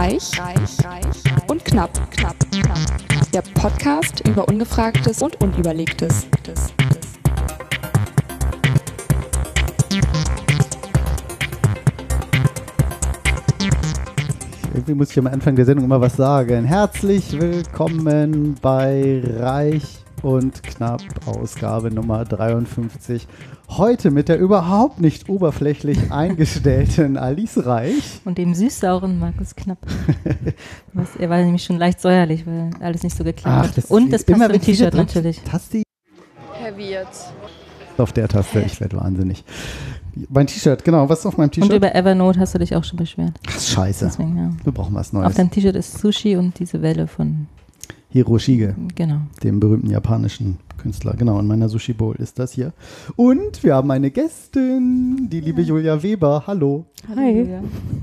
[0.00, 2.78] Reich, reich, reich und knapp, knapp, knapp.
[3.34, 6.26] Der Podcast über Ungefragtes und Unüberlegtes.
[14.72, 16.64] Irgendwie muss ich am Anfang der Sendung immer was sagen.
[16.64, 23.26] Herzlich willkommen bei Reich und Knapp, Ausgabe Nummer 53.
[23.70, 28.20] Heute mit der überhaupt nicht oberflächlich eingestellten Alice Reich.
[28.24, 29.78] Und dem süß-sauren Markus Knapp.
[30.92, 33.76] Was, er war nämlich schon leicht säuerlich, weil alles nicht so geklappt hat.
[33.76, 35.40] das Und das zum T-Shirt natürlich.
[35.42, 35.82] Tasti
[36.52, 37.32] Heavy jetzt.
[37.96, 39.44] auf der Taste, ich werde wahnsinnig.
[40.28, 41.72] Mein T-Shirt, genau, was ist auf meinem Und T-Shirt?
[41.72, 43.32] über Evernote hast du dich auch schon beschwert.
[43.48, 44.06] Ach, scheiße.
[44.06, 44.50] Deswegen, ja.
[44.64, 45.34] Wir brauchen was Auf Neues.
[45.34, 47.46] deinem T-Shirt ist Sushi und diese Welle von,
[48.10, 48.74] Hiroshige.
[48.94, 49.18] genau.
[49.42, 51.14] dem berühmten japanischen Künstler.
[51.16, 52.72] Genau, in meiner Sushi Bowl ist das hier.
[53.16, 56.42] Und wir haben eine Gästin, die liebe Julia Weber.
[56.46, 56.86] Hallo.
[57.14, 57.46] Hi.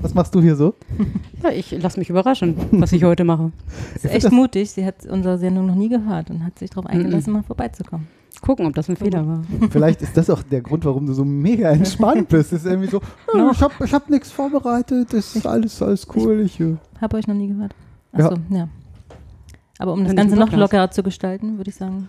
[0.00, 0.74] Was machst du hier so?
[1.42, 3.52] Ja, ich lasse mich überraschen, was ich heute mache.
[3.94, 4.72] Das ist echt mutig.
[4.72, 6.90] Sie hat unsere Sendung noch nie gehört und hat sich darauf Mhm.
[6.98, 8.08] eingelassen, mal vorbeizukommen.
[8.40, 9.42] Gucken, ob das ein Fehler war.
[9.70, 12.52] Vielleicht ist das auch der Grund, warum du so mega entspannt bist.
[12.52, 13.00] Es ist irgendwie so,
[13.34, 16.40] "Ja, ich habe ich hab nichts vorbereitet, das ist alles, alles cool.
[16.40, 17.72] Ich, äh, Habe euch noch nie gehört.
[18.16, 18.26] Ja.
[18.30, 18.68] Achso, ja.
[19.78, 22.08] Aber um das Ganze noch lockerer zu gestalten, würde ich sagen,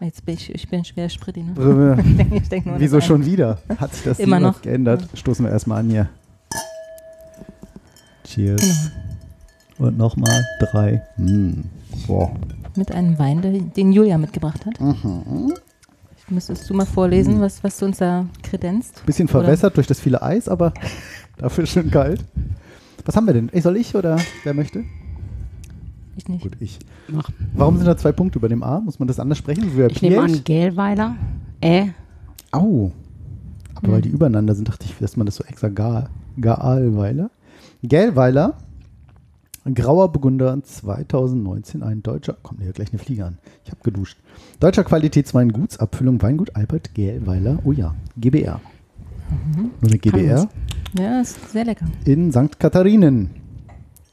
[0.00, 1.96] jetzt bin ich, ich bin schwer Spritti, ne?
[2.30, 3.58] äh, Ich denk nur wieso schon wieder?
[3.78, 4.62] Hat sich das Immer noch.
[4.62, 5.08] geändert?
[5.14, 6.08] Stoßen wir erstmal an hier.
[8.24, 8.60] Cheers.
[9.76, 9.88] Genau.
[9.88, 11.02] Und nochmal drei.
[11.16, 11.64] Hm.
[12.06, 12.28] Boah.
[12.30, 12.38] eine.
[12.76, 14.80] Mit einem Wein, den- Julia mitgebracht hat.
[14.80, 15.54] Mhm.
[16.30, 19.04] Müsstest du mal vorlesen, was, was du uns da kredenzt?
[19.06, 19.40] Bisschen Oder?
[19.40, 20.74] verwässert durch das viele Eis, aber
[21.38, 22.22] dafür schön kalt.
[23.06, 23.50] Was haben wir denn?
[23.62, 24.84] Soll ich oder wer möchte?
[26.18, 26.42] Ich nicht.
[26.42, 26.80] Gut, ich.
[27.06, 27.30] Mach.
[27.54, 28.80] Warum sind da zwei Punkte über dem A?
[28.80, 29.70] Muss man das anders sprechen?
[29.76, 31.14] Bei Ich nehme an, Gelweiler.
[31.60, 31.86] Äh,
[32.50, 32.90] Au.
[33.76, 33.94] Aber Hm.
[33.94, 37.30] weil die übereinander sind, dachte ich, dass man das so extra Ga Gaalweiler.
[37.84, 38.54] Gelweiler,
[39.72, 43.38] grauer Burgunder 2019, ein deutscher, kommt hier gleich eine Fliege an.
[43.64, 44.18] Ich habe geduscht.
[44.58, 47.60] Deutscher Qualitätswein, Gutsabfüllung, Weingut Albert Gelweiler.
[47.64, 48.60] Oh ja, GBR.
[49.30, 49.70] Mhm.
[49.80, 50.48] Nur eine GBR
[50.98, 51.86] Ja, ist sehr lecker.
[52.04, 52.58] in St.
[52.58, 53.30] Katharinen.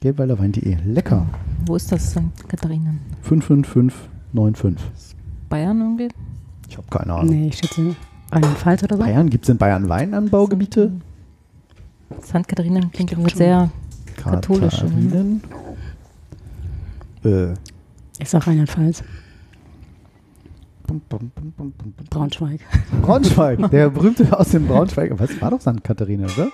[0.02, 0.78] Gelweilerwein.de.
[0.86, 1.26] Lecker.
[1.66, 2.20] Wo ist das, St.
[2.48, 3.00] Katharinen?
[3.24, 5.16] 55595.
[5.50, 6.10] Bayern irgendwie?
[6.70, 7.30] Ich habe keine Ahnung.
[7.34, 7.96] nee, ich schätze
[8.32, 9.04] Rheinland-Pfalz oder so.
[9.04, 10.92] Bayern, gibt es in Bayern Weinanbaugebiete?
[12.24, 12.48] St.
[12.48, 13.38] Katharinen klingt irgendwie schon.
[13.38, 13.70] sehr
[14.18, 15.42] Katholisch, Katharinen.
[17.24, 17.54] Äh,
[18.20, 19.04] Ich sag Rheinland-Pfalz.
[22.10, 22.60] Braunschweig.
[23.02, 25.12] Braunschweig, der berühmte aus dem Braunschweig.
[25.18, 25.84] Was war doch St.
[25.84, 26.50] Katharina, oder?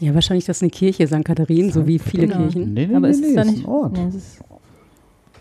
[0.00, 1.24] Ja, wahrscheinlich das ist eine Kirche, St.
[1.24, 2.38] Katharin, so wie viele Genau.
[2.42, 2.72] Kirchen.
[2.74, 3.64] Nee, nee, Aber nee, ist nee, es da ist nicht?
[3.64, 3.92] ein Ort.
[3.94, 4.38] Nee, es ist,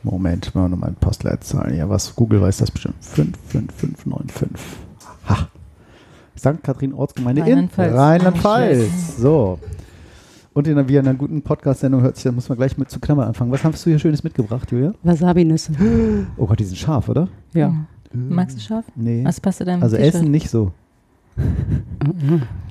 [0.04, 1.76] Moment, mal noch mal Postleitzahlen.
[1.78, 2.16] Ja, was?
[2.16, 2.96] Google weiß das bestimmt.
[3.02, 4.50] 55595.
[5.30, 5.48] Ha.
[6.38, 6.64] St.
[6.64, 7.94] Katharin Ortsgemeinde in Rheinland-Pfalz.
[7.96, 9.18] Rheinland-Pfalz.
[9.18, 9.60] So.
[10.54, 12.90] Und in einer, wie in einer guten Podcast-Sendung hört sich, da muss man gleich mit
[12.90, 13.52] zu Klammern anfangen.
[13.52, 14.94] Was hast du hier Schönes mitgebracht, Julia?
[15.04, 15.74] Wasabi-Nüsse.
[16.38, 17.28] Oh Gott, die sind scharf, oder?
[17.54, 17.74] Ja.
[18.14, 18.86] Magst du scharf?
[18.96, 19.24] Nee.
[19.26, 20.16] Was passt zu deinem Also T-Shirt?
[20.16, 20.72] Essen nicht so.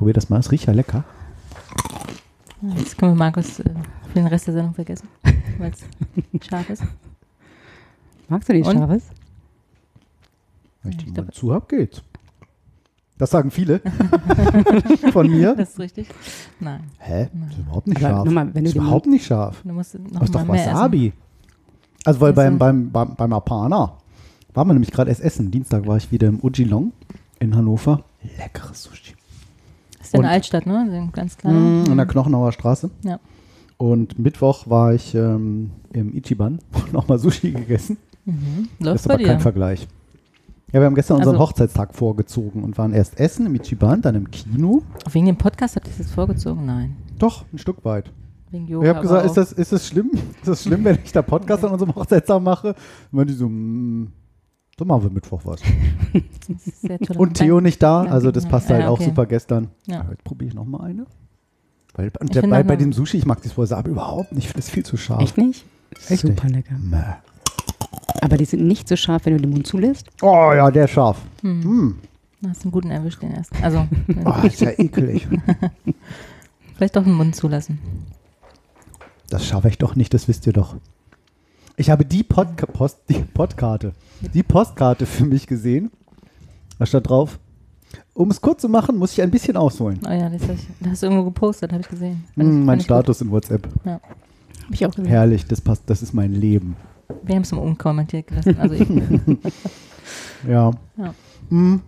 [0.00, 0.40] Ich probiere das mal.
[0.40, 1.04] Es riecht ja lecker.
[2.74, 3.64] Jetzt können wir Markus äh,
[4.08, 5.08] für den Rest der Sendung vergessen,
[5.58, 6.84] weil es scharf ist.
[8.26, 8.78] Magst du die Und?
[8.78, 9.02] Scharfes?
[10.82, 12.02] Wenn ich Ja, die ich mal glaub- zu hab, geht's.
[13.18, 13.82] Das sagen viele
[15.12, 15.54] von mir.
[15.54, 16.08] Das ist richtig.
[16.60, 17.28] Nein, Hä?
[17.34, 17.48] Nein.
[17.50, 18.26] Das ist überhaupt nicht Aber scharf.
[18.26, 19.60] wenn das du ist den überhaupt nicht scharf.
[19.62, 20.74] du musst noch Das ist mal doch mehr essen.
[20.76, 21.12] Wasabi.
[22.06, 23.98] Also, weil beim, beim, beim, beim Apana
[24.54, 25.50] waren wir nämlich gerade erst essen.
[25.50, 26.92] Dienstag war ich wieder im Ujilong
[27.38, 28.02] in Hannover.
[28.38, 29.12] Leckeres Sushi.
[30.12, 31.08] Das ist eine Und- Altstadt, ne?
[31.12, 31.52] Ganz klar.
[31.52, 32.90] Mm, an der Knochenauer Straße.
[33.04, 33.20] Ja.
[33.76, 37.96] Und Mittwoch war ich ähm, im Ichiban und nochmal Sushi gegessen.
[38.24, 38.68] Mhm.
[38.78, 39.28] Das Läuft ist bei aber dir.
[39.28, 39.88] kein Vergleich.
[40.72, 44.14] Ja, wir haben gestern unseren Also- Hochzeitstag vorgezogen und waren erst essen im Ichiban, dann
[44.16, 44.82] im Kino.
[45.10, 46.66] Wegen dem Podcast habt ihr das jetzt vorgezogen?
[46.66, 46.96] Nein.
[47.18, 48.12] Doch, ein Stück weit.
[48.50, 48.84] Wegen Yoga.
[48.84, 50.10] ich habe gesagt, ist das, ist das schlimm?
[50.40, 52.74] Ist das schlimm, wenn ich da Podcast an unserem Hochzeitstag mache?
[53.12, 54.08] Und die so, mm,
[54.80, 55.60] so machen wir Mittwoch was.
[57.18, 59.04] Und Theo nicht da, Ja, also das ja, passt ja, halt auch okay.
[59.04, 59.68] super gestern.
[59.86, 60.00] Ja.
[60.00, 61.06] Aber jetzt probiere ich nochmal eine.
[61.94, 64.48] Weil, und der, bei, auch bei dem Sushi, ich mag das Wasabi überhaupt nicht, ich
[64.48, 65.20] finde das viel zu scharf.
[65.22, 65.66] Echt nicht?
[66.08, 66.54] Echt Super nicht?
[66.54, 66.76] lecker.
[66.80, 66.96] Mäh.
[68.22, 70.08] Aber die sind nicht so scharf, wenn du den Mund zulässt.
[70.22, 71.18] Oh ja, der ist scharf.
[71.42, 71.62] Hm.
[71.62, 71.98] Hm.
[72.40, 73.62] Du hast einen guten erwischt, den ersten.
[73.62, 73.86] Also,
[74.24, 75.28] Oh, ist ja ekelig.
[76.76, 77.80] vielleicht doch den Mund zulassen.
[79.28, 80.76] Das schaffe ich doch nicht, das wisst ihr doch.
[81.80, 83.92] Ich habe die, Podca Post, die Podkarte,
[84.34, 85.90] die Postkarte für mich gesehen.
[86.78, 87.38] Da stand drauf,
[88.12, 89.98] um es kurz zu machen, muss ich ein bisschen ausholen.
[90.06, 92.24] Oh ja, das hast, das hast du irgendwo gepostet, habe ich gesehen.
[92.34, 92.96] Fand ich- Hm, mein ich gut.
[92.96, 93.66] Status in WhatsApp.
[93.86, 94.02] Hab
[94.70, 95.06] ich auch gesehen.
[95.06, 96.76] Herrlich, das passt, das ist mein Leben.
[97.22, 98.56] Wir haben es mal unkommentiert gelassen.
[98.58, 98.86] Also ich,
[100.46, 100.72] Ja.
[100.98, 101.14] Ja.
[101.48, 101.80] Hm.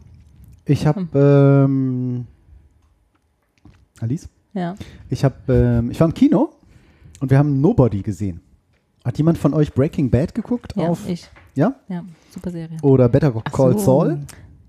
[0.64, 2.26] Ich habe, ähm,
[4.00, 4.26] Alice?
[4.54, 4.74] ja.
[5.10, 6.50] Ich habe, ähm, ich war im Kino
[7.20, 8.40] Und wir haben Nobody gesehen.
[9.04, 10.75] Hat jemand von euch Breaking Bad geguckt?
[10.76, 11.28] Ja, auf, ich.
[11.54, 11.75] ja?
[11.88, 12.76] Ja, super Serie.
[12.82, 13.78] Oder Better Call so.
[13.78, 14.20] Saul?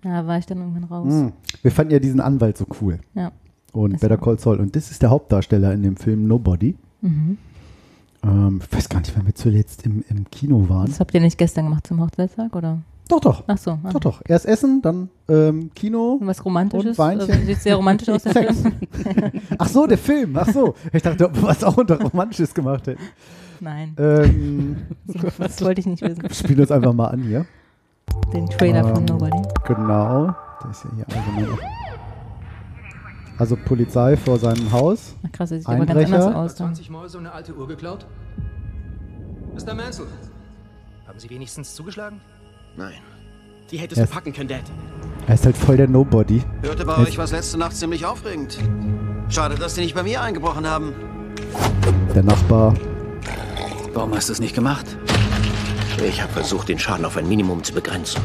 [0.01, 1.13] Da war ich dann irgendwann raus.
[1.13, 1.31] Hm.
[1.61, 2.99] Wir fanden ja diesen Anwalt so cool.
[3.13, 3.31] Ja.
[3.71, 4.17] Und Better.
[4.17, 4.59] Call Saul.
[4.59, 6.75] Und das ist der Hauptdarsteller in dem Film Nobody.
[7.01, 7.37] Mhm.
[8.23, 10.87] Ähm, ich weiß gar nicht, wann wir zuletzt im, im Kino waren.
[10.87, 12.79] Das habt ihr nicht gestern gemacht zum Hochzeitstag, oder?
[13.09, 13.43] Doch, doch.
[13.47, 13.71] Ach so.
[13.83, 13.91] Ah.
[13.91, 14.21] Doch, doch.
[14.25, 16.19] Erst Essen, dann ähm, Kino.
[16.21, 16.97] Was Romantisches?
[16.97, 17.29] Und Weinchen.
[17.29, 18.33] Also, sieht sehr romantisch aus, der.
[18.33, 18.73] Film.
[19.57, 20.37] Ach so, der Film.
[20.37, 20.73] Ach so.
[20.91, 23.01] Ich dachte, was auch unter Romantisches gemacht hätten.
[23.63, 24.75] Nein, Ähm,
[25.37, 26.21] das wollte ich nicht wissen.
[26.33, 27.45] spielen das einfach mal an hier.
[28.33, 29.41] Den Trailer von Ähm, Nobody.
[29.65, 30.35] Genau.
[30.61, 31.57] Der ist ja hier allgemein.
[33.37, 35.15] Also Polizei vor seinem Haus.
[35.25, 36.15] Ach krass, das sieht aber ganz Einbrecher.
[36.27, 36.55] anders aus.
[36.55, 36.65] Da.
[36.65, 38.05] 20 Mäuse und eine alte Uhr geklaut?
[39.55, 39.73] Mr.
[39.73, 40.05] Mansell,
[41.07, 42.19] haben Sie wenigstens zugeschlagen?
[42.75, 42.93] Nein.
[43.71, 44.63] Die hättest du packen können, Dad.
[45.25, 46.43] Er ist halt voll der Nobody.
[46.63, 48.57] Hörte bei euch was letzte Nacht ziemlich aufregend.
[49.29, 50.93] Schade, dass die nicht bei mir eingebrochen haben.
[52.13, 52.73] Der Nachbar.
[53.93, 54.85] Warum hast du es nicht gemacht?
[56.05, 58.21] Ich habe versucht, den Schaden auf ein Minimum zu begrenzen.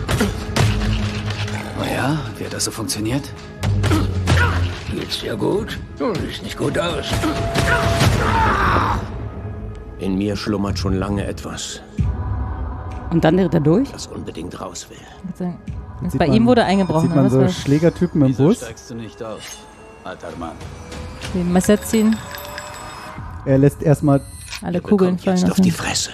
[1.79, 3.31] Naja, wie hat das so funktioniert?
[4.91, 5.79] Geht's dir gut?
[5.99, 7.07] Du siehst nicht gut aus.
[9.99, 11.83] In mir schlummert schon lange etwas,
[13.11, 13.91] Und dann dreht er durch?
[13.91, 15.49] das unbedingt raus will.
[16.01, 17.09] Bei sieht ihm man- wurde eingebrochen.
[17.09, 18.59] Sieht man was so Schlägertypen im Wieso Bus.
[18.59, 19.41] steigst du nicht aus,
[20.05, 20.53] alter Mann?
[21.35, 22.17] die Messer ziehen,
[23.45, 24.21] Er lässt erstmal.
[24.63, 25.71] Alle Kugeln Kommt fallen jetzt auf die.
[25.71, 26.11] Fresse.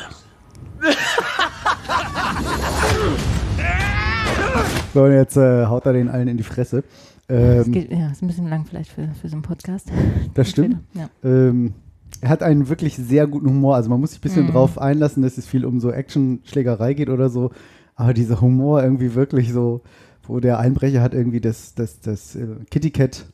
[4.92, 6.84] So, und jetzt äh, haut er den allen in die Fresse.
[7.26, 9.90] Das Ähm, geht, ja, ist ein bisschen lang vielleicht für, für so einen Podcast.
[10.34, 10.76] das stimmt.
[10.94, 11.08] Ja.
[11.24, 11.72] Ähm,
[12.20, 13.74] er hat einen wirklich sehr guten Humor.
[13.76, 14.52] Also man muss sich ein bisschen Mhm.
[14.52, 17.50] drauf einlassen, dass es viel um so Action-Schlägerei geht oder so.
[17.96, 19.80] Aber dieser Humor irgendwie wirklich so,
[20.26, 23.26] wo der Einbrecher hat irgendwie das, das, das äh, Kitty Cat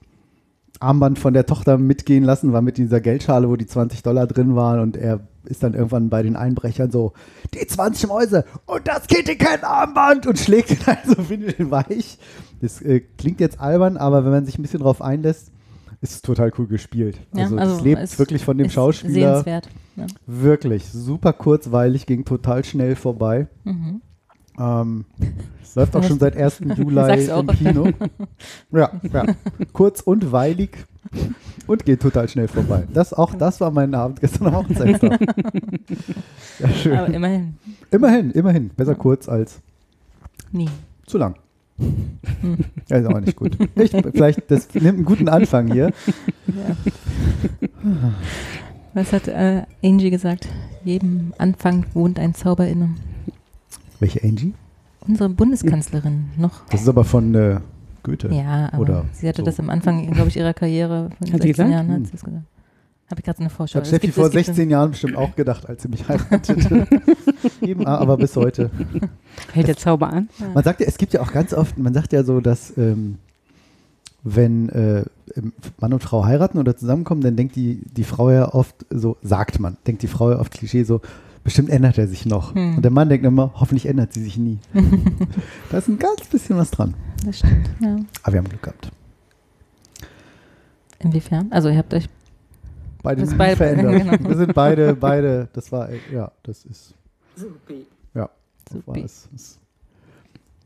[0.80, 4.56] Armband von der Tochter mitgehen lassen, war mit dieser Geldschale, wo die 20 Dollar drin
[4.56, 7.12] waren und er ist dann irgendwann bei den Einbrechern so,
[7.54, 12.18] die 20 Mäuse und das Kitty Cat Armband und schlägt ihn halt so windelweich.
[12.60, 15.52] Das äh, klingt jetzt albern, aber wenn man sich ein bisschen drauf einlässt,
[16.00, 17.20] ist es total cool gespielt.
[17.34, 19.42] Ja, also, also es lebt wirklich von dem Schauspieler.
[19.42, 19.68] Sehenswert.
[19.96, 20.06] Ja.
[20.26, 23.48] Wirklich, super kurzweilig, ging total schnell vorbei.
[23.64, 24.00] Mhm.
[24.60, 25.04] Ähm,
[25.74, 26.60] läuft auch schon seit 1.
[26.76, 27.88] Juli im Kino.
[28.72, 29.24] Ja, ja.
[29.72, 30.70] Kurz und weilig
[31.66, 32.84] und geht total schnell vorbei.
[32.92, 35.20] Das, auch das war mein Abend gestern am Hochzeitstag.
[36.58, 36.98] ja, schön.
[36.98, 37.54] Aber immerhin,
[37.90, 38.68] immerhin, immerhin.
[38.70, 39.60] Besser kurz als
[40.52, 40.68] nie.
[41.06, 41.36] zu lang.
[42.88, 43.56] Ja, ist auch nicht gut.
[43.76, 45.92] Ich, vielleicht, das nimmt einen guten Anfang hier.
[48.92, 50.48] Was hat äh, Angie gesagt?
[50.84, 52.90] Jedem Anfang wohnt ein Zauber inne.
[54.00, 54.54] Welche Angie?
[55.06, 56.64] Unsere Bundeskanzlerin noch.
[56.70, 57.60] Das ist aber von äh,
[58.02, 58.28] Goethe.
[58.34, 59.46] Ja, aber Oder sie hatte so.
[59.46, 61.70] das am Anfang, glaube ich, ihrer Karriere von Hat sie 16 gesagt?
[61.70, 62.04] Jahren hat Hm.
[62.06, 62.44] sie das gesagt.
[63.10, 63.76] Habe ich gerade so eine Vorschau.
[63.76, 66.08] Hat Es Steffi gibt- vor es gibt 16 Jahren bestimmt auch gedacht, als sie mich
[66.08, 66.86] heiratete.
[67.60, 68.70] Eben, aber bis heute.
[69.52, 70.28] Hält der Zauber an?
[70.54, 73.18] Man sagt ja, es gibt ja auch ganz oft, man sagt ja so, dass ähm,
[74.22, 75.04] wenn äh,
[75.80, 79.58] Mann und Frau heiraten oder zusammenkommen, dann denkt die, die Frau ja oft so, sagt
[79.60, 81.00] man, denkt die Frau ja oft Klischee so,
[81.44, 82.54] bestimmt ändert er sich noch.
[82.54, 82.76] Hm.
[82.76, 84.58] Und der Mann denkt immer, hoffentlich ändert sie sich nie.
[85.70, 86.94] da ist ein ganz bisschen was dran.
[87.24, 87.96] Das stimmt, ja.
[88.22, 88.90] Aber wir haben Glück gehabt.
[90.98, 91.48] Inwiefern?
[91.50, 92.08] Also ihr habt euch
[93.02, 93.92] Beide beide- verändert.
[94.18, 94.28] genau.
[94.30, 96.94] Wir sind beide, beide, das war, ja, das ist,
[98.14, 98.28] ja,
[98.66, 99.00] das war Supi.
[99.04, 99.28] es.
[99.34, 99.58] Es-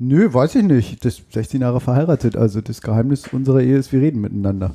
[0.01, 1.05] Nö, weiß ich nicht.
[1.05, 2.37] Das 16 Jahre verheiratet.
[2.37, 4.75] Also das Geheimnis unserer Ehe ist, wir reden miteinander.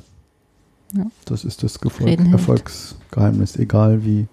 [0.96, 1.04] Ja.
[1.26, 2.32] Das ist das hilft.
[2.32, 4.26] Erfolgsgeheimnis, egal wie,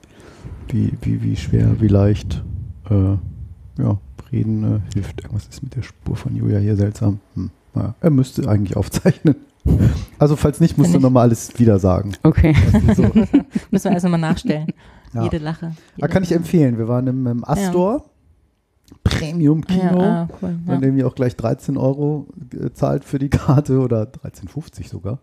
[0.74, 2.44] wie, wie, wie schwer, wie leicht.
[2.90, 3.18] Äh,
[3.82, 3.98] ja,
[4.32, 5.22] reden äh, hilft.
[5.22, 7.20] Irgendwas ist mit der Spur von Julia hier seltsam.
[7.36, 9.36] Hm, naja, er müsste eigentlich aufzeichnen.
[10.18, 12.14] Also falls nicht, musst Wenn du nochmal alles wieder sagen.
[12.24, 12.56] Okay.
[12.96, 13.04] So.
[13.72, 14.68] müssen wir also mal nachstellen.
[15.14, 15.24] Ja.
[15.24, 15.68] Jede Lache.
[15.68, 16.78] Da Jede kann ich empfehlen.
[16.78, 18.06] Wir waren im, im Astor.
[19.04, 20.02] Premium-Kino.
[20.02, 20.58] Ja, ah, cool.
[20.66, 20.80] Ja.
[20.82, 25.20] irgendwie auch gleich 13 Euro gezahlt für die Karte oder 13,50 sogar.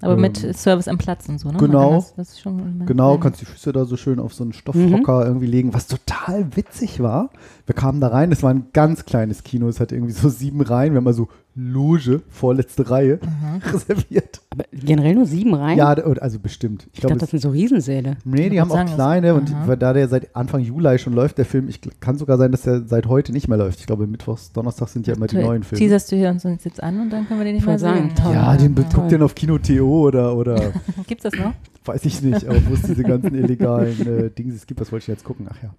[0.00, 1.58] Aber mit ähm, Service am Platz und so, ne?
[1.58, 1.94] genau.
[1.94, 5.24] Das, das ist schon, Genau, kannst die Füße da so schön auf so einen Stoffhocker
[5.26, 7.30] irgendwie legen, was total witzig war.
[7.66, 10.60] Wir kamen da rein, es war ein ganz kleines Kino, es hat irgendwie so sieben
[10.60, 13.20] Reihen, wir haben mal so Loge, vorletzte Reihe,
[13.72, 14.42] reserviert.
[14.50, 15.78] Aber generell nur sieben Reihen?
[15.78, 16.82] Ja, also bestimmt.
[16.82, 18.16] Ich ich dachte, glaube, das sind so Riesensäle.
[18.24, 19.68] Nee, die haben auch sagen, kleine und aha.
[19.68, 22.50] weil da der seit Anfang Juli schon läuft, der Film, ich gl- kann sogar sein,
[22.52, 23.80] dass der seit heute nicht mehr läuft.
[23.80, 25.78] Ich glaube, Mittwochs, Donnerstag sind ja immer die neuen Filme.
[25.78, 27.96] Teaserst du hier uns jetzt an und dann können wir den nicht Ich mehr wollte
[27.98, 28.24] sagen, sehen.
[28.24, 28.34] toll.
[28.34, 28.82] Ja, den ja.
[28.92, 30.72] guckt den auf Kino TO oder, oder
[31.06, 31.52] Gibt's das noch?
[31.86, 35.04] weiß ich nicht, aber wo es diese ganzen illegalen äh, Dinge es gibt, was wollte
[35.04, 35.46] ich jetzt gucken?
[35.50, 35.70] Ach ja.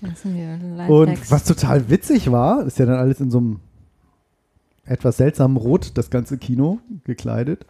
[0.00, 3.60] Und was total witzig war, ist ja dann alles in so einem
[4.84, 7.66] etwas seltsamen Rot, das ganze Kino gekleidet.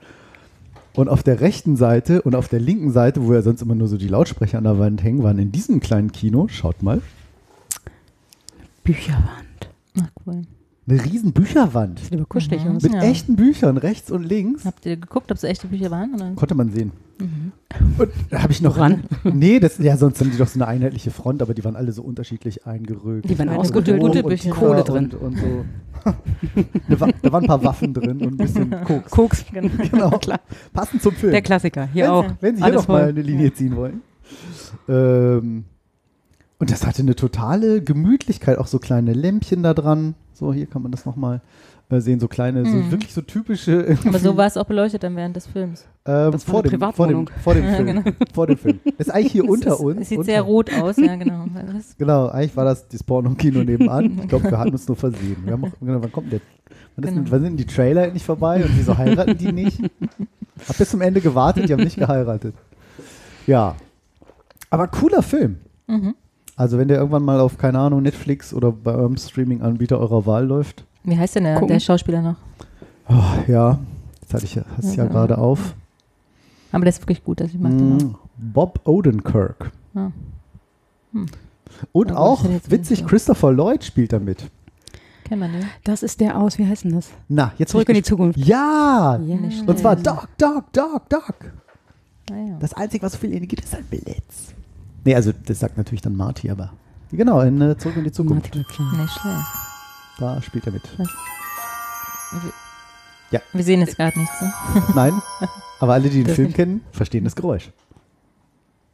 [0.94, 3.88] Und auf der rechten Seite und auf der linken Seite, wo ja sonst immer nur
[3.88, 7.00] so die Lautsprecher an der Wand hängen, waren in diesem kleinen Kino, schaut mal,
[8.82, 9.68] Bücherwand.
[10.00, 10.42] Ach, cool.
[10.88, 12.76] Eine riesen Bücherwand Sieht aber kuschelig Mhm.
[12.76, 12.82] aus.
[12.82, 13.02] mit Ja.
[13.02, 14.64] echten Büchern rechts und links.
[14.64, 16.14] Habt ihr geguckt, ob es echte Bücher waren?
[16.14, 16.32] Oder?
[16.34, 16.92] Konnte man sehen.
[17.20, 17.52] Mhm.
[17.98, 19.02] Und da habe ich noch Woran?
[19.24, 21.92] Nee, das, ja, sonst haben die doch so eine einheitliche Front, aber die waren alle
[21.92, 23.28] so unterschiedlich eingerückt.
[23.28, 24.50] Die waren ausgedünnt gute und Bücher.
[24.50, 25.10] Kohle drin.
[25.10, 25.64] Und, und so.
[26.88, 27.00] Da
[27.32, 29.10] waren ein paar Waffen drin und ein bisschen Koks.
[29.10, 29.44] Koks.
[29.52, 30.10] Genau.
[30.18, 30.40] Klar.
[30.72, 31.32] Passend zum Film.
[31.32, 31.86] Der Klassiker.
[31.92, 32.24] Hier wenn, auch.
[32.40, 33.08] Wenn Sie hier Alles noch mal voll.
[33.10, 34.00] eine Linie ziehen wollen.
[34.88, 35.64] Ähm,
[36.58, 40.14] und das hatte eine totale Gemütlichkeit, auch so kleine Lämpchen da dran.
[40.34, 41.40] So, hier kann man das nochmal
[41.90, 42.90] äh, sehen, so kleine, so Mhm.
[42.90, 43.96] wirklich so typische.
[44.06, 45.86] Aber so war es auch beleuchtet dann während des Films.
[46.04, 47.30] ähm, Das vor, dem, vor, dem, Privatwohnung.
[47.42, 47.86] vor dem Ja, Film.
[47.86, 48.02] genau.
[48.34, 48.80] Vor dem Film.
[48.98, 50.00] Das ist eigentlich hier Es unter ist, uns.
[50.02, 51.46] Es sieht unter, sehr rot aus, ja, genau.
[51.74, 54.18] Das, Genau, eigentlich war das das Porno-Kino nebenan.
[54.22, 55.36] Ich glaube, wir hatten uns nur versehen.
[55.44, 56.40] Wir haben auch, genau, wann kommt der?
[56.96, 57.30] Wann, ist denn, Genau.
[57.34, 59.80] wann sind die Trailer endlich vorbei und wieso heiraten die nicht?
[60.68, 62.54] Hab bis zum Ende gewartet, die haben nicht geheiratet.
[63.46, 63.76] Ja.
[64.70, 65.56] Aber cooler Film.
[65.86, 66.14] mhm.
[66.58, 70.44] Also wenn der irgendwann mal auf, keine Ahnung, Netflix oder bei eurem Streaming-Anbieter eurer Wahl
[70.44, 70.84] läuft.
[71.04, 72.34] Wie heißt denn der, der Schauspieler noch?
[73.08, 73.14] Oh,
[73.46, 73.78] ja,
[74.22, 75.08] das hatte ich, ja- hast ja Ja.
[75.10, 75.74] gerade auf.
[76.72, 79.70] Aber der ist wirklich gut, also ich mag den Mm, Bob Odenkirk.
[79.94, 79.98] auch.
[80.00, 80.10] Ah.
[81.92, 84.50] Und Aber auch, hätte jetzt witzig, Christopher Lloyd spielt da mit.
[85.24, 85.68] Kennen wir den?
[85.84, 87.10] Das ist der aus, wie heißt denn das?
[87.28, 88.38] Na, jetzt Zurück in ich die Zukunft.
[88.38, 89.18] Ja!
[89.24, 89.36] Ja,
[89.66, 89.94] Und zwar.
[89.96, 91.34] Doc, Doc, Doc, Doc.
[92.30, 92.56] Ah, ja.
[92.58, 94.54] Das Einzige, was so viel Energie gibt, ist ein Blitz.
[95.08, 96.70] Nee, also das sagt natürlich dann Marty, aber
[97.10, 98.54] genau, in äh, Zurück in die Zukunft.
[98.54, 99.00] Martin McFly.
[99.00, 99.46] Nicht schlecht.
[100.18, 100.82] Da spielt er mit.
[103.30, 103.40] Ja.
[103.54, 104.38] Wir sehen jetzt gerade nichts.
[104.42, 104.52] Ne?
[104.94, 105.22] Nein,
[105.80, 106.56] aber alle, die den Das Film nicht.
[106.56, 107.70] kennen, verstehen das Geräusch.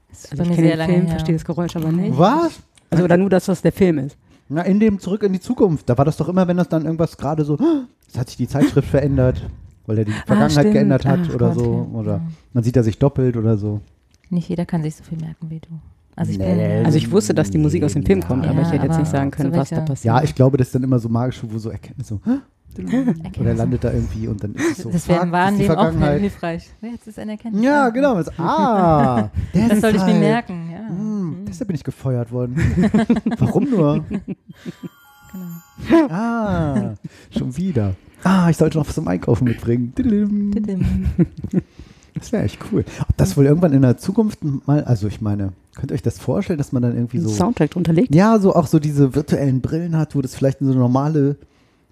[0.08, 1.10] Das ist Also ich kenne den lange Film, her.
[1.14, 2.16] verstehe das Geräusch aber nicht.
[2.16, 2.60] Was?
[2.90, 4.16] Also oder nur, dass das der Film ist.
[4.48, 6.84] Na, in dem Zurück in die Zukunft, da war das doch immer, wenn das dann
[6.84, 7.58] irgendwas gerade so,
[8.08, 9.42] es hat sich die Zeitschrift verändert,
[9.86, 10.72] weil er die Vergangenheit stimmt.
[10.74, 11.90] geändert hat Ach oder Gott, so.
[11.92, 12.20] Oder Ja.
[12.52, 13.80] man sieht er sich doppelt oder so.
[14.30, 15.68] Nicht jeder kann sich so viel merken wie du.
[16.16, 16.54] Also ich Nee.
[16.76, 18.86] bin, Also ich wusste, dass die Musik aus dem Film kommt, Ja, aber ich hätte
[18.86, 20.04] jetzt nicht sagen können, was da passiert.
[20.14, 22.40] Ja, ich glaube, das ist dann immer so magisch, wo so Erkenntnis so, oder
[23.22, 23.58] Erkenntnis.
[23.58, 26.20] landet da irgendwie und dann ist es so, das wäre im die Wahrnehmen auch Vergangenheit.
[26.20, 26.70] hilfreich.
[26.82, 27.64] Jetzt ist eine Erkenntnis.
[27.64, 27.90] Ja, Ah.
[27.90, 28.14] genau.
[28.22, 30.20] Das, ah, Das soll ich mir deshalb.
[30.20, 30.90] merken, ja.
[30.92, 31.44] Mhm.
[31.48, 32.56] deshalb bin ich gefeuert worden.
[33.38, 34.04] Warum nur?
[35.32, 36.06] Genau.
[36.14, 36.94] Ah,
[37.36, 37.94] schon wieder.
[38.22, 39.92] Ah, ich sollte noch was zum Einkaufen mitbringen.
[42.14, 42.84] Das wäre echt cool.
[43.08, 46.18] Ob das wohl irgendwann in der Zukunft mal, also ich meine, könnt ihr euch das
[46.18, 48.14] vorstellen, dass man dann irgendwie so, Soundtrack drunter legt.
[48.14, 51.36] ja, so auch so diese virtuellen Brillen hat, wo das vielleicht in so eine normale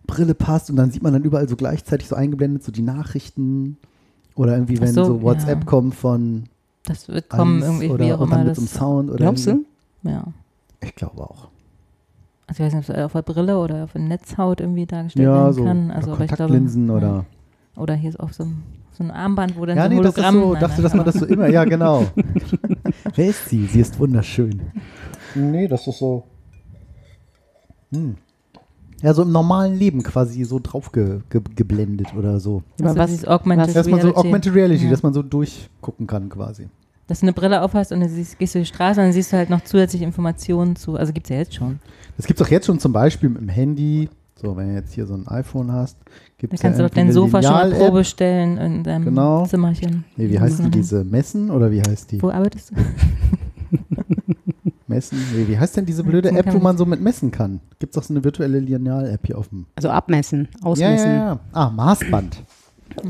[0.07, 3.77] Brille passt und dann sieht man dann überall so gleichzeitig so eingeblendet so die Nachrichten
[4.35, 5.65] oder irgendwie, wenn so, so, WhatsApp ja.
[5.65, 6.45] kommt von
[6.85, 9.47] Das wird kommen irgendwie, oder wie auch und dann mit so einem Sound oder Glaubst
[9.47, 9.67] irgendwie.
[10.05, 10.09] du?
[10.11, 10.25] ja.
[10.81, 11.49] Ich glaube auch.
[12.47, 15.25] Also ich weiß nicht, ob es auf der Brille oder auf der Netzhaut irgendwie dargestellt
[15.27, 15.91] Ja, werden so kann.
[15.91, 17.25] Also, oder aber ich glaube, Kontaktlinsen oder Ja.
[17.77, 18.47] Oder hier ist auf so
[18.95, 20.43] so einem Armband, wo dann Ja, so nee, ein das ist Hologramm...
[20.43, 22.05] so, Nein, dachte, nein, dass man das so immer, ja, genau.
[23.15, 23.65] Wer ist sie?
[23.67, 24.61] Sie ist wunderschön.
[25.35, 26.25] Nee, das ist so.
[27.91, 28.17] Hm.
[29.01, 32.63] Ja, so im normalen Leben quasi so drauf ge, ge, geblendet oder so.
[32.79, 34.15] Aber Also was, dieses Augmented was- Dass man so.
[34.15, 34.91] Augmented Reality, Ja.
[34.91, 36.69] dass man so durchgucken kann quasi.
[37.09, 39.33] Dass du eine Brille aufhast und dann siehst, gehst du die Straße und dann siehst
[39.33, 40.97] du halt noch zusätzliche Informationen zu.
[40.97, 41.81] Also gibt es ja jetzt schon.
[42.17, 44.09] Das gibt es auch jetzt schon zum Beispiel mit dem Handy.
[44.35, 45.97] So, wenn du jetzt hier so ein iPhone hast,
[46.39, 47.89] gibt Da es ja kannst du doch dein eine Sofa schon mal Lineal-App.
[47.89, 49.47] Probe stellen in deinem Genau.
[49.47, 50.05] Zimmerchen.
[50.17, 50.71] Nee, wie heißt die?
[50.71, 52.21] Diese Messen oder wie heißt die?
[52.23, 52.77] Wo arbeitest du?
[54.89, 55.19] Messen?
[55.35, 57.61] Nee, wie heißt denn diese blöde App, wo man so mit messen kann?
[57.79, 59.67] Gibt es doch so eine virtuelle Lineal-App hier auf dem.
[59.77, 61.11] also abmessen, Ja, ausmessen.
[61.11, 61.41] ja, ja.
[61.53, 62.43] Ah, Maßband.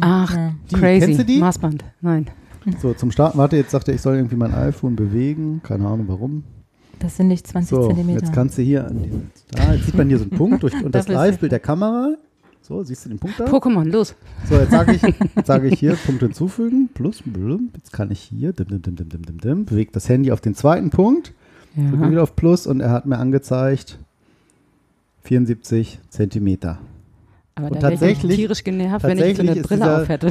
[0.00, 0.52] Ach, Ja.
[0.70, 1.06] Die, crazy.
[1.06, 1.38] kennst du die?
[1.38, 1.84] Maßband.
[2.00, 2.26] Nein.
[2.80, 5.60] So, zum Starten, warte, jetzt sagt er, ich soll irgendwie mein iPhone bewegen.
[5.64, 6.44] Keine Ahnung warum.
[7.02, 8.20] Das sind nicht 20 So, Zentimeter.
[8.20, 10.94] jetzt kannst du hier, an da, jetzt sieht man hier so einen Punkt durch und
[10.94, 12.14] das Live-Bild der Kamera.
[12.62, 13.44] So, siehst du den Punkt da?
[13.46, 14.14] Pokémon, los.
[14.48, 15.02] So, jetzt sage ich,
[15.36, 18.94] jetzt sage ich hier Punkt hinzufügen, plus, blum, jetzt kann ich hier, dim, dim, dim,
[18.96, 21.32] dim, dim, dim, dim, bewegt das Handy auf den zweiten Punkt,
[21.74, 22.10] drücke Ja.
[22.10, 23.98] wieder auf Plus und er hat mir angezeigt
[25.22, 26.78] 74 Zentimeter.
[27.54, 30.28] Aber Und da wäre ich tatsächlich- tierisch genervt, wenn ich so eine Brille auf hätte.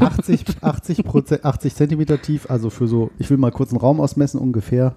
[0.00, 4.00] 80, 80, Prozent, 80 Zentimeter tief, also für so, ich will mal kurz einen Raum
[4.00, 4.94] ausmessen ungefähr.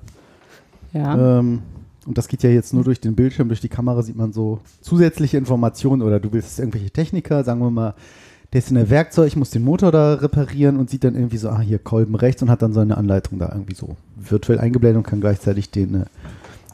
[0.93, 1.39] Ja.
[1.39, 1.61] Ähm,
[2.05, 4.59] und das geht ja jetzt nur durch den Bildschirm, durch die Kamera sieht man so
[4.81, 7.93] zusätzliche Informationen oder du willst irgendwelche Techniker, sagen wir mal,
[8.51, 11.37] der ist in der Werkzeug, ich muss den Motor da reparieren und sieht dann irgendwie
[11.37, 14.59] so, ah, hier Kolben rechts und hat dann so eine Anleitung da irgendwie so virtuell
[14.59, 16.05] eingeblendet und kann gleichzeitig den äh,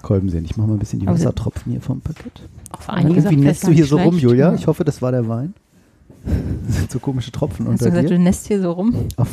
[0.01, 0.43] Kolben sehen.
[0.45, 2.41] Ich mache mal ein bisschen die Wassertropfen hier vom Parkett.
[2.71, 4.17] Auf einige Irgendwie Sachen nässt vielleicht du hier so rum.
[4.17, 4.53] Julia.
[4.55, 5.53] Ich hoffe, das war der Wein.
[6.67, 8.15] Das sind so komische Tropfen Hast du unter gesagt, dir.
[8.17, 8.95] du nässt hier so rum?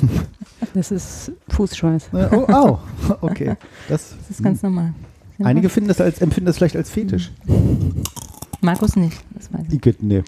[0.74, 2.10] Das ist Fußschweiß.
[2.12, 2.18] oh,
[2.52, 2.78] au.
[3.22, 3.56] Okay.
[3.88, 4.92] Das, Das ist ganz normal.
[5.42, 7.30] einige finden das als, empfinden das vielleicht als Fetisch.
[8.60, 9.74] Markus nicht, das weiß ich.
[9.74, 10.22] Igitt, nee.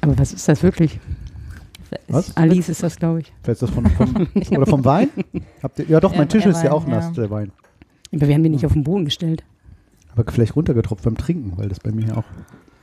[0.00, 0.98] Aber was ist das wirklich?
[2.08, 2.36] Was?
[2.36, 3.32] Alice ist das, glaube ich.
[3.42, 5.08] Vielleicht ist das von, vom, oder vom Wein?
[5.62, 7.12] Habt ihr, ja doch, Ja, mein Tisch ja, ist ja Wein, auch nass, ja.
[7.12, 7.52] der Wein.
[8.14, 9.44] Aber wir haben die nicht auf den Boden gestellt.
[10.14, 12.24] Aber vielleicht runtergetropft beim Trinken, weil das bei mir ja auch.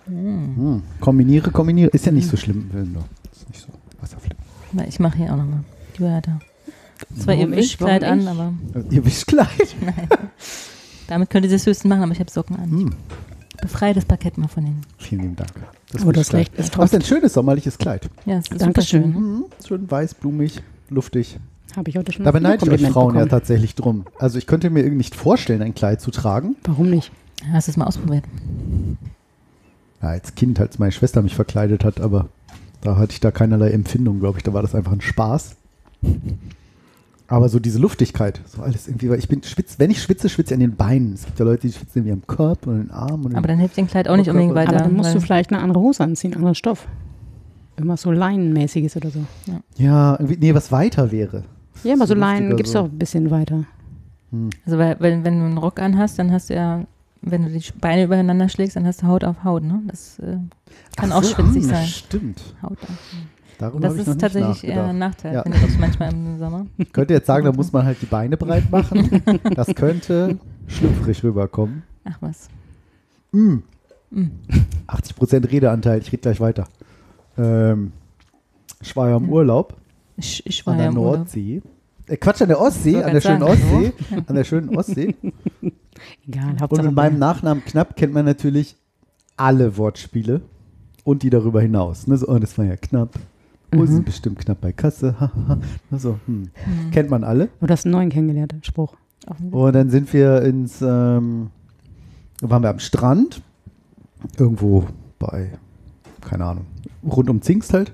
[0.07, 0.81] Mm.
[0.99, 1.89] Kombiniere, kombiniere.
[1.89, 2.95] Ist ja nicht so schlimm, Willen.
[3.31, 3.67] Ist nicht so
[4.01, 4.37] Wasserfleck.
[4.71, 5.63] Na, Ich mache hier auch nochmal
[5.97, 6.39] die Wörter.
[7.19, 7.59] Zwar ihr Warum ich?
[7.59, 8.27] Wischkleid an, ich?
[8.27, 8.53] aber
[8.89, 9.75] ihr Wischkleid.
[11.07, 12.69] damit könnt ihr das höchstens machen, aber ich habe Socken an.
[12.69, 12.89] Mm.
[13.61, 14.81] Befreie das Parkett mal von den.
[14.97, 15.51] Vielen lieben Dank.
[15.91, 16.31] Das Aber das.
[16.33, 16.93] Licht ist es top.
[16.93, 18.09] ein schönes sommerliches Kleid.
[18.25, 19.03] Ja, es ist Dankeschön.
[19.03, 19.33] super schön.
[19.37, 19.45] Mhm.
[19.65, 21.39] Schön weiß, blumig, luftig.
[21.75, 23.29] Habe ich heute schon Da mal beneide ich Frauen ja bekommen.
[23.29, 24.05] tatsächlich drum.
[24.19, 26.55] Also ich könnte mir irgendwie nicht vorstellen, ein Kleid zu tragen.
[26.63, 27.11] Warum nicht?
[27.51, 28.23] Hast du es mal ausprobiert?
[30.05, 32.27] Ja, als Kind, als meine Schwester mich verkleidet hat, aber
[32.81, 34.43] da hatte ich da keinerlei Empfindung, glaube ich.
[34.43, 35.55] Da war das einfach ein Spaß.
[37.27, 40.53] Aber so diese Luftigkeit, so alles irgendwie, weil ich bin schwitz, wenn ich schwitze, schwitze
[40.53, 41.13] ich an den Beinen.
[41.15, 43.25] Es gibt ja Leute, die schwitzen irgendwie am Körper und an den Armen.
[43.25, 44.75] Und Aber dann hilft den Kleid auch nicht unbedingt weiter.
[44.75, 46.87] Aber dann musst du vielleicht eine andere Hose anziehen, anderen Stoff.
[47.75, 49.21] Irgendwas so Leinenmäßiges oder so.
[49.77, 51.45] ja, irgendwie, nee, was weiter wäre.
[51.83, 52.81] Ja, aber so Leinen gibt es so.
[52.81, 53.63] auch ein bisschen weiter.
[54.65, 56.83] Also weil, wenn, wenn du einen Rock anhast, dann hast du ja,
[57.25, 59.81] wenn du die Beine übereinander schlägst, dann hast du Haut auf Haut, ne?
[59.87, 60.37] Das äh,
[60.95, 61.87] kann Ach auch so, schwitzig hm, sein.
[61.87, 62.41] Stimmt.
[62.61, 62.89] Haut auf.
[63.57, 64.97] Darüber Das ist tatsächlich eher ein.
[64.97, 65.43] Nachteil, Ja.
[65.43, 66.65] finde ich manchmal im Sommer.
[66.77, 69.21] Ich könnte jetzt sagen, da muss man halt die Beine breit machen.
[69.55, 71.83] Das könnte schlüpfrig rüberkommen.
[72.03, 72.49] Ach was.
[73.31, 73.57] Mm.
[74.11, 74.31] Mm.
[74.87, 76.65] 80% Redeanteil, ich rede gleich weiter.
[77.37, 77.91] Ähm,
[78.81, 79.75] ich war ja im Urlaub
[80.17, 80.91] Ich, ich war an der.
[80.91, 81.61] Nordsee.
[82.07, 83.93] Äh, Quatsch, an der Ostsee, an der schönen sagen, Ostsee.
[84.27, 85.15] An der schönen Ostsee.
[86.27, 86.85] Egal, Und Hauptsache.
[86.87, 88.75] mit meinem Nachnamen knapp kennt man natürlich
[89.37, 90.41] alle Wortspiele
[91.03, 92.07] und die darüber hinaus.
[92.07, 92.17] Ne?
[92.17, 93.19] So, oh, das war ja knapp.
[93.75, 95.15] Oh, sie sind bestimmt knapp bei Kasse.
[95.19, 95.57] haha.
[95.91, 96.49] so, hm.
[96.91, 97.49] Kennt man alle.
[97.59, 98.95] du hast einen neuen kennengelernt, Spruch.
[99.51, 101.49] Und dann sind wir ins, ähm,
[102.41, 103.41] waren wir am Strand,
[104.37, 104.85] irgendwo
[105.19, 105.51] bei,
[106.21, 106.65] keine Ahnung,
[107.05, 107.89] rund um Zingst halt,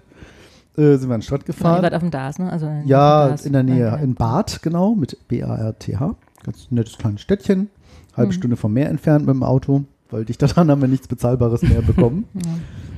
[0.77, 1.83] äh, sind wir an den Strand Ja, ihr gefahren.
[1.83, 2.51] wart auf dem DAS, ne?
[2.51, 3.45] Also in Ja, DAS.
[3.45, 3.95] in der Nähe, Ja.
[3.95, 6.15] in Bad, genau, mit B-A-R-T-H.
[6.43, 7.69] Ganz nettes kleines Städtchen,
[8.15, 8.35] halbe Mhm.
[8.37, 11.81] Stunde vom Meer entfernt mit dem Auto, weil dicht daran haben wir nichts Bezahlbares mehr
[11.81, 12.41] bekommen, Ja.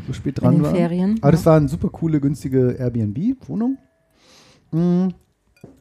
[0.07, 0.75] so spät dran waren.
[0.75, 1.17] Ferien.
[1.21, 1.51] Aber das ja.
[1.51, 3.77] war eine super coole, günstige Airbnb-Wohnung.
[4.71, 5.07] Mm.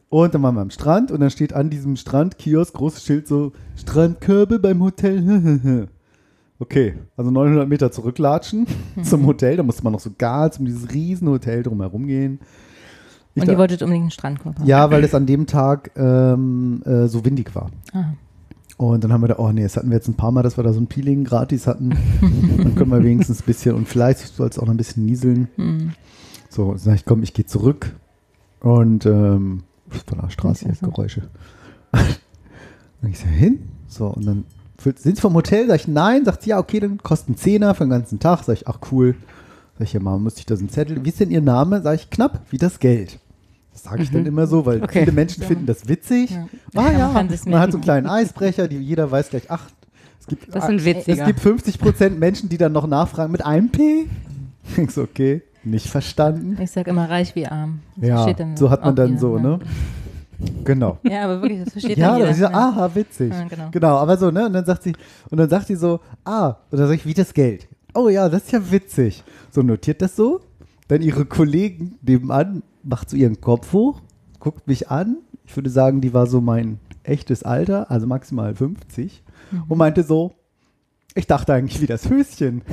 [0.09, 3.51] Und dann waren wir am Strand und dann steht an diesem Strandkiosk großes Schild so
[3.75, 5.87] Strandkörbe beim Hotel.
[6.59, 8.67] okay, also 900 Meter zurücklatschen
[9.01, 9.57] zum Hotel.
[9.57, 12.39] Da musste man noch so ganz um dieses riesen Hotel drumherum gehen.
[13.33, 14.67] Ich Und ihr wolltet unbedingt einen Strandkorb haben.
[14.67, 17.71] ja, weil es an dem Tag ähm, äh, so windig war.
[17.91, 18.13] Ah.
[18.77, 20.57] Und dann haben wir da, oh nee, das hatten wir jetzt ein paar Mal, dass
[20.57, 21.91] wir da so ein Peeling gratis hatten.
[22.21, 25.47] dann können wir wenigstens ein bisschen, und vielleicht soll es auch noch ein bisschen nieseln.
[25.55, 25.91] Hm.
[26.49, 27.95] So, sag ich, komm, ich gehe zurück.
[28.59, 30.89] Und ähm, von der Straße hier.
[30.89, 31.29] Geräusche.
[31.91, 33.69] dann ich so hin.
[33.87, 34.45] So, und dann
[34.83, 35.67] sind sie vom Hotel?
[35.67, 36.25] Sag ich, nein.
[36.25, 38.43] Sagt sie, ja, okay, dann kosten Zehner für den ganzen Tag.
[38.43, 39.15] Sag ich, ach cool.
[39.77, 41.03] Sag ich, ja, Mama, müsste ich da so einen Zettel.
[41.03, 41.81] Wie ist denn Ihr Name?
[41.81, 43.19] Sag ich, knapp wie das Geld.
[43.73, 44.99] Das sage ich dann immer so, weil Okay.
[45.01, 46.31] viele Menschen finden das witzig.
[46.31, 46.47] Ja.
[46.75, 49.65] Ah Ja, ja, man man hat so einen kleinen Eisbrecher, die jeder weiß gleich, ach,
[50.19, 51.25] es gibt, Das sind es witziger.
[51.25, 54.05] gibt 50% Menschen, die dann noch nachfragen mit einem P.
[54.77, 56.57] Ich so, okay, nicht verstanden.
[56.61, 57.79] Ich sag immer reich wie arm.
[57.97, 59.43] Das Ja, so hat man dann so, ja.
[59.43, 59.59] ne?
[60.63, 60.97] Genau.
[61.03, 62.31] Ja, aber wirklich, das versteht Ja, dann da jeder.
[62.31, 62.57] ist ja, ja.
[62.69, 63.31] aha, witzig.
[63.33, 63.67] Ja, genau.
[63.71, 64.45] Genau, aber so, ne?
[64.45, 64.93] Und dann sagt sie,
[65.29, 67.67] und dann sagt sie so, ah, und dann sag ich, wie das Geld?
[67.93, 69.23] Oh ja, das ist ja witzig.
[69.51, 70.41] So notiert das so.
[70.87, 74.01] Dann ihre Kollegen nebenan macht so ihren Kopf hoch,
[74.39, 75.17] guckt mich an.
[75.45, 79.23] Ich würde sagen, die war so mein echtes Alter, also maximal 50.
[79.51, 79.63] Mhm.
[79.67, 80.33] Und meinte so,
[81.15, 82.63] ich dachte eigentlich wie das Höschen.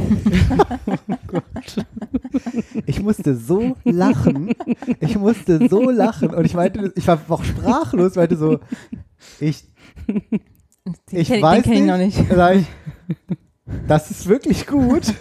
[2.87, 4.53] Ich musste so lachen.
[5.01, 6.31] Ich musste so lachen.
[6.35, 8.61] Und ich meinte, ich war auch sprachlos, meinte so,
[9.41, 9.65] ich,
[10.07, 10.41] Den
[11.21, 12.19] ich kenn- weiß den nicht.
[12.31, 12.67] Sag ich,
[13.87, 15.15] das ist wirklich gut.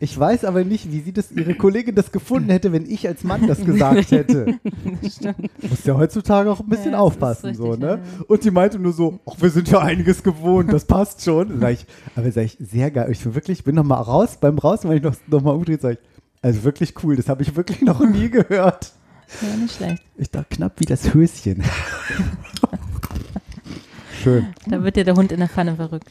[0.00, 3.22] Ich weiß aber nicht, wie sie das, ihre Kollegin das gefunden hätte, wenn ich als
[3.24, 4.58] Mann das gesagt hätte.
[5.70, 7.86] Muss ja heutzutage auch ein bisschen Ja, aufpassen, so, ne?
[7.86, 8.24] ja.
[8.26, 11.60] Und sie meinte nur so, ach, wir sind ja einiges gewohnt, das passt schon.
[11.60, 13.08] Sag ich, aber sag ich, sehr geil.
[13.12, 15.52] Ich bin wirklich, ich bin noch mal raus, beim Raus, wenn ich noch, noch mal
[15.52, 15.98] umdrehe, sag ich,
[16.42, 18.92] also wirklich cool, das habe ich wirklich noch nie gehört.
[19.40, 20.02] Ja, nicht schlecht.
[20.16, 21.62] Ich dachte knapp wie das Höschen.
[24.26, 24.46] Schön.
[24.66, 26.08] Da wird dir der Hund in der Pfanne verrückt.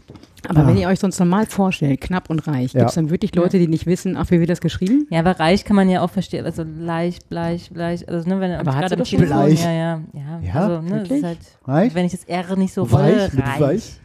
[0.47, 0.67] Aber Ah.
[0.67, 2.79] wenn ihr euch sonst normal vorstellt, knapp und reich, Ja.
[2.81, 5.05] gibt es dann wirklich Leute, die nicht wissen, ach, wie wird das geschrieben?
[5.09, 6.45] Ja, aber reich kann man ja auch verstehen.
[6.45, 8.07] Also leicht, bleich, bleich.
[8.07, 9.63] Also, ne, wenn Aber hat gerade doch schon Telefon- Bleich.
[9.63, 10.01] Ja, ja.
[10.13, 11.17] Ja, Ja, also, ne, das wirklich?
[11.19, 11.95] ist halt, Reich?
[11.95, 13.59] wenn ich das R nicht so Weich, mit reich.
[13.59, 13.99] weich?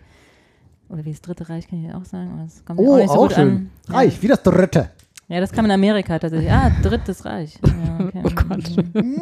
[0.88, 2.31] Oder wie das dritte Reich kann ich ja auch sagen.
[2.35, 3.49] aber das kommt ja Oh, auch nicht so auch gut schön.
[3.49, 3.70] an.
[3.88, 3.94] Ja.
[3.94, 4.90] Reich, wie das dritte.
[5.31, 6.51] Ja, das kam in Amerika tatsächlich.
[6.51, 7.57] Ah, drittes Reich.
[7.64, 8.21] Ja, okay.
[8.25, 8.64] Oh Gott.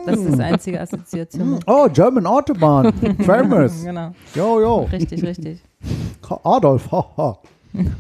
[0.07, 1.61] Das ist die einzige Assoziation.
[1.67, 2.93] Oh, German Autobahn.
[3.21, 3.85] Famous.
[3.85, 4.13] Genau.
[4.35, 4.89] Jo, jo.
[4.91, 5.61] Richtig, richtig.
[6.45, 7.39] Adolf, haha.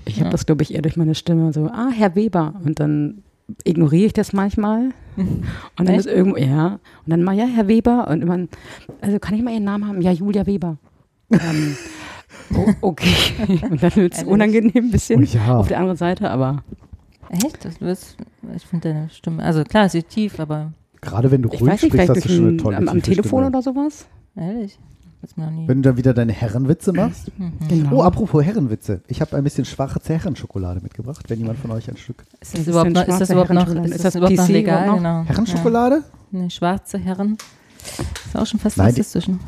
[0.06, 2.54] Ich habe das, glaube ich, eher durch meine Stimme so, ah, Herr Weber.
[2.64, 3.22] Und dann
[3.64, 4.90] ignoriere ich das manchmal.
[5.16, 5.44] Und
[5.76, 6.00] dann Echt?
[6.00, 6.66] ist irgendwo, ja,
[7.04, 8.08] und dann mal, ja, Herr Weber.
[8.08, 8.38] Und immer,
[9.02, 10.00] also kann ich mal Ihren Namen haben?
[10.00, 10.78] Ja, Julia Weber.
[11.30, 11.76] ähm,
[12.54, 13.60] oh, okay.
[13.70, 15.58] Und dann wird es unangenehm ein bisschen Oh ja.
[15.58, 16.62] auf der anderen Seite, aber
[17.30, 17.64] Echt?
[17.64, 18.16] Das wirst,
[18.56, 21.84] ich finde deine Stimme, also klar, sie ist tief, aber Gerade wenn du ruhig nicht,
[21.86, 23.46] sprichst, hast du schon eine ein, tolle am, am Telefon Stimme.
[23.48, 24.06] oder sowas.
[24.36, 24.78] ehrlich.
[25.34, 27.32] Wenn du dann wieder deine Herrenwitze machst.
[27.68, 27.96] Genau.
[27.96, 29.02] Oh, apropos Herrenwitze.
[29.08, 32.24] Ich habe ein bisschen schwarze Herrenschokolade mitgebracht, wenn jemand von euch ein Stück.
[32.40, 33.88] ist das ist überhaupt noch, ist das schwarze überhaupt noch, Herrenschokolade?
[33.88, 34.82] ist Ist das das überhaupt noch PC legal?
[34.84, 35.22] überhaupt Genau.
[35.24, 35.96] Herrenschokolade?
[35.96, 36.38] Ja.
[36.40, 37.36] Nee, schwarze Herren.
[38.26, 39.28] Ist auch schon fast Nein, die- rassistisch.
[39.28, 39.38] Ne?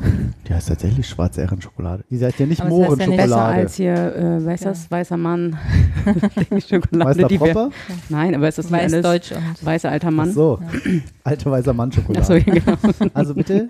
[0.47, 2.03] Die heißt tatsächlich schwarze Herrenschokolade.
[2.09, 3.55] Die heißt ja nicht Aber es heißt ja nicht- Besser Mohrenschokolade.
[3.61, 4.69] als hier, äh, weiß Ja.
[4.69, 5.57] das, weißer Mann.
[6.67, 7.69] Schokolade, wir- Propper?
[8.09, 10.31] Nein, aber es ist Weiß, alles Deutsch und weißer alter Ach Mann.
[10.33, 10.59] so.
[11.23, 12.21] Alte weißer Mann Schokolade.
[12.21, 12.77] Achso, genau.
[13.13, 13.67] Also bitte,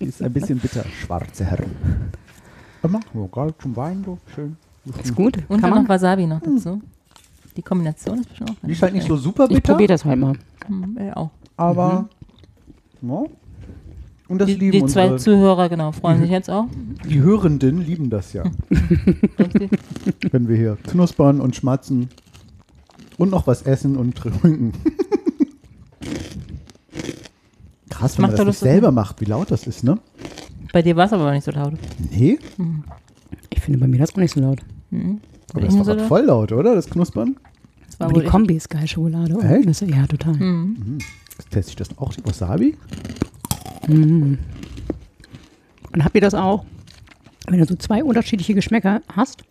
[0.00, 0.84] die ist ein bisschen bitter.
[1.04, 1.70] Schwarze Herren.
[2.82, 4.56] Immer so geil zum Wein, so schön.
[5.02, 5.36] Ist gut.
[5.36, 5.82] Und Kann dann man?
[5.82, 6.80] noch Wasabi noch dazu.
[7.56, 10.04] Die Kombination ist bestimmt auch Die ist halt nicht so super Ich bitter, probiere das
[10.04, 10.34] halt mal.
[10.66, 11.30] Hm, ja, auch.
[11.56, 12.08] aber
[13.08, 13.24] ja.
[14.26, 16.64] Und das Die, lieben die zwei Zuhörer, genau, freuen sich jetzt auch.
[17.08, 18.44] die Hörenden lieben das ja,
[19.38, 19.70] Richtig.
[20.30, 22.08] wenn wir hier knuspern und schmatzen
[23.18, 24.72] und noch was essen und trinken.
[27.90, 29.98] Krass, wenn man das auf- selber macht, wie laut das ist, ne?
[30.72, 31.74] Bei dir war es aber nicht so laut.
[32.10, 32.38] Nee,
[33.50, 34.58] Ich finde bei mir das auch nicht so laut.
[34.90, 35.20] Mhm.
[35.52, 36.06] aber das war so laut?
[36.08, 36.74] voll laut, oder?
[36.74, 37.36] Das Knuspern?
[37.86, 38.26] Das war Aber die.
[38.28, 39.36] Kombi ist geil, Schokolade.
[39.40, 39.80] Echt?
[39.82, 40.34] Ja, total.
[40.34, 40.98] Mhm.
[41.38, 42.12] Jetzt teste ich das auch.
[42.24, 42.76] Wasabi?
[43.88, 44.38] Mhm.
[45.92, 46.64] Und habt ihr das auch,
[47.48, 49.44] wenn du so zwei unterschiedliche Geschmäcker hast?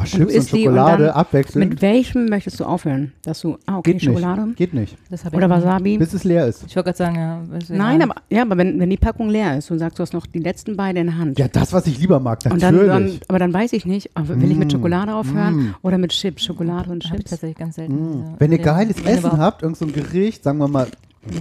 [0.00, 1.70] Oh, Chips und, isst die und Schokolade dann abwechselnd.
[1.70, 3.12] Mit welchem möchtest du aufhören?
[3.22, 4.56] Dass du, ah, okay, Geht Schokolade nicht.
[4.56, 4.96] Geht nicht.
[5.10, 5.48] Das oder.
[5.50, 5.98] Wasabi.
[5.98, 6.64] Bis es leer ist.
[6.66, 7.42] Ich wollte gerade sagen, ja.
[7.58, 10.12] ist Nein, aber, ja, aber wenn, wenn die Packung leer ist und sagst, du hast
[10.12, 11.38] noch die letzten beiden in der Hand.
[11.38, 12.88] Ja, das, was ich lieber mag, und dann, natürlich.
[13.18, 14.70] dann, aber dann weiß ich nicht, will ich mit Mm.
[14.72, 15.74] Schokolade aufhören Mm.
[15.82, 17.30] oder mit Chips, Schokolade und Hab ich Chips.
[17.30, 17.94] tatsächlich ganz selten.
[17.94, 18.12] Mm.
[18.12, 19.40] diese- Wenn ihr geiles wenn Essen überhaupt.
[19.40, 20.86] habt, irgend so Gericht, sagen wir mal,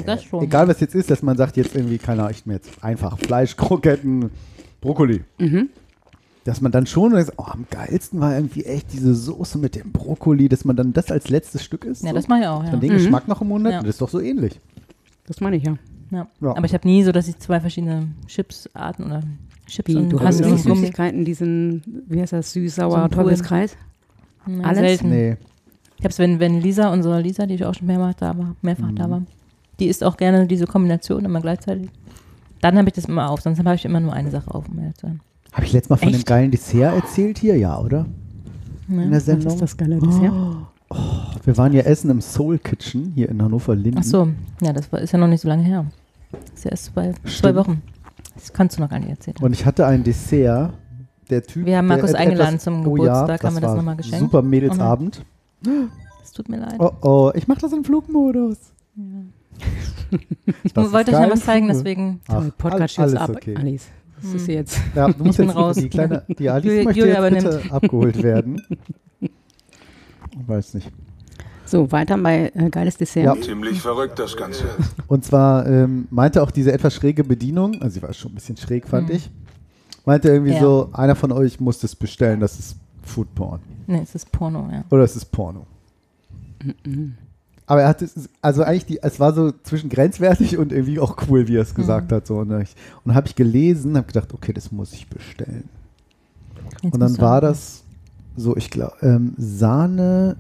[0.06, 0.44] Das schon.
[0.44, 3.18] egal was jetzt ist, dass man sagt, jetzt irgendwie, keine Ahnung, ich mir jetzt einfach
[3.20, 4.30] Fleisch, Kroketten,
[4.82, 5.24] Brokkoli.
[5.40, 5.70] Mhm.
[6.46, 9.92] Dass man dann schon sagt, oh, am geilsten war irgendwie echt diese Soße mit dem
[9.92, 12.04] Brokkoli, dass man dann das als letztes Stück isst.
[12.04, 12.16] Ja, so.
[12.16, 12.70] das mache ich auch, ja.
[12.72, 12.98] Dann den Mhm.
[12.98, 13.80] Geschmack noch im Mund Ja.
[13.82, 14.60] das ist doch so ähnlich.
[15.28, 15.76] Das meine ich ja.
[16.12, 16.28] ja.
[16.40, 16.52] Ja.
[16.56, 19.24] Aber ich habe nie so, dass ich zwei verschiedene Chipsarten oder
[19.66, 23.24] Chips Wie, und du hast nicht- Süßigkeiten, diesen, wie heißt das, So süß-sauer Pool.
[23.24, 23.76] Teufelskreis?
[24.48, 24.78] Ja, Alles?
[24.80, 25.10] selten.
[25.10, 25.38] Nee.
[25.98, 28.56] Ich habe es, wenn, wenn Lisa, unsere Lisa, die ich auch schon mehrfach da war,
[28.62, 28.96] mehrfach Mhm.
[28.98, 29.22] da war,
[29.80, 31.90] die isst auch gerne diese Kombination immer gleichzeitig.
[32.62, 34.78] Dann habe ich das immer auf, sonst habe ich immer nur eine Sache auf, um
[34.78, 35.22] ehrlich zu sein.
[35.56, 36.28] Habe ich letztes Mal von dem Echt?
[36.28, 37.58] geilen Dessert erzählt hier?
[37.58, 38.06] Ja, oder?
[38.90, 39.12] In der Ja.
[39.16, 39.54] Was Sendung.
[39.54, 40.34] ist das geile Dessert?
[41.46, 44.00] Wir waren ja essen im Soul Kitchen hier in Hannover-Linden.
[44.00, 44.28] Ach so,
[44.62, 45.86] ja, das war, ist ja noch nicht so lange her.
[46.32, 47.56] Das ist ja erst zwei, zwei.
[47.56, 47.82] Wochen.
[48.36, 49.38] Das kannst du noch gar nicht erzählen.
[49.42, 50.74] Und ich hatte ein Dessert.
[51.30, 51.66] Der Typ.
[51.66, 54.20] Wir haben Markus eingeladen etwas- zum oh Geburtstag, ja, haben wir das nochmal geschenkt.
[54.20, 55.26] Super Mädelsabend.
[56.24, 56.76] Es tut mir leid.
[56.78, 58.58] Oh oh, ich mache das im Flugmodus.
[60.64, 62.22] ich das ist wollte euch noch was zeigen, deswegen.
[62.28, 63.56] Ach, Podcast all- jetzt alles ab, okay.
[63.58, 63.88] Alice.
[64.34, 64.54] Das ist Hm.
[64.56, 64.80] jetzt.
[64.96, 65.76] Ja, du musst jetzt raus.
[65.78, 68.62] Die, kleine, die Alice Julia- möchte Julia jetzt bitte abgeholt werden.
[70.38, 70.92] Ich weiß nicht.
[71.66, 73.24] So, weiter bei äh, geiles Dessert.
[73.24, 73.42] Ja.
[73.42, 74.66] Ziemlich verrückt das Ganze.
[75.08, 78.58] Und zwar ähm, meinte auch diese etwas schräge Bedienung, also sie war schon ein bisschen
[78.58, 79.16] schräg, fand Mhm.
[79.16, 79.30] ich,
[80.06, 80.60] meinte irgendwie Ja.
[80.60, 83.62] so, einer von euch muss das bestellen, das ist Food Porn.
[83.88, 84.84] Nee, es ist Porno, ja.
[84.92, 85.66] Oder es ist Porno.
[87.68, 91.18] Aber er hat es, also eigentlich, die, es war so zwischen grenzwertig und irgendwie auch
[91.28, 92.16] cool, wie er es gesagt Mhm.
[92.16, 92.28] hat.
[92.28, 92.38] So.
[92.38, 92.66] Und dann
[93.16, 95.70] habe ich gelesen, habe gedacht, okay, das muss ich bestellen.
[96.82, 97.84] Jetzt und dann war das
[98.36, 100.36] so, ich glaube, ähm, Sahne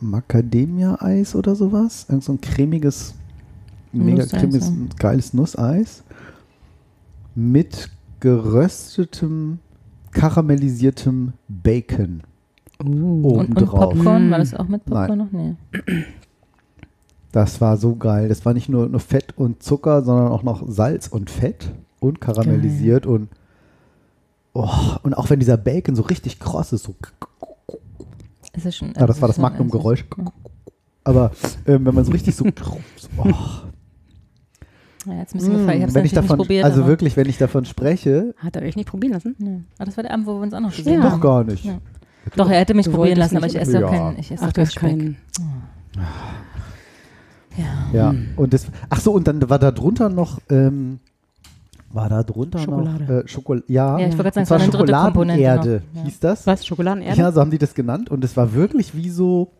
[0.00, 2.06] Macadamia-Eis oder sowas.
[2.08, 3.14] Irgend so ein cremiges,
[3.92, 4.74] mega cremiges, ja.
[4.98, 6.02] geiles Nusseis
[7.34, 9.58] mit geröstetem,
[10.10, 12.22] karamellisiertem Bacon
[12.78, 12.84] Uh.
[12.84, 13.94] Und, und obendrauf.
[13.94, 15.18] Popcorn, war das auch mit Popcorn Nein.
[15.18, 15.32] noch?
[15.32, 16.04] Nee.
[17.36, 18.30] Das war so geil.
[18.30, 21.70] Das war nicht nur, nur Fett und Zucker, sondern auch noch Salz und Fett
[22.00, 23.28] und karamellisiert und
[24.54, 24.70] oh,
[25.02, 26.94] und auch wenn dieser Bacon so richtig kross ist, so
[28.54, 28.94] Ist das schon.
[28.96, 30.06] Ja, das war das Magnum-Geräusch.
[31.04, 31.30] Aber
[31.66, 32.50] ähm, wenn man so richtig so, so
[33.18, 33.26] oh,
[35.04, 35.76] Ja, jetzt ein bisschen gefallen.
[35.76, 36.64] Ich habe es wenn ich davon, nicht probiert.
[36.64, 39.36] also aber- wirklich, wenn ich davon spreche, Hat er euch nicht probieren lassen?
[39.38, 39.60] Nee.
[39.76, 41.02] Aber das war der Abend, wo wir uns auch noch gesehen Ja.
[41.02, 41.20] doch haben.
[41.20, 41.66] gar nicht.
[41.66, 41.80] Ja.
[42.34, 43.88] Doch, er hätte mich Du probieren lassen, aber ich nicht, esse Ja.
[43.90, 44.18] keinen.
[44.18, 44.74] Ich esse Ach, auch du hast
[47.56, 48.12] Ja.
[48.12, 50.98] Ja, und das, ach so, und dann war da drunter noch, ähm,
[51.92, 53.04] war da drunter Schokolade.
[53.04, 54.92] noch äh, Schokol ja, Ja, ich wollte gerade sagen, und es war zwar eine dritte
[54.92, 55.42] Komponente.
[55.42, 55.82] Schokoladenerde.
[55.94, 56.02] Ja.
[56.02, 56.46] hieß das.
[56.46, 56.66] Was?
[56.66, 57.18] Schokoladenerde?
[57.20, 59.52] Ja, so haben die das genannt und es war wirklich wie so,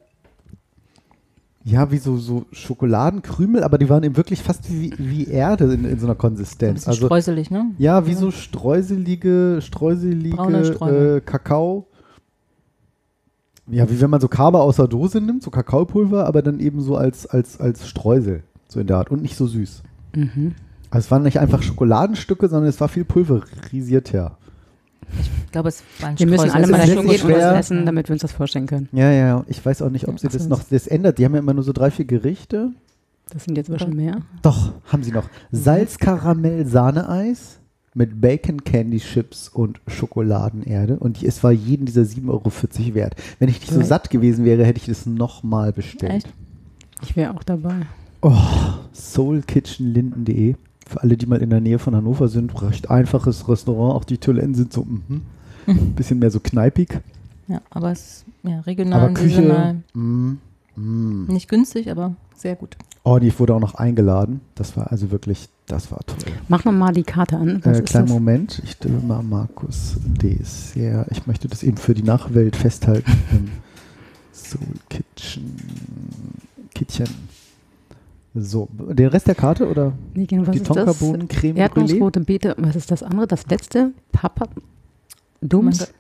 [1.64, 5.84] ja, wie so, so Schokoladenkrümel, aber die waren eben wirklich fast wie, wie Erde in,
[5.84, 6.74] in so einer ein Konsistenz.
[6.80, 7.72] bisschen Also streuselig, ne?
[7.78, 11.86] ja, wie so streuselige, streuselige äh, Kakao.
[13.68, 16.80] Ja, wie wenn man so Kaba aus der Dose nimmt, so Kakaopulver, aber dann eben
[16.80, 19.82] so als, als, als Streusel, so in der Art und nicht so süß.
[20.14, 20.54] Mhm.
[20.90, 24.38] Also es waren nicht einfach Schokoladenstücke, sondern es war viel pulverisierter.
[25.20, 28.66] Ich glaube, es waren Wir müssen alle mal das essen, damit wir uns das vorstellen
[28.66, 28.88] können.
[28.92, 31.18] Ja, ja, ich weiß auch nicht, ob sie Ach das noch, das ändert.
[31.18, 32.70] Die haben ja immer nur so drei, vier Gerichte.
[33.30, 34.20] Das sind jetzt aber schon mehr.
[34.42, 35.24] Doch, haben sie noch.
[35.50, 37.60] Salzkaramell-Sahneeis
[37.96, 40.98] mit Bacon Candy Chips und Schokoladenerde.
[40.98, 43.16] Und es war jeden dieser 7,40 Euro wert.
[43.38, 46.12] Wenn ich nicht so satt gewesen wäre, hätte ich das nochmal bestellt.
[46.12, 46.28] Echt?
[47.02, 47.86] Ich wäre auch dabei.
[48.92, 50.56] soulkitchenlinden.de.
[50.86, 53.94] Für alle, die mal in der Nähe von Hannover sind, recht einfaches Restaurant.
[53.94, 55.22] Auch die Toiletten sind so mhm.
[55.66, 57.00] ein bisschen mehr so kneipig.
[57.48, 59.82] Ja, aber es ist ja, regional Aber und Küche, saisonal.
[59.94, 60.38] mm,
[60.76, 61.26] mm.
[61.28, 62.76] Nicht günstig, aber sehr gut.
[63.08, 64.40] Oh, die wurde auch noch eingeladen.
[64.56, 66.18] Das war also wirklich, das war toll.
[66.48, 67.60] Mach noch mal die Karte an.
[67.62, 68.08] Was Äh, kleinen?
[68.08, 71.06] Moment, ich stelle mal Markus Dessert.
[71.12, 73.12] Ich möchte das eben für die Nachwelt festhalten.
[73.30, 73.48] Im
[74.32, 75.54] Soul Kitchen.
[76.74, 77.06] Kitchen.
[78.34, 80.62] So, den Rest der Karte oder Nee, genau, was die?
[80.64, 81.56] Tonkabohnen, Creme?
[81.58, 82.56] Erdnussrote Beete.
[82.58, 83.28] Was ist das andere?
[83.28, 83.92] Das letzte?
[84.10, 84.48] Papa.
[85.40, 85.92] Dums?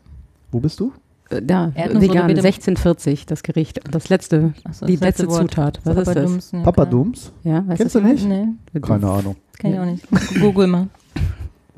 [0.50, 0.92] Wo bist du?
[1.30, 2.40] Äh, Da, Erdnussrote vegan, Beete.
[2.40, 3.84] 1640, das Gericht.
[3.84, 5.40] Und das letzte, so, die das letzte letzte.
[5.40, 5.80] Zutat.
[5.84, 6.14] Was ist das?
[6.14, 7.32] Papadums, nee, Papadums?
[7.44, 8.26] Ja, weißt Kennst du nicht?
[8.28, 8.46] Nee,
[8.80, 9.36] Keine Ahnung.
[9.58, 10.06] kann ich auch nicht.
[10.40, 10.88] Google mal.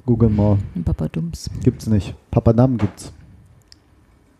[0.07, 0.59] Google mal.
[0.85, 1.51] Papadums.
[1.63, 2.15] Gibt's nicht.
[2.31, 3.13] Papadam gibt's.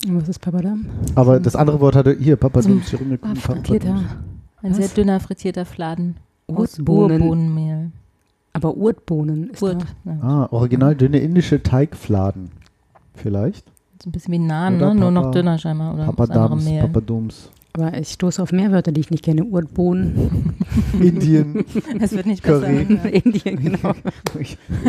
[0.07, 0.87] Was ist Papadam?
[1.17, 2.93] Aber das andere Wort hatte hier Papadums.
[2.93, 3.87] Ringelkuchen, Ah, frittierter.
[3.89, 4.11] Papadums.
[4.63, 4.77] Ein Was?
[4.79, 6.17] sehr dünner frittierter Fladen.
[6.47, 7.21] Aus Urbohnen.
[7.23, 7.91] Urbohnenmehl.
[8.55, 9.85] Aber Urtbohnen ist Urt.
[10.05, 10.11] da.
[10.13, 10.19] Ja.
[10.23, 12.51] Ah, original dünne indische Teigfladen.
[13.15, 13.67] Vielleicht.
[14.03, 14.95] So ein bisschen wie Oder ne?
[14.95, 15.95] Nur noch Papa- dünner scheinbar.
[15.95, 16.81] Oder Papadams, Mehl.
[16.83, 17.51] Papadums.
[17.75, 19.45] Aber ich stoße auf mehr Wörter, die ich nicht kenne.
[19.45, 20.55] Urtbohnen.
[21.01, 21.65] Indien.
[22.01, 22.85] Es wird nicht Curry.
[22.85, 23.09] besser.
[23.09, 23.21] Ja.
[23.21, 23.95] Indien, genau.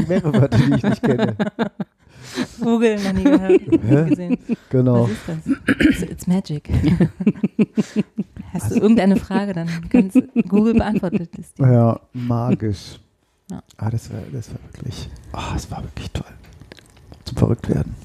[0.08, 1.36] Mehrere Wörter, die ich nicht kenne.
[2.62, 4.10] Google, noch nie gehört.
[4.10, 4.38] Gesehen.
[4.70, 5.10] Genau.
[5.10, 5.78] Was ist das?
[5.88, 6.70] It's, it's magic.
[8.54, 10.18] Hast du irgendeine Frage, dann kannst
[10.48, 11.72] Google beantwortet es dir.
[11.72, 13.00] Ja, magisch.
[13.50, 13.64] Ja.
[13.78, 16.26] Ah, das war, das war wirklich, ah, das war wirklich toll.
[17.26, 17.96] Zum Verrücktwerden.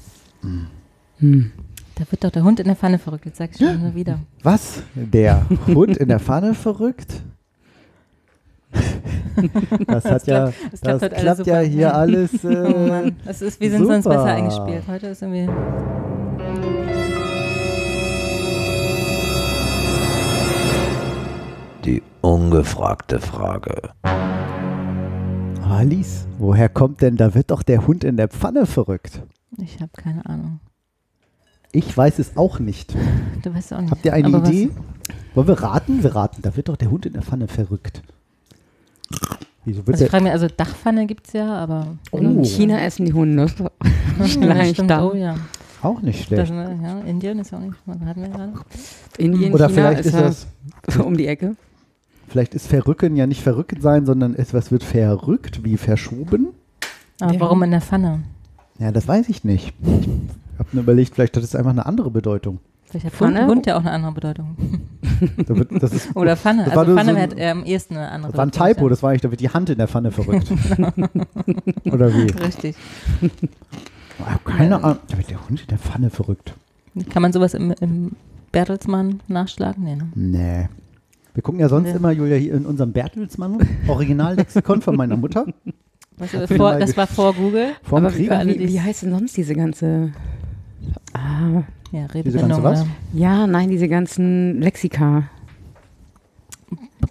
[1.19, 1.51] Hm.
[1.95, 3.25] Da wird doch der Hund in der Pfanne verrückt.
[3.25, 4.19] Jetzt sag ich schon nur wieder.
[4.43, 4.83] Was?
[4.95, 7.21] Der Hund in der Pfanne verrückt?
[9.87, 12.31] Das hat ja, klappt- das das klappt ja hier alles.
[12.43, 14.17] Oh Äh, Mann, das ist, wir sind sonst super.
[14.17, 14.83] besser eingespielt.
[14.87, 15.47] Heute ist irgendwie.
[21.83, 23.91] Die ungefragte Frage.
[25.69, 29.21] Alice, woher kommt denn, da wird doch der Hund in der Pfanne verrückt?
[29.57, 30.59] Ich habe keine Ahnung.
[31.75, 32.95] Ich weiß es auch nicht.
[33.43, 33.91] Du weißt auch nicht.
[33.91, 34.69] Habt ihr eine Aber was- Idee?
[35.33, 36.03] Wollen wir raten?
[36.03, 36.41] Wir raten.
[36.41, 38.01] Da wird doch der Hund in der Pfanne verrückt.
[39.65, 41.87] Wieso wird Also ich frage mich, also Dachpfanne gibt es ja, aber.
[42.13, 42.43] In Oh.
[42.43, 43.47] China essen die Hunde.
[43.59, 43.69] Ja,
[44.25, 44.89] Vielleicht stimmt.
[44.91, 45.03] da.
[45.05, 45.35] Oh ja.
[45.81, 46.51] Auch nicht Das, schlecht.
[46.53, 46.99] ne, ja.
[47.01, 47.75] Indien ist ja auch nicht.
[48.05, 48.53] Hatten wir gerade?
[49.17, 50.47] Indien, Oder China vielleicht ist ja das,
[51.05, 51.55] um die Ecke.
[52.29, 56.47] vielleicht ist verrücken ja nicht verrückt sein, sondern etwas wird verrückt, wie verschoben.
[57.19, 57.39] Aber Ja.
[57.41, 58.23] warum in der Pfanne?
[58.79, 59.73] Ja, das weiß ich nicht.
[60.55, 62.59] Ich habe mir überlegt, vielleicht hat es einfach eine andere Bedeutung.
[62.85, 63.45] Vielleicht hat Pfanne?
[63.47, 64.55] Hund, ja auch eine andere Bedeutung.
[65.79, 66.65] Das ist, Oder Pfanne.
[66.65, 68.73] Das Also Pfanne so ein- hat am ehesten eine andere das war ein Bedeutung.
[68.75, 70.51] Typo, das war eigentlich, da wird die Hand in der Pfanne verrückt.
[71.91, 72.27] Oder wie?
[72.43, 72.75] Richtig.
[74.17, 74.99] Ich hab keine Ahnung.
[75.09, 76.53] Da wird der Hund in der Pfanne verrückt.
[77.09, 78.13] Kann man sowas im, im
[78.53, 79.83] Bertelsmann nachschlagen?
[79.83, 80.07] Nee, ne?
[80.15, 80.69] Nee.
[81.33, 81.95] Wir gucken ja sonst Ja.
[81.97, 83.57] immer, Julia, hier in unserem Bertelsmann,
[83.89, 85.45] Originallexikon von meiner Mutter.
[86.15, 87.73] Was, ich vor, das war vor Google.
[87.83, 88.31] Vom Aber Krieg.
[88.31, 90.13] alle, wie heißt denn sonst diese ganze...
[91.13, 92.63] Ah, Ja, ganze Redewendung.
[92.63, 92.85] was?
[93.13, 95.23] ja, nein, diese ganzen Lexika.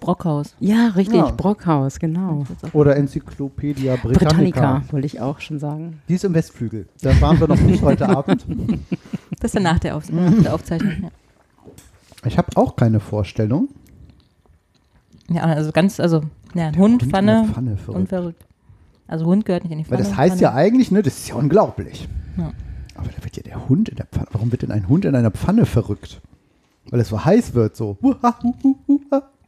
[0.01, 0.55] Brockhaus.
[0.61, 1.31] Ja, richtig, Ja.
[1.31, 2.45] Brockhaus, genau.
[2.73, 4.25] Oder Enzyklopädia Britannica.
[4.25, 6.01] Britannica, wollte ich auch schon sagen.
[6.09, 6.87] Die ist im Westflügel.
[7.01, 8.45] Da waren wir noch nicht heute Abend.
[9.41, 10.93] Das ist dann nach der, Auf nach der Aufzeichnung.
[11.05, 11.09] Ja.
[12.27, 13.69] Ich habe auch keine Vorstellung.
[15.31, 16.23] ja, also ganz, also,
[16.55, 17.99] ja, ein Hund, Hund Pfanne, Pfanne verrückt.
[18.01, 18.47] und verrückt.
[19.07, 20.09] Also Hund gehört nicht in die Weil Pfanne.
[20.09, 20.61] das heißt ja Pfanne.
[20.63, 22.09] eigentlich, ne, das ist ja unglaublich.
[22.37, 22.53] Ja.
[23.05, 24.29] Aber da wird ja der Hund in der Pfanne.
[24.33, 26.23] Warum wird denn ein Hund in einer Pfanne verrückt?
[26.89, 27.99] Weil es so heiß wird, so.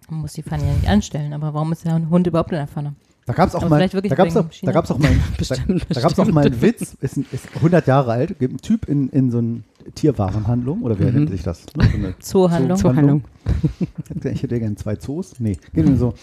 [0.08, 2.66] Man muss die Pfanne ja nicht anstellen, aber warum ist der Hund überhaupt in der
[2.66, 2.94] Pfanne?
[3.26, 4.70] Da gab es auch mal, da gab's auch, China.
[4.70, 7.86] da gab's auch mal, da, Bestimmt, da gab's auch mal einen Witz, ist, ist 100
[7.88, 9.62] Jahre alt, gibt ein Typ in, in so eine
[9.96, 11.12] Tierwarenhandlung, oder wie Mhm.
[11.14, 11.62] nennt sich das?
[11.76, 11.88] Ne?
[11.90, 12.76] So eine Zoohandlung.
[12.78, 13.24] Zoo- Zuhandlung.
[14.24, 15.34] Ich hätte- gerne zwei Zoos.
[15.40, 16.14] Nee, geht mir so.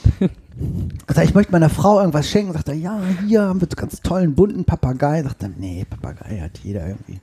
[1.07, 2.53] Sagt, ich möchte meiner Frau irgendwas schenken.
[2.53, 5.23] Sagt er, ja, hier haben wir so ganz tollen bunten Papagei.
[5.23, 7.19] Sagt er, nee, Papagei hat jeder irgendwie.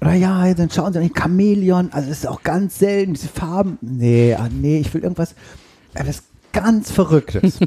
[0.00, 3.78] Oder ja, dann schauen Sie, ein Chamäleon, also das ist auch ganz selten, diese Farben.
[3.80, 5.34] Nee, ah, nee, ich will irgendwas,
[5.94, 7.58] etwas ganz Verrücktes.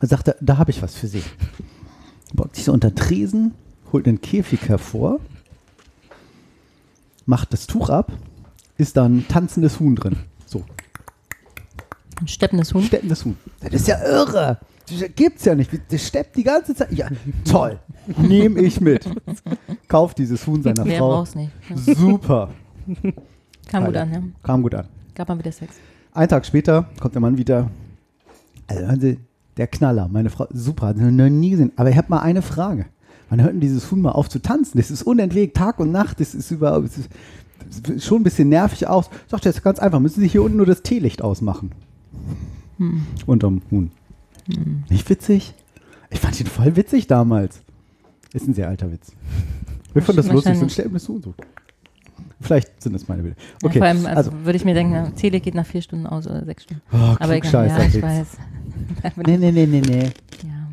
[0.00, 1.22] Dann sagt er, da habe ich was für Sie.
[2.34, 3.54] Beugt sich so unter Tresen,
[3.92, 5.20] holt einen Käfig hervor,
[7.26, 8.12] macht das Tuch ab,
[8.78, 10.16] ist da ein tanzendes Huhn drin.
[10.46, 10.64] So,
[12.20, 12.82] Ein steppendes Huhn.
[12.82, 13.36] steppendes Huhn.
[13.60, 14.58] Das ist ja irre.
[14.88, 15.70] Das gibt's ja nicht.
[15.90, 16.90] Das steppt die ganze Zeit.
[16.92, 17.08] Ja,
[17.44, 17.78] toll.
[18.18, 19.08] Nehme ich mit.
[19.86, 21.10] Kauf dieses Huhn seiner Wer Frau.
[21.10, 21.52] braucht's nicht.
[21.86, 21.94] Ja.
[21.94, 22.50] Super.
[23.68, 24.22] Kam gut an, ja.
[24.42, 24.88] Kam gut an.
[25.14, 25.74] Gab mal wieder Sex.
[26.12, 27.70] Ein Tag später kommt der Mann wieder.
[28.66, 29.18] Also, hören Sie,
[29.56, 31.72] der Knaller, meine Frau, super, hat sie noch nie gesehen.
[31.76, 32.86] Aber ich habe mal eine Frage.
[33.28, 34.78] Wann hört denn dieses Huhn mal auf zu tanzen?
[34.78, 36.20] Das ist unentwegt, Tag und Nacht.
[36.20, 36.98] Das ist überhaupt das
[37.88, 39.08] ist, schon ein bisschen nervig aus.
[39.28, 40.00] Sagt ist ganz einfach.
[40.00, 41.70] Müssen Sie hier unten nur das Teelicht ausmachen.
[42.78, 43.02] Hm.
[43.26, 43.92] Unterm Huhn.
[44.88, 45.54] Nicht witzig?
[46.10, 47.60] Ich fand ihn voll witzig damals.
[48.32, 49.12] Ist ein sehr alter Witz.
[49.94, 51.22] Ich fand das lustig, so ein steppendes Huhn.
[51.22, 51.34] So.
[52.40, 53.36] Vielleicht sind es meine Bilder.
[53.38, 56.06] Ja, Okay, vor allem, also, also, würde ich mir denken, Tele geht nach vier Stunden
[56.06, 56.82] aus oder sechs Stunden.
[56.92, 58.26] oh, Aber egal, ja, ich weiß.
[59.26, 60.04] Nee, nee, nee, nee, nee.
[60.42, 60.68] Ja.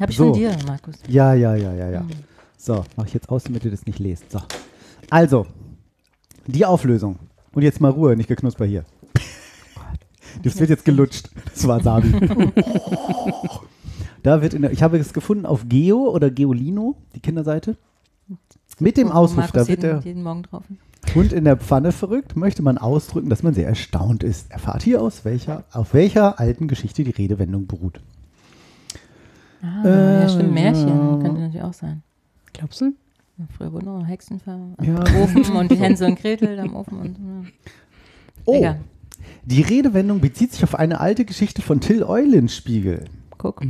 [0.00, 0.24] Hab ich So.
[0.30, 0.96] von dir, Markus.
[1.08, 2.00] Ja, ja, ja, ja, ja.
[2.00, 2.08] Hm.
[2.56, 4.30] So, mache ich jetzt aus, damit ihr das nicht lest.
[4.30, 4.40] So.
[5.10, 5.46] Also,
[6.46, 7.18] die Auflösung.
[7.52, 8.84] Und jetzt mal Ruhe, nicht geknusper hier.
[10.42, 11.28] Das wird jetzt gelutscht.
[11.52, 12.10] Das war Sabi.
[14.22, 17.76] da wird in der, ich habe es gefunden auf Geo oder Geolino, die Kinderseite.
[18.80, 20.64] Mit dem Ausruf, da wird jeden, der jeden Morgen drauf.
[21.14, 24.50] Hund in der Pfanne verrückt, möchte man ausdrücken, dass man sehr erstaunt ist.
[24.50, 28.00] Erfahrt hier aus welcher, auf welcher alten Geschichte die Redewendung beruht.
[29.62, 30.88] Ah, ja, Äh, stimmt, Märchen.
[30.88, 31.18] ja.
[31.22, 32.02] Könnte natürlich auch sein.
[32.52, 32.92] Glaubst du?
[33.38, 35.00] Ja, Früher wurden auch Hexen ver Ja.
[35.22, 37.50] Ofen und die Hänsel und Gretel am Ofen und ja.
[38.46, 38.80] Oh, Egal.
[39.44, 43.04] die Redewendung bezieht sich auf eine alte Geschichte von Till Eulenspiegel.
[43.38, 43.62] Guck.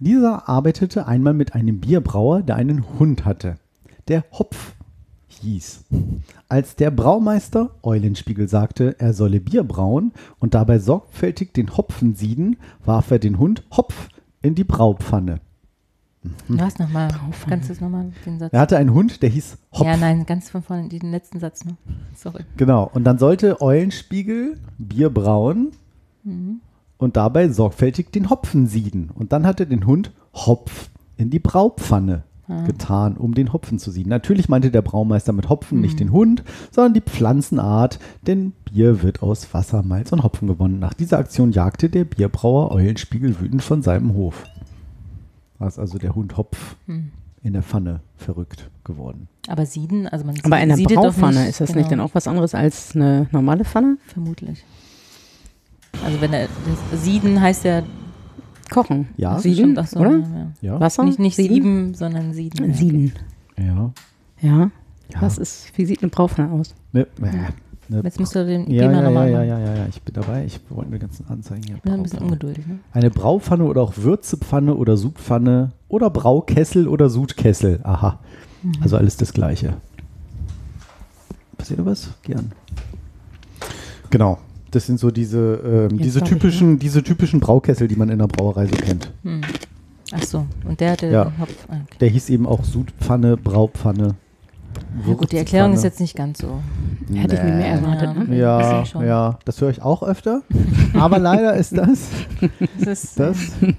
[0.00, 3.56] Dieser arbeitete einmal mit einem Bierbrauer, der einen Hund hatte,
[4.10, 4.74] der Hopf
[5.28, 5.84] hieß.
[6.48, 12.56] Als der Braumeister Eulenspiegel sagte, er solle Bier brauen und dabei sorgfältig den Hopfen sieden,
[12.84, 14.08] warf er den Hund Hopf
[14.42, 15.40] in die Braupfanne.
[16.48, 17.08] Was nochmal?
[17.48, 18.52] Kannst du es nochmal, den Satz?
[18.52, 19.86] Er hatte einen Hund, der hieß Hopf.
[19.86, 21.76] Ja, nein, ganz von vorne, den letzten Satz noch.
[22.14, 22.44] Sorry.
[22.58, 22.90] Genau.
[22.92, 25.70] Und dann sollte Eulenspiegel Bier brauen
[26.98, 29.10] und dabei sorgfältig den Hopfen sieden.
[29.14, 32.24] Und dann hat er den Hund Hopf in die Braupfanne
[32.66, 34.08] getan, um den Hopfen zu sieden.
[34.08, 39.22] Natürlich meinte der Braumeister mit Hopfen nicht den Hund, sondern die Pflanzenart, denn Bier wird
[39.22, 40.78] aus Wasser, Malz und Hopfen gewonnen.
[40.78, 44.44] Nach dieser Aktion jagte der Bierbrauer Eulenspiegel wütend von seinem Hof.
[45.58, 46.76] Da ist also der Hund Hopf
[47.42, 49.28] in der Pfanne verrückt geworden.
[49.48, 51.92] Aber Sieden, also man Aber in der siedet doch Braupfanne nicht, ist das genau, nicht
[51.92, 53.98] dann auch was anderes als eine normale Pfanne?
[54.06, 54.64] Vermutlich.
[56.04, 56.48] Also wenn er,
[56.90, 57.82] das Sieden heißt ja
[58.70, 59.08] Kochen.
[59.16, 60.18] Ja, Sieden, stimmt, ach so, oder?
[60.18, 60.46] Ja.
[60.62, 60.80] Ja.
[60.80, 61.04] Wasser?
[61.04, 61.54] Nicht, nicht Sieden?
[61.54, 62.72] sieben, sondern Sieden.
[62.74, 63.12] Sieden.
[63.58, 63.90] Ja.
[64.40, 64.70] Ja.
[65.12, 65.22] Ja.
[65.22, 66.74] Was ist, wie sieht eine Braupfanne aus?
[66.92, 67.52] Ne, ne,
[68.04, 70.14] Jetzt musst du den Ja, Thema ja, ja, nochmal ja, ja, ja, ja, ich bin
[70.14, 70.44] dabei.
[70.44, 71.74] Ich wollte die ganzen Anzeigen hier.
[71.76, 72.64] Ich bin ein bisschen ungeduldig.
[72.64, 72.78] Ne?
[72.92, 77.80] Eine Braupfanne oder auch Würzepfanne oder Sudpfanne oder Braukessel oder Sudkessel.
[77.82, 78.20] Aha.
[78.62, 78.74] Mhm.
[78.80, 79.74] Also alles das Gleiche.
[81.58, 82.10] Passiert was?
[82.22, 82.52] Gern.
[84.10, 84.38] Genau.
[84.70, 88.26] Das sind so diese, ähm, diese, ich, typischen, diese typischen Braukessel, die man in der
[88.28, 89.10] Brauerei so kennt.
[89.24, 89.40] Hm.
[90.12, 91.24] Ach so, und der hatte Ja.
[91.24, 91.54] den Hopf.
[91.68, 91.96] ah, Okay.
[92.00, 94.14] Der hieß eben auch Sudpfanne, Braupfanne.
[95.06, 96.60] Ja, gut, die Erklärung ist jetzt nicht ganz so.
[97.12, 98.10] Hätte ich mir mehr erwartet.
[98.16, 98.24] Ja.
[98.24, 98.36] Ne?
[98.36, 99.06] Ja, Bisschen schon.
[99.06, 100.42] ja, das höre ich auch öfter.
[100.94, 102.08] Aber leider ist das,
[102.78, 103.36] Das ist, das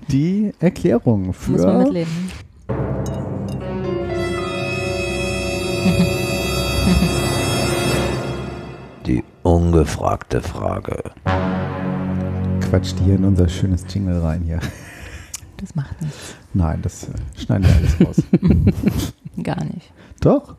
[0.09, 2.05] die Erklärung muss man für
[9.11, 11.11] Die ungefragte Frage.
[12.61, 14.61] Quatscht hier in unser schönes Jingle rein hier.
[15.57, 16.35] Das macht nichts.
[16.53, 18.23] Nein, das äh, schneiden wir alles raus.
[19.43, 19.91] Gar nicht.
[20.21, 20.55] Doch,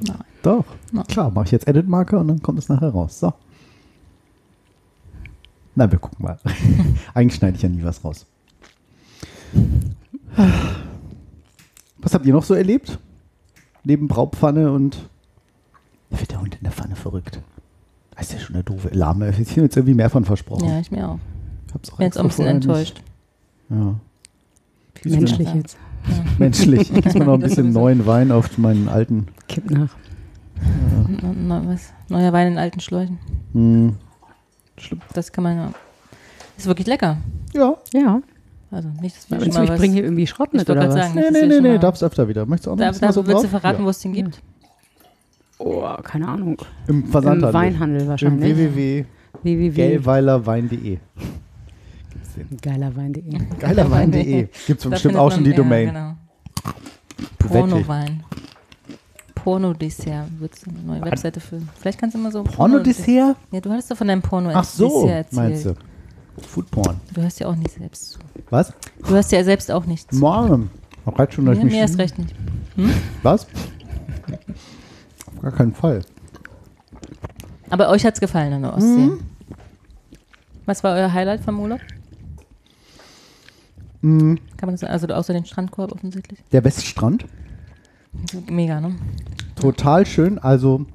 [0.00, 0.18] Nein.
[0.42, 0.66] doch.
[0.92, 1.06] Nein.
[1.06, 3.20] Klar, mache ich jetzt Edit-Marker und dann kommt es nachher raus.
[3.20, 3.32] So.
[5.74, 6.38] Na, wir gucken mal.
[7.14, 8.26] Eigentlich schneide ich ja nie was raus.
[11.96, 12.98] Was habt ihr noch so erlebt?
[13.82, 15.08] Neben Braupfanne und.
[16.10, 17.40] Da wird der Hund in der Pfanne verrückt.
[18.16, 19.30] Das ist ja schon eine doofe Lahme.
[19.40, 20.68] Ich habe jetzt irgendwie mehr von versprochen.
[20.68, 21.18] Ja, ich mir auch.
[21.68, 23.02] Ich hab's auch bin jetzt auch ein bisschen enttäuscht.
[23.68, 23.80] Nicht.
[23.80, 23.94] Ja.
[25.18, 25.54] Menschlich Ja.
[25.56, 25.76] jetzt.
[26.08, 26.14] Ja.
[26.38, 26.92] Menschlich.
[26.92, 29.26] Ich gieß mal noch ein bisschen neuen Wein auf meinen alten.
[29.48, 29.94] Kipp nach.
[31.08, 31.92] Ne- ne- was?
[32.08, 33.18] Neuer Wein in alten Schläuchen.
[33.52, 33.96] Hm.
[34.78, 35.00] Schlimm.
[35.12, 35.72] Das kann man ja.
[36.56, 37.18] Ist wirklich lecker.
[37.52, 37.74] Ja.
[37.92, 38.20] Ja.
[38.70, 40.94] Also nicht, dass schon du, mal ich bringe hier irgendwie Schrott mit oder was?
[40.94, 42.44] sagen, Nee, nee, ja nee, nee, darfst öfter wieder.
[42.46, 43.60] Möchtest du auch noch Da, da so willst du drauf?
[43.60, 43.84] verraten, Ja.
[43.86, 44.40] wo es den gibt?
[45.58, 46.56] Oh, keine Ahnung.
[46.86, 47.48] Im Versandhandel.
[47.48, 48.56] Im Weinhandel Im wahrscheinlich.
[49.44, 50.98] www.gelweilerwein.de www.
[52.10, 52.56] Gibt's den.
[52.60, 53.40] Geilerwein.de.
[53.58, 54.48] Geilerwein.de.
[54.66, 55.86] Gibt es bestimmt auch schon die Domain.
[55.86, 56.14] Ja, genau.
[57.38, 58.24] Porno-Wein.
[59.34, 61.60] Porno-Dessert wird eine neue Webseite für.
[61.78, 62.42] Vielleicht kannst du immer so.
[62.44, 63.36] Porno-Dessert?
[63.50, 65.32] Ja, du hattest doch von deinem porno Ach so, erzählt.
[65.32, 65.74] meinst du.
[66.40, 67.00] Foodporn.
[67.12, 68.18] Du hörst ja auch nicht selbst zu.
[68.50, 68.72] Was?
[69.06, 70.18] Du hörst ja selbst auch nicht zu.
[70.18, 70.70] Morgen.
[71.04, 71.72] Auch schon, dass Mir, ich mich...
[71.74, 72.34] mir erst recht nicht.
[73.22, 73.46] Was?
[75.44, 76.00] Gar keinen Fall.
[77.68, 79.10] Aber euch hat es gefallen in der Ostsee.
[80.64, 81.80] Was war euer Highlight vom Urlaub?
[84.00, 84.92] Mm, Kann man das sagen?
[84.94, 86.42] Also außer den Strandkorb offensichtlich.
[86.50, 87.26] Der Weststrand,
[88.48, 88.94] Mega, ne?
[89.54, 90.38] total schön.
[90.38, 90.86] Also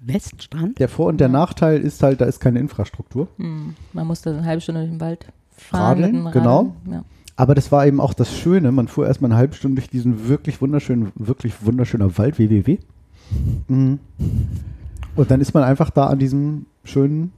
[0.00, 0.80] Weststrand?
[0.80, 3.28] der Vor- und der Nachteil ist halt, da ist keine Infrastruktur.
[3.36, 3.76] Hm.
[3.92, 6.02] Man musste eine halbe Stunde durch den Wald fahren.
[6.02, 6.74] Radeln, genau.
[6.90, 7.04] Ja.
[7.36, 8.72] Aber das war eben auch das Schöne.
[8.72, 12.78] Man fuhr erstmal eine halbe Stunde durch diesen wirklich wunderschönen, wirklich wunderschöner Wald, www.
[13.68, 13.98] Mhm.
[15.16, 17.32] Und dann ist man einfach da an diesem schönen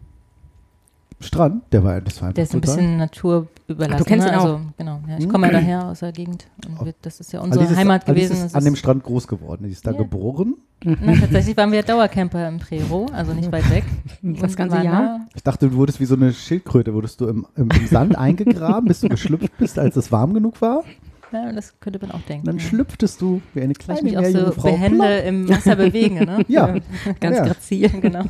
[1.21, 1.63] Strand.
[1.73, 3.93] Der war, das war einfach Der ist ein total- bisschen naturüberlassen.
[3.95, 4.33] Ach, du kennst ne?
[4.33, 4.45] ihn auch?
[4.45, 5.01] Also, genau.
[5.09, 6.47] Ja, ich komme ja daher aus der Gegend.
[6.67, 8.37] Und wir, das ist ja unsere Alice ist- Heimat Alice gewesen.
[8.37, 9.65] Ist Das an dem ist- Strand groß geworden.
[9.67, 9.99] Sie ist da Ja.
[9.99, 10.55] geboren.
[10.85, 13.83] Na, tatsächlich waren wir Dauercamper im Prero, also nicht weit weg.
[14.23, 15.27] Das ganze Jahr?
[15.35, 16.95] Ich dachte, du wurdest wie so eine Schildkröte.
[16.95, 20.61] Wurdest du im, im, im Sand eingegraben, bis du geschlüpft bist, als es warm genug
[20.63, 20.85] war.
[21.33, 22.47] Ja, das könnte man auch denken.
[22.47, 22.63] Dann ja.
[22.65, 24.71] schlüpftest du wie eine Weil ich kleine mich auch so Frau.
[24.71, 26.45] behende im Wasser bewege, ne?
[26.49, 26.75] Ja.
[27.21, 27.45] Ganz Ja.
[27.45, 28.25] grazil, genau.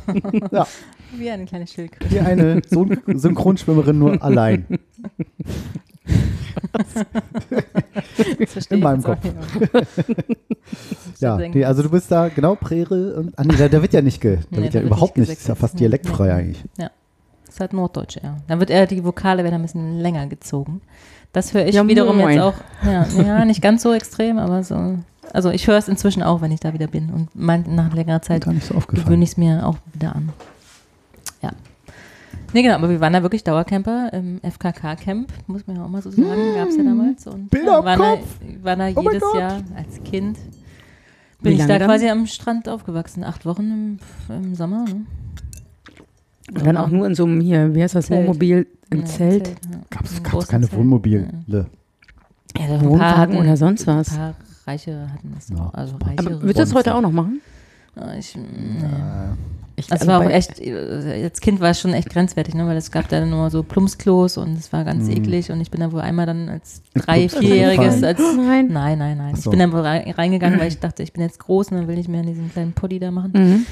[0.51, 0.67] Ja,
[1.15, 2.11] Wie eine kleine Schildkröte.
[2.13, 4.65] wie eine Syn Synchronschwimmerin nur allein.
[8.69, 9.19] In ich meinem Kopf.
[11.19, 14.01] Ja, nee, also du bist da genau Prere und ah, nee, da, da wird ja
[14.01, 16.31] nicht, ge, da Nee, wird ja wird überhaupt nicht nicht, ist ja fast dialektfrei nee.
[16.33, 16.63] eigentlich.
[17.45, 18.37] Das ist halt Norddeutsch, ja.
[18.47, 20.81] Dann wird eher, die Vokale werden ein bisschen länger gezogen.
[21.33, 22.33] Das höre ich Ja, wiederum moin.
[22.33, 22.53] jetzt auch.
[22.83, 24.97] Ja, ja, nicht ganz so extrem, aber so.
[25.31, 27.11] Also ich höre es inzwischen auch, wenn ich da wieder bin.
[27.11, 30.29] Und mein, nach längerer Zeit so gewöhne ich es mir auch wieder an.
[31.43, 31.51] Ja.
[32.51, 36.01] Nee, genau, aber wir waren da wirklich Dauercamper im FKK-Camp, muss man ja auch mal
[36.01, 37.27] so sagen, gab es ja damals.
[37.27, 38.25] Und Bilder ja, waren Kopf.
[38.39, 39.23] Da, waren da Oh jedes.
[39.37, 40.39] Jahr als Kind.
[41.41, 41.87] Bin ich da dann?
[41.87, 43.99] quasi am Strand aufgewachsen, acht Wochen
[44.29, 44.85] im, im Sommer.
[44.85, 45.05] Ne?
[46.53, 48.19] Und dann auch nur in so einem hier, wie heißt das, Zelt.
[48.21, 49.47] Wohnmobil im Ja, Zelt.
[49.47, 49.79] ja.
[49.89, 50.05] Gab
[50.41, 50.77] es keine Zelt.
[50.79, 51.27] Wohnmobile.
[51.47, 51.65] Ja.
[52.81, 54.11] Wohnwagen oder sonst was.
[54.11, 54.33] Ein paar
[54.67, 55.55] Reiche hatten das Ja.
[55.57, 55.73] auch.
[55.73, 56.19] Also Reiche.
[56.19, 57.41] Aber würdest du das heute auch noch machen?
[58.17, 58.43] Ich, nee.
[59.75, 62.65] Ich, Das also war auch echt, äh, als Kind war es schon echt grenzwertig, ne?
[62.67, 65.11] weil es gab da nur so Plumpsklos und es war ganz Mhm.
[65.13, 68.67] eklig und ich bin da wohl einmal dann als drei, vierjähriges, als, Nein.
[68.71, 69.35] nein, nein, nein.
[69.35, 69.43] So.
[69.43, 71.87] Ich bin dann wohl rein- reingegangen, weil ich dachte, ich bin jetzt groß und dann
[71.87, 73.31] will ich mehr in diesen kleinen Poddy da machen.
[73.33, 73.65] Mhm.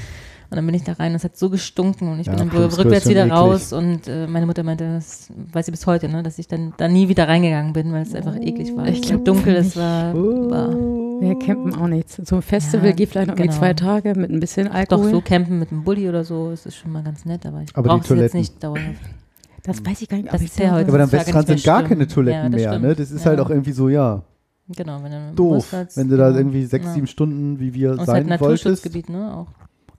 [0.50, 2.48] Und dann bin ich da rein und es hat so gestunken und ich Ja, bin
[2.48, 3.36] dann rückwärts ist wieder eklig.
[3.38, 6.72] raus und äh, meine Mutter meinte, das weiß sie bis heute, ne, dass ich dann
[6.78, 8.86] da nie wieder reingegangen bin, weil es einfach eklig war.
[8.88, 10.70] Ich Es glaub, war dunkel, es war, war
[11.20, 12.16] Wir campen auch nichts.
[12.24, 13.58] So ein Festival Ja, geht vielleicht noch irgendwie genau.
[13.58, 15.10] zwei Tage mit ein bisschen doch Alkohol.
[15.10, 17.68] so campen mit einem Bulli oder so, ist das schon mal ganz nett, aber ich
[17.76, 18.40] Aber die brauche es jetzt Toiletten.
[18.40, 19.00] nicht dauerhaft.
[19.64, 20.28] Das weiß ich gar nicht.
[20.28, 22.70] Das ob ist ich ja da- heute- Aber am Westrand sind gar keine Toiletten Ja,
[22.70, 22.78] mehr.
[22.78, 22.94] Ne?
[22.94, 23.30] Das ist Ja.
[23.32, 24.22] halt auch irgendwie so, ja,
[24.74, 25.74] Genau, wenn du doof.
[25.94, 26.38] Wenn du da genau.
[26.38, 26.92] irgendwie sechs, Ja.
[26.94, 28.64] sieben Stunden, wie wir Und es ist sein halt wolltest.
[28.66, 29.34] Naturschutzgebiet, ne?
[29.34, 29.46] Auch.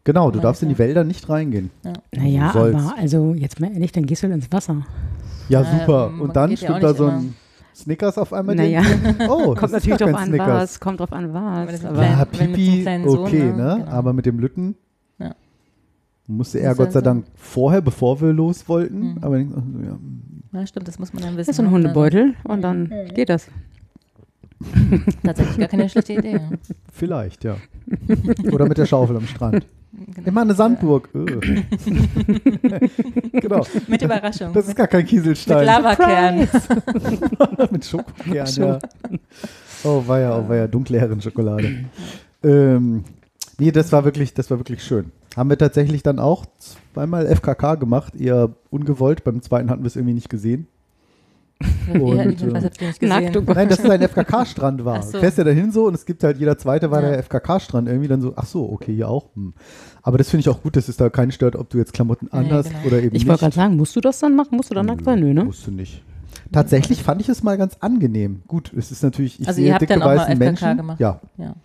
[0.06, 0.80] Genau, du Ja, darfst in die ja.
[0.80, 1.70] Wälder nicht reingehen.
[2.16, 2.80] Naja, Du sollst.
[2.80, 4.86] aber also jetzt mal ehrlich, dann gehst du halt ins Wasser.
[5.50, 6.10] Ja, Ja, super.
[6.10, 7.18] man Und dann ja stimmt da so immer.
[7.18, 7.36] ein
[7.76, 8.82] Snickers auf einmal Naja.
[8.82, 9.16] drin.
[9.30, 10.48] Oh, Kommt natürlich drauf an, Snickers.
[10.48, 10.80] was.
[10.80, 11.86] Kommt drauf an, was.
[11.86, 12.04] Aber.
[12.04, 13.56] Ja, wenn mit so einem Pipi, kleinen Sohn, okay, ne?
[13.56, 13.76] ne?
[13.80, 13.92] Genau.
[13.92, 14.76] Aber mit dem Lütten
[15.20, 15.36] Ja.
[16.28, 17.04] musste Muss er Gott ja sei so.
[17.06, 19.00] Dank vorher, bevor wir los wollten.
[19.14, 19.18] Mhm.
[19.22, 21.38] Aber ich- ja, Ja, stimmt, das muss man dann wissen.
[21.38, 21.72] das ist so ein ne?
[21.72, 23.48] Hundebeutel und dann geht das.
[25.24, 26.34] Tatsächlich gar keine schlechte Idee.
[26.34, 26.50] Ja.
[26.92, 27.56] vielleicht, ja.
[28.52, 29.66] Oder mit der Schaufel am Strand.
[29.92, 30.28] Genau.
[30.28, 31.10] Immer eine Sandburg.
[31.20, 31.64] Äh.
[33.40, 33.66] genau.
[33.88, 34.54] Mit Überraschung.
[34.54, 35.66] Das ist mit, gar kein mit Kieselstein.
[35.66, 36.40] Lavakern.
[37.72, 38.80] mit Schokokern, ja.
[39.84, 41.86] Oh weia, oh weia, dunkle Herrenschokolade.
[42.44, 43.04] ähm,
[43.58, 45.12] nee, das war wirklich, das war wirklich schön.
[45.36, 49.24] Haben wir tatsächlich dann auch zweimal FKK gemacht, eher ungewollt.
[49.24, 50.68] Beim zweiten hatten wir es irgendwie nicht gesehen.
[51.94, 55.02] Und, ihr nicht Nackt, oh Nein, dass es ein FKK-Strand war.
[55.02, 55.14] So.
[55.14, 57.10] Du fährst ja dahin so und es gibt halt jeder zweite war Ja.
[57.10, 59.26] der FKK-Strand irgendwie dann so, ach so, okay, hier auch.
[59.36, 59.54] Hm.
[60.02, 62.30] Aber das finde ich auch gut, dass es da keinen stört, ob du jetzt Klamotten
[62.32, 62.86] Nee, anhast genau.
[62.86, 63.28] oder eben Ich nicht.
[63.28, 64.56] wollte gerade sagen, musst du das dann machen?
[64.56, 65.20] Musst du dann nackt sein?
[65.20, 65.44] Nö, ne?
[65.44, 66.02] Musst du nicht.
[66.52, 68.42] Tatsächlich fand ich es mal ganz angenehm.
[68.48, 70.46] Gut, es ist natürlich, ich Also sehe ihr habt dicke dann auch mal weißen FKK
[70.46, 70.78] Menschen.
[70.78, 71.00] gemacht?
[71.00, 71.20] Ja.
[71.38, 71.56] Ja.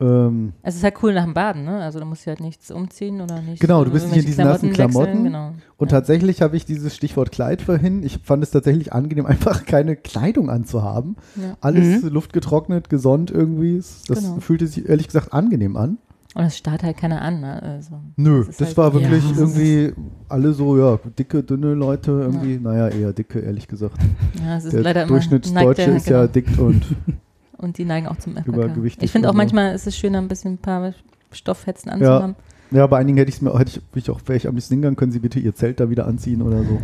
[0.00, 1.76] Ähm, Es ist halt cool nach dem Baden, ne?
[1.82, 3.60] Also da musst du halt nichts umziehen oder nicht.
[3.60, 5.06] Genau, du bist nicht in diesen nassen irgendwelche Klamotten.
[5.12, 5.52] wechseln, Genau.
[5.76, 5.98] Und ja.
[5.98, 8.02] tatsächlich habe ich dieses Stichwort Kleid vorhin.
[8.02, 11.16] Ich fand es tatsächlich angenehm, einfach keine Kleidung anzuhaben.
[11.36, 11.56] Ja.
[11.60, 13.76] Alles luftgetrocknet, gesonnt irgendwie.
[14.08, 14.40] Das Genau.
[14.40, 15.98] fühlte sich ehrlich gesagt angenehm an.
[16.34, 17.62] Und es starrt halt keiner an, ne?
[17.62, 19.36] Also, Nö, Das das, halt- war wirklich Ja.
[19.36, 19.92] irgendwie
[20.30, 22.58] alle so, ja, dicke, dünne Leute irgendwie.
[22.58, 23.98] Naja, eher dicke, ehrlich gesagt.
[24.42, 26.32] ja, es ist Der leider Durchschnittsdeutsche ist ja genau.
[26.32, 26.82] dick und
[27.62, 28.74] Und die neigen auch zum FKK.
[29.00, 30.92] Ich finde auch manchmal ist es schöner, ein bisschen ein paar
[31.30, 32.34] Stoffhetzen anzuhaben.
[32.72, 34.96] ja, bei einigen hätte ich es mir, hätte ich, auch, wäre ich am liebsten hingegangen,
[34.96, 36.78] können Sie bitte Ihr Zelt da wieder anziehen oder so.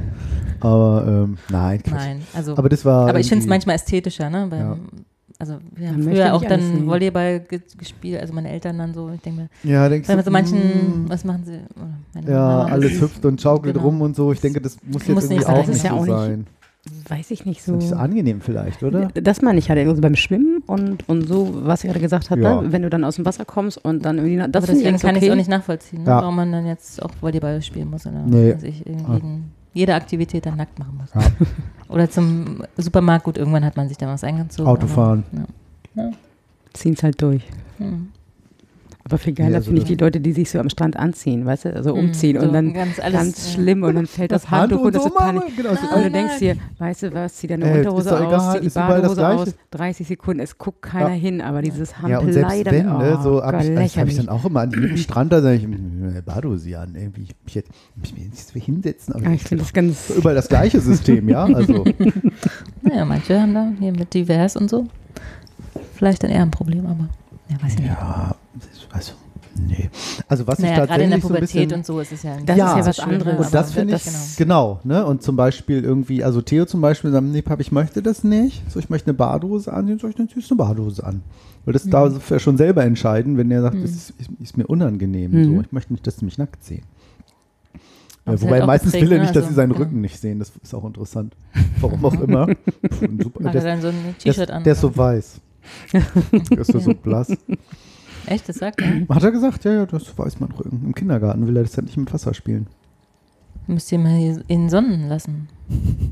[0.61, 1.93] Aber ähm, nein, Quatsch.
[1.95, 2.57] Nein, also.
[2.57, 3.09] Aber das war.
[3.09, 4.47] Aber ich finde es irgendwie- manchmal ästhetischer, ne?
[4.49, 4.77] Beim, Ja.
[5.41, 6.87] Also wir haben möchte früher auch nicht dann sehen.
[6.89, 10.23] Volleyball ge gespielt, also meine Eltern dann so, ich denke mir, Ja, denkst bei du,
[10.25, 11.61] so manchen, mm, was machen sie?
[12.29, 13.87] Ja, Mama, alles hüpft und schaukelt genau.
[13.87, 14.33] rum und so.
[14.33, 16.01] Ich denke, das muss jetzt Muss irgendwie nicht auch nicht Das ist ja so auch
[16.07, 16.47] nicht- sein.
[17.09, 17.73] Weiß ich nicht so.
[17.77, 19.09] Nicht so angenehm vielleicht, oder?
[19.15, 22.41] Das meine ich halt, also beim Schwimmen und, und so, was ich gerade gesagt habe,
[22.43, 22.61] Ja.
[22.63, 22.73] ne?
[22.73, 25.03] wenn du dann aus dem Wasser kommst und dann irgendwie, das aber ich deswegen alles
[25.03, 25.33] kann ich es okay.
[25.33, 26.11] auch nicht nachvollziehen, ne?
[26.11, 26.21] Ja.
[26.23, 28.49] warum man dann jetzt auch Volleyball spielen muss oder Nee.
[28.55, 31.13] was weiß ich, jeden, jede Aktivität dann nackt machen muss.
[31.15, 31.21] Ja.
[31.89, 34.69] Oder zum Supermarkt, gut, irgendwann hat man sich da was eingezogen.
[34.69, 35.25] Autofahren.
[35.97, 36.11] Aber,
[36.75, 37.43] Ziehen es halt durch.
[37.79, 37.87] ja.
[37.87, 38.09] Hm.
[39.09, 41.65] Aber viel geiler also finde ich die Leute, die sich so am Strand anziehen, weißt
[41.65, 44.51] du, also umziehen so und dann ganz ganz, alles, schlimm und dann fällt das, Das
[44.51, 45.43] Hand Handtuch und und das so, ist Panik.
[45.57, 48.55] Genau, Ah, Und du denkst dir, weißt du was, zieh deine Äh, Unterhose aus, egal,
[48.57, 49.59] zieh die ist überall das Badehose aus, Gleiche.
[49.71, 51.15] 30 Sekunden, es guckt keiner Ja.
[51.15, 54.11] hin, aber dieses Ja, und selbst Hampelei, wenn, ne, oh, so hab ich, das habe
[54.11, 57.35] ich dann auch immer an jedem Strand, da sage ich, "Hm, Badehose an, irgendwie, ich
[57.45, 60.81] mich jetzt, mich nicht so hinsetzen, aber Ja, ich finde das ganz, überall das gleiche
[60.81, 61.85] System, ja, also,
[62.83, 64.87] Naja, manche haben da hier mit divers und so
[65.95, 67.09] vielleicht dann eher ein Problem, aber
[67.51, 67.89] ja, weiß ich nicht.
[67.89, 68.35] ja,
[68.91, 69.13] also,
[69.57, 69.91] nee.
[70.29, 72.13] Also was Naja, ich gerade in der tatsächlich so ein Pubertät bisschen, und so ist
[72.13, 73.47] es ja Das ist ja was schön, anderes.
[73.47, 77.11] und das finde ich, das- genau, ne, und zum Beispiel irgendwie, also Theo zum Beispiel
[77.11, 80.17] sagt, nee, Papa, ich möchte das nicht, so, ich möchte eine Badehose anziehen, soll ich
[80.17, 81.23] du eine Badehose an.
[81.65, 84.67] Weil das darf er schon selber entscheiden, wenn er sagt, das ist, ist, ist mir
[84.67, 85.45] unangenehm, Mhm.
[85.57, 86.83] so, ich möchte nicht, dass sie mich nackt sehen.
[88.25, 89.25] Ist wobei halt meistens will er ne?
[89.25, 89.79] nicht, dass Also, sie seinen ja.
[89.79, 90.39] Rücken nicht sehen.
[90.39, 91.35] Das ist auch interessant.
[91.81, 92.47] Warum auch immer.
[92.91, 94.65] Puh, super, Hat der, er dann so ein T-Shirt an?
[94.65, 95.41] der ist so weiß.
[96.51, 97.37] Ist so, so blass.
[98.27, 99.07] Echt, das sagt er?
[99.15, 100.83] Hat er gesagt, ja, ja, das weiß mein Rücken.
[100.85, 102.67] Im Kindergarten will er das ja nicht mit Wasser spielen.
[103.67, 105.49] Müsst ihr mal in Sonnen lassen.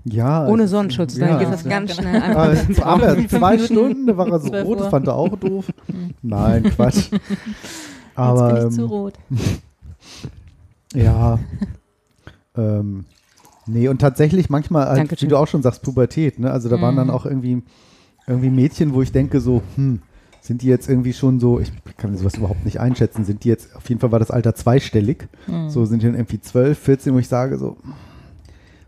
[0.04, 0.46] Ja.
[0.46, 2.10] ohne Sonnenschutz, ja, dann geht das ganz genau.
[2.10, 2.74] schnell Ah, einfach.
[2.74, 5.72] so aber zwei Stunden, da war er so rot, das fand er auch doof.
[6.20, 7.10] Nein, Quatsch.
[7.12, 7.20] Jetzt
[8.14, 9.14] Aber bin ich zu ähm, rot.
[10.94, 11.38] ja.
[12.56, 13.04] ähm,
[13.66, 16.38] nee, und tatsächlich manchmal, halt, wie du auch schon sagst, Pubertät.
[16.38, 16.50] Ne?
[16.50, 17.12] Also da waren dann Mhm.
[17.14, 17.62] auch irgendwie,
[18.26, 20.00] irgendwie Mädchen, wo ich denke so, hm,
[20.40, 23.74] sind die jetzt irgendwie schon so, ich kann sowas überhaupt nicht einschätzen, sind die jetzt,
[23.74, 25.28] auf jeden Fall war das Alter zweistellig.
[25.46, 25.68] Hm.
[25.68, 27.76] So sind die dann irgendwie 12, 14, wo ich sage so,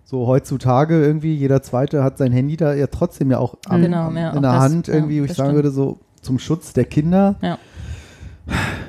[0.05, 4.07] so heutzutage irgendwie, jeder Zweite hat sein Handy da ja trotzdem ja auch am, Genau,
[4.07, 5.57] am, ja, in auch der das, Hand irgendwie, wo ich sagen stimmt.
[5.57, 7.37] würde, so zum Schutz der Kinder.
[7.43, 7.59] Ja.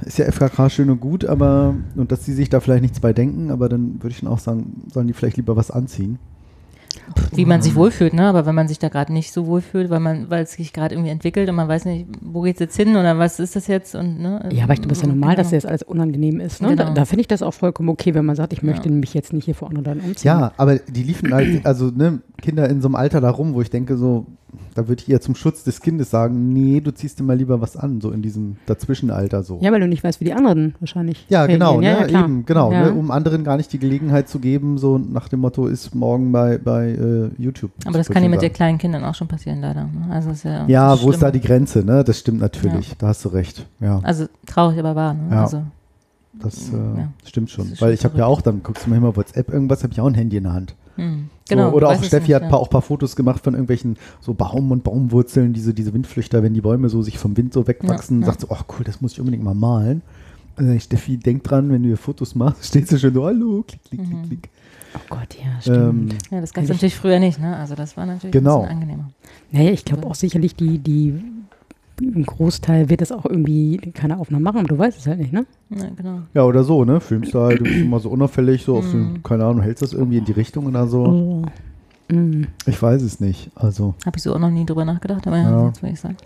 [0.06, 3.12] Ist ja FKK schön und gut, aber und dass sie sich da vielleicht nichts bei
[3.12, 6.18] denken, aber dann würde ich dann auch sagen, sollen die vielleicht lieber was anziehen.
[7.34, 8.24] Wie man sich wohlfühlt, ne?
[8.28, 10.96] Aber wenn man sich da gerade nicht so wohlfühlt, weil man, weil es sich gerade
[10.96, 13.96] irgendwie entwickelt und man weiß nicht, wo geht's jetzt hin oder was ist das jetzt
[13.96, 14.48] und ne?
[14.52, 15.52] Ja, aber ich glaube, es ist ja normal, dass Genau.
[15.52, 16.62] dir das alles unangenehm ist.
[16.62, 16.70] Ne?
[16.70, 16.86] Genau.
[16.86, 18.96] Da, da finde ich das auch vollkommen okay, wenn man sagt, ich möchte Ja.
[18.96, 20.28] mich jetzt nicht hier vor anderen umziehen.
[20.28, 23.62] Ja, aber die liefen halt, also ne, Kinder in so einem Alter da rum, wo
[23.62, 24.26] ich denke so,
[24.76, 27.62] da würde ich eher zum Schutz des Kindes sagen, nee, du ziehst dir mal lieber
[27.62, 29.60] was an, so in diesem Dazwischenalter so.
[29.62, 31.26] Ja, weil du nicht weißt, wie die anderen wahrscheinlich.
[31.30, 32.08] Ja, genau, reagieren.
[32.08, 32.86] ne, ja, eben, genau, Ja.
[32.86, 36.32] ne, um anderen gar nicht die Gelegenheit zu geben, so nach dem Motto, ist morgen
[36.32, 37.72] bei, bei äh, YouTube.
[37.86, 39.84] Aber das kann ja mit den kleinen Kindern auch schon passieren, leider.
[39.84, 40.08] Ne?
[40.10, 42.04] Also ist ja, Ja, wo ist da die Grenze, ne?
[42.04, 44.00] Das stimmt natürlich, da hast du recht, ja.
[44.04, 45.14] Also traurig, aber wahr.
[45.14, 45.28] Ne?
[45.32, 45.42] Ja.
[45.44, 45.64] Also,
[46.42, 47.10] Das äh, Ja.
[47.26, 47.70] stimmt schon.
[47.72, 49.92] Das Weil schon ich habe ja auch, dann guckst du mal immer WhatsApp irgendwas, habe
[49.94, 50.76] ich auch ein Handy in der Hand.
[51.00, 51.30] Hm.
[51.48, 51.72] So, Genau.
[51.72, 52.50] oder du auch Steffi nicht, hat ja.
[52.50, 56.44] paar, auch ein paar Fotos gemacht von irgendwelchen so Baum- und Baumwurzeln, diese, diese Windflüchter,
[56.44, 58.32] wenn die Bäume so sich vom Wind so wegwachsen, Ja, ja.
[58.34, 60.02] sagt so, ach cool, das muss ich unbedingt mal malen.
[60.56, 63.82] Also Steffi, denk dran, wenn du hier Fotos machst, steht sie schon so, hallo, klick,
[63.84, 64.24] klick, klick, Mhm.
[64.28, 64.50] klick.
[64.96, 66.12] Oh Gott, ja, stimmt.
[66.14, 67.56] Ähm, Ja, das gab es ich- natürlich früher nicht, ne?
[67.58, 68.62] Also das war natürlich Genau.
[68.62, 69.10] ein bisschen angenehmer.
[69.52, 71.14] naja, ich glaube auch sicherlich, die, die,
[72.02, 75.34] im Großteil wird das auch irgendwie keine Aufnahmen machen, aber du weißt es halt nicht,
[75.34, 75.46] ne?
[75.70, 76.20] Ja, genau.
[76.34, 77.00] ja, oder so, ne?
[77.00, 79.14] Filmst du halt mal so unauffällig, so auf Mhm.
[79.16, 81.04] den, keine Ahnung, hältst das irgendwie in die Richtung oder so.
[81.04, 81.46] Oh.
[82.14, 82.48] Mm.
[82.66, 83.52] Ich weiß es nicht.
[83.56, 85.68] Also, Habe ich so auch noch nie drüber nachgedacht, aber ja, Ja.
[85.68, 86.18] jetzt will ich sagen.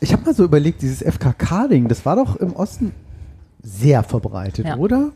[0.00, 2.92] ich habe mal so überlegt, dieses FKK-Ding, das war doch im Osten
[3.62, 4.76] sehr verbreitet, Ja.
[4.76, 5.10] oder?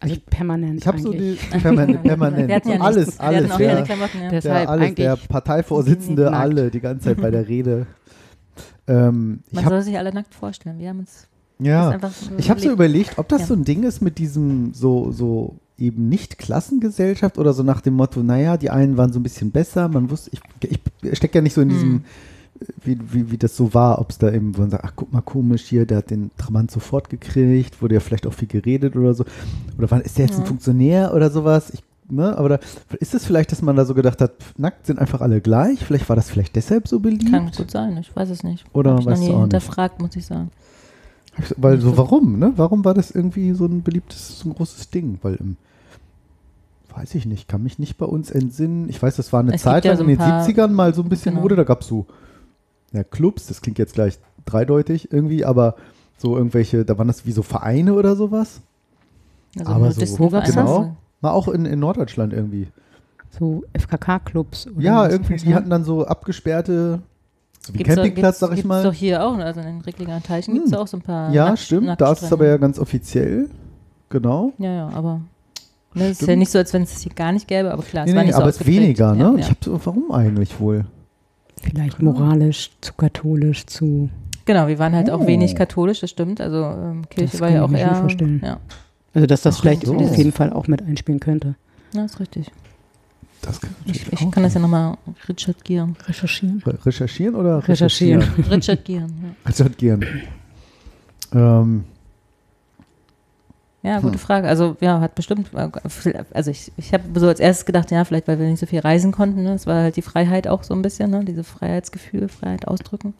[0.00, 0.78] Also permanent.
[0.80, 2.48] Ich habe so die permanent, permanent.
[2.48, 3.18] Ja alles, nichts.
[3.18, 3.50] Wir alles.
[3.50, 4.30] auch der, keine Klamotten, ja.
[4.30, 7.86] Das- der, Deshalb alles, der Parteivorsitzende, alle, die ganze Zeit bei der Rede.
[8.88, 10.78] Ähm, ich Man habe soll sich alle nackt vorstellen.
[10.78, 11.26] Wir haben uns
[11.60, 11.98] ja,
[12.38, 13.46] ich habe so überlegt, ob das Ja.
[13.48, 17.94] so ein Ding ist mit diesem so so eben nicht Klassengesellschaft oder so nach dem
[17.94, 20.40] Motto, naja, die einen waren so ein bisschen besser, man wusste, ich,
[21.02, 22.04] ich stecke ja nicht so in diesem, Hm.
[22.84, 25.12] wie, wie, wie das so war, ob es da eben, wo man sagt, ach guck
[25.12, 28.94] mal komisch hier, der hat den Trabant sofort gekriegt, wurde ja vielleicht auch viel geredet
[28.96, 29.24] oder so.
[29.78, 30.46] Oder wann ist der jetzt ein Ja.
[30.46, 31.70] Funktionär oder sowas?
[31.70, 32.58] Ich, ne, aber da,
[33.00, 35.84] ist es vielleicht, dass man da so gedacht hat, pf, nackt sind einfach alle gleich?
[35.84, 37.30] Vielleicht war das vielleicht deshalb so beliebt?
[37.30, 38.64] Kann gut sein, ich weiß es nicht.
[38.72, 40.50] Oder Hab ich noch weißt nie du hinterfragt, muss ich sagen.
[41.56, 42.52] Weil so, warum, ne?
[42.56, 45.18] Warum war das irgendwie so ein beliebtes, so ein großes Ding?
[45.22, 45.56] Weil im,
[46.96, 48.88] weiß ich nicht, kann mich nicht bei uns entsinnen.
[48.88, 50.94] Ich weiß, das war eine Es Zeit ja lang so in den paar- 70ern mal
[50.94, 51.42] so ein bisschen Genau.
[51.42, 52.06] Mode, da gab es so
[52.92, 55.76] ja, Clubs, das klingt jetzt gleich dreideutig irgendwie, aber
[56.16, 58.60] so irgendwelche, da waren das wie so Vereine oder sowas.
[59.58, 60.28] Also Aber so- Disney-.
[60.46, 60.96] Genau.
[61.20, 62.68] Mal auch in, in Norddeutschland irgendwie.
[63.30, 64.68] So FKK-Clubs.
[64.68, 65.54] oder Ja, irgendwie, die ich.
[65.54, 67.00] hatten dann so abgesperrte,
[67.60, 68.82] so wie Gibt's doch- Campingplatz, gibt's- sag ich gibt's mal.
[68.82, 70.78] doch hier auch, also in den Ricklinger Teichen gibt es Hm.
[70.78, 73.48] auch so ein paar Ja, Nackt- stimmt, da ist es aber ja ganz offiziell.
[74.10, 74.52] Genau.
[74.58, 75.20] Ja, ja, aber
[75.94, 76.38] Ne, es ist ja Stimmt.
[76.40, 78.26] nicht so, als wenn es hier gar nicht gäbe, aber klar, es Nee, war nee,
[78.28, 79.24] nicht so aber es ist weniger, ne?
[79.24, 79.50] Ja, Ich ja.
[79.50, 80.84] hab so, warum eigentlich wohl?
[81.62, 84.08] Vielleicht moralisch zu katholisch zu.
[84.44, 85.26] Genau, wir waren halt auch Oh.
[85.26, 86.40] wenig katholisch, das stimmt.
[86.40, 87.94] Also ähm, Kirche Das war kann ja ich auch eher.
[87.96, 88.40] vorstellen.
[88.44, 88.58] Ja,
[89.18, 89.94] Also dass das vielleicht so.
[89.96, 91.54] auf jeden Fall auch mit einspielen könnte.
[91.92, 92.50] ja, ist richtig.
[93.42, 94.96] Das kann Ich, ich kann das ja nochmal
[95.28, 95.96] Richard Gieren.
[96.06, 96.62] Recherchieren.
[96.66, 98.22] Re- Recherchieren oder Recherchieren.
[98.50, 99.48] Richard Gieren, ja.
[99.50, 100.04] Recherchieren.
[101.32, 101.84] Ähm,
[103.82, 104.02] Ja, Hm.
[104.02, 104.48] gute Frage.
[104.48, 105.50] Also ja, hat bestimmt,
[106.34, 108.80] also ich, ich habe so als erstes gedacht, ja, vielleicht weil wir nicht so viel
[108.80, 109.44] reisen konnten.
[109.44, 109.54] Ne?
[109.54, 111.24] Es war halt die Freiheit auch so ein bisschen, ne?
[111.24, 113.14] diese Freiheitsgefühl, Freiheit ausdrücken.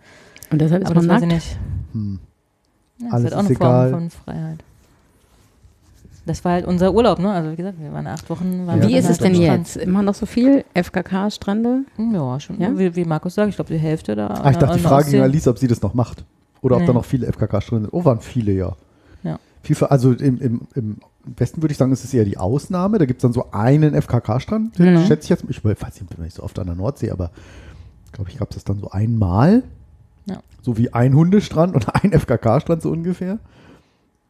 [0.51, 1.45] Und deshalb ist Aber das man weiß ich nackt.
[1.45, 1.59] nicht.
[1.93, 2.19] hm.
[3.01, 3.91] Ja, Alles das ist halt auch ist eine egal.
[3.91, 4.65] Form von Freiheit.
[6.29, 7.31] Das war halt unser Urlaub, ne?
[7.33, 8.67] Also wie gesagt, wir waren acht Wochen.
[8.67, 9.77] Waren Wie ist es halt denn jetzt?
[9.77, 10.65] Immer noch so viel?
[10.75, 11.85] FKK-Strände?
[12.13, 12.61] Ja, schon.
[12.61, 12.79] Ja?
[12.79, 14.29] Wie, wie Markus sagt, ich glaube die Hälfte da.
[14.29, 16.25] Ah, ich dachte, die Frage ging an Alice, ob sie das noch macht.
[16.61, 16.87] Oder ob Nee.
[16.89, 17.89] da noch viele FKK drin sind.
[17.93, 18.77] Oh, waren viele, ja.
[19.23, 19.39] Ja.
[19.63, 20.97] Viel, also im, im, im
[21.37, 22.99] Westen würde ich sagen, ist es eher die Ausnahme.
[22.99, 25.07] Da gibt es dann so einen FKK-Strand, Mhm.
[25.07, 25.45] schätze ich jetzt.
[25.49, 27.31] Ich weiß nicht, ich bin nicht so oft an der Nordsee, aber
[28.13, 29.63] glaube ich, gab es das dann so einmal.
[30.27, 30.39] Ja.
[30.63, 33.39] So wie ein Hundestrand und ein FKK-Strand so ungefähr.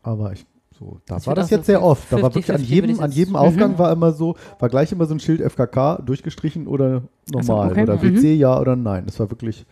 [0.02, 0.44] Aber ich,
[0.78, 2.10] so, da Das war das jetzt sehr oft.
[2.12, 3.36] Da war 50-50 wirklich an jedem, an jedem Mhm.
[3.36, 7.02] Aufgang war immer so, war gleich immer so ein Schild FKK durchgestrichen oder
[7.32, 7.70] normal.
[7.72, 7.82] okay.
[7.82, 8.02] Oder Mhm.
[8.02, 9.04] WC ja oder nein.
[9.06, 9.64] Das war wirklich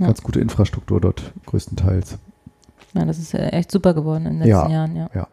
[0.00, 0.06] Ja.
[0.06, 2.18] ganz gute Infrastruktur dort, größtenteils.
[2.94, 4.68] Ja, das ist ja echt super geworden in den letzten Ja.
[4.70, 5.28] Jahren, ja.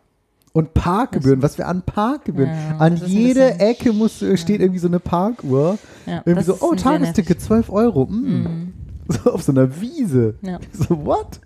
[0.54, 2.50] Und Parkgebühren, was wir an Parkgebühren.
[2.50, 5.78] Ja, an das ist ein jede bisschen- Ecke muss, äh, steht irgendwie so eine Parkuhr.
[6.06, 7.46] ja Irgendwie so, oh, Tagesticket, nervig.
[7.46, 8.06] 12 Euro.
[8.06, 8.14] Mm.
[8.44, 8.74] Mhm.
[9.24, 10.36] So auf so einer Wiese.
[10.42, 10.60] Ja.
[10.74, 11.40] So, what?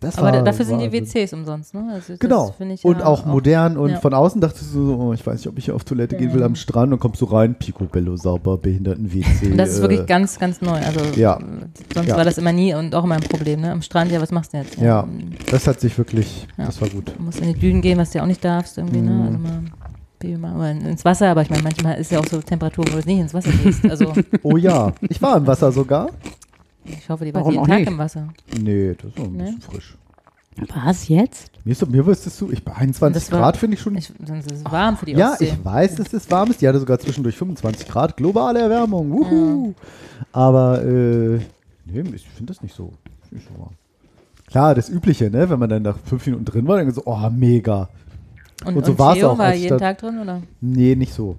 [0.00, 0.90] Das Aber war dafür sind die.
[0.92, 1.86] WCs umsonst, ne?
[1.92, 2.54] Also Genau.
[2.82, 3.76] und ja auch modern.
[3.76, 4.00] Und ja.
[4.00, 6.32] von außen dachtest du so, oh, ich weiß nicht, ob ich hier auf Toilette gehen
[6.32, 6.92] will am Strand.
[6.92, 9.50] Und kommst du rein, Picobello sauber, Behinderten-WC.
[9.52, 10.78] Und das ist äh, wirklich ganz, ganz neu.
[10.78, 11.36] Also Ja.
[11.38, 11.42] äh,
[11.94, 13.72] sonst war das immer nie und auch immer ein Problem, ne?
[13.72, 14.78] Am Strand, ja, was machst du jetzt?
[14.78, 15.02] Ja.
[15.02, 16.64] ähm, Das hat sich wirklich, Ja.
[16.66, 17.12] das war gut.
[17.16, 19.06] Du musst in die Dünen gehen, was du ja auch nicht darfst, irgendwie, Mhm.
[19.06, 19.62] ne?
[20.22, 23.06] Also mal, ins Wasser, aber ich meine, manchmal ist ja auch so Temperatur, wo du
[23.06, 23.84] nicht ins Wasser gehst.
[23.88, 26.10] Also Oh ja, ich war im Wasser sogar.
[26.84, 27.88] Ich hoffe, die war Warum jeden auch Tag nicht?
[27.88, 28.28] im Wasser.
[28.60, 29.42] Nee, das war ein Nee?
[29.44, 29.96] bisschen frisch.
[30.84, 31.52] Was jetzt?
[31.64, 34.12] Mir, ist, mir wüsstest du, ich bei 21 Das war- Grad finde ich schon Ich,
[34.26, 35.44] sonst ist es warm für die Ja, Ostsee.
[35.46, 36.60] ich weiß, dass es warm ist.
[36.60, 38.16] Die hatte sogar zwischendurch 25 Grad.
[38.16, 39.10] Globale Erwärmung.
[39.10, 39.74] Wuhu.
[40.32, 41.38] Aber äh,
[41.86, 42.92] nee, ich finde das nicht so,
[43.30, 43.70] nicht so warm.
[44.48, 45.48] Klar, das Übliche, ne?
[45.48, 47.88] Wenn man dann nach fünf Minuten drin war, dann so, oh, mega.
[48.66, 50.42] und, und so und war's Theo auch, war als ich jeden Tag drin, oder?
[50.60, 51.36] Nee, nicht so.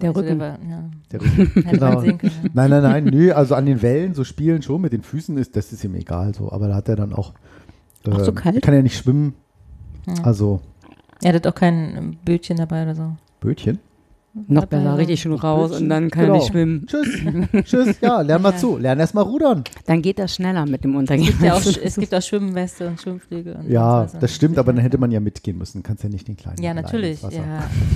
[0.00, 0.38] Der Rücken.
[0.38, 0.84] war, ja.
[1.10, 1.62] Der Rücken.
[1.70, 2.00] Genau.
[2.00, 2.18] können.
[2.22, 2.30] ja.
[2.54, 5.56] Nein, nein, nein, nö, also an den Wellen, so spielen schon mit den Füßen ist,
[5.56, 6.50] das ist ihm egal so.
[6.50, 7.32] Aber da hat er dann auch.
[8.10, 8.62] Auch so ähm, kalt?
[8.62, 9.34] Kann ja nicht schwimmen.
[10.06, 10.14] Ja.
[10.24, 10.60] Also,
[11.22, 13.16] Er hat auch kein Bötchen dabei oder so.
[13.40, 13.78] Bötchen.
[14.48, 16.34] Noch er besser, richtig schon raus und dann kann Genau.
[16.36, 16.86] er nicht schwimmen.
[16.86, 17.64] Tschüss.
[17.64, 18.00] Tschüss.
[18.00, 18.56] Ja, lern mal Ja.
[18.56, 18.78] zu.
[18.78, 19.62] Lern erst mal rudern.
[19.84, 21.26] Dann geht das schneller mit dem Es Untergehen.
[21.26, 23.54] gibt ja auch, es gibt auch Schwimmweste und Schwimmfliege.
[23.56, 24.16] Und Ja, so.
[24.18, 25.82] das stimmt, aber dann hätte man ja mitgehen müssen.
[25.82, 26.62] Kannst ja nicht den kleinen.
[26.62, 27.22] Ja, alleine natürlich.
[27.22, 27.44] ins Wasser.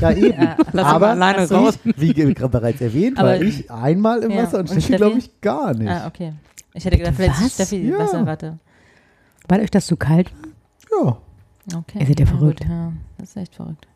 [0.01, 0.11] Ja.
[0.11, 0.43] Ja, eben.
[0.75, 0.85] Ja.
[0.85, 1.79] Aber alleine ich, raus.
[1.85, 5.19] wie gerade bereits erwähnt, war Aber- ich einmal im Ja, Wasser und und Steffi, glaube
[5.19, 5.89] ich, gar nicht.
[5.91, 6.35] Ah, okay.
[6.75, 7.47] Ich hätte gedacht, vielleicht Was?
[7.47, 7.99] ist Steffi die Ja.
[7.99, 8.59] Wasserratte.
[9.49, 10.31] Weil euch das zu kalt
[10.91, 11.23] war?
[11.73, 11.79] Ja.
[11.79, 12.01] Okay.
[12.01, 12.65] Ihr seid ja gut, verrückt.
[12.69, 13.87] Ja, das ist echt verrückt.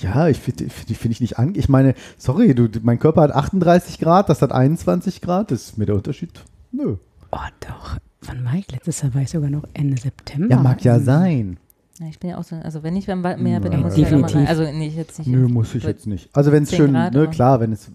[0.00, 1.54] Ja, ich finde die finde ich nicht an.
[1.54, 5.50] Ich meine, sorry, du, mein Körper hat 38 Grad, das hat 21 Grad.
[5.50, 6.32] Das ist mir der Unterschied.
[6.72, 6.96] Nö.
[7.32, 7.98] Oh doch.
[8.22, 8.70] Wann war ich?
[8.70, 10.48] Letztes Jahr war ich sogar noch Ende September.
[10.50, 11.58] Ja, mag ja sein.
[11.98, 14.04] Ja, ich bin ja auch so, also wenn ich mehr bin, dann muss ich ja
[14.04, 14.36] definitiv.
[14.36, 14.46] rein.
[14.46, 15.28] Also nee, ich jetzt nicht.
[15.28, 16.28] Nö, muss ich jetzt nicht.
[16.34, 17.90] Also wenn es 10 schön, Grad, ne, klar, wenn es.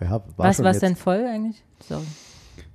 [0.00, 1.62] Ja, war Was war es denn voll eigentlich?
[1.80, 2.04] Sorry.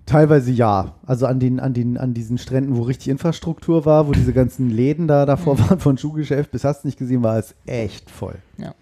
[0.06, 0.96] Teilweise ja.
[1.06, 4.70] Also an den, an den, an diesen Stränden, wo richtig Infrastruktur war, wo diese ganzen
[4.70, 8.36] Läden da davor waren von Schuhgeschäft, bis hast du nicht gesehen, war es echt voll.
[8.58, 8.74] Ja.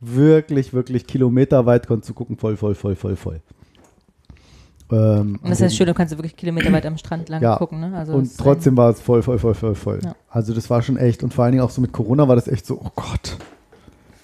[0.00, 3.40] Wirklich, wirklich kilometerweit konntest du gucken, voll, voll, voll, voll, voll.
[4.92, 7.56] Ähm, Und das ist schön, du kannst wirklich kilometerweit am Strand lang Ja.
[7.56, 7.96] gucken, ne?
[7.96, 10.00] Also und trotzdem war es voll, voll, voll, voll, voll.
[10.04, 10.14] Ja.
[10.28, 11.22] Also das war schon echt.
[11.22, 13.38] Und vor allen Dingen auch so mit Corona war das echt so, oh Gott,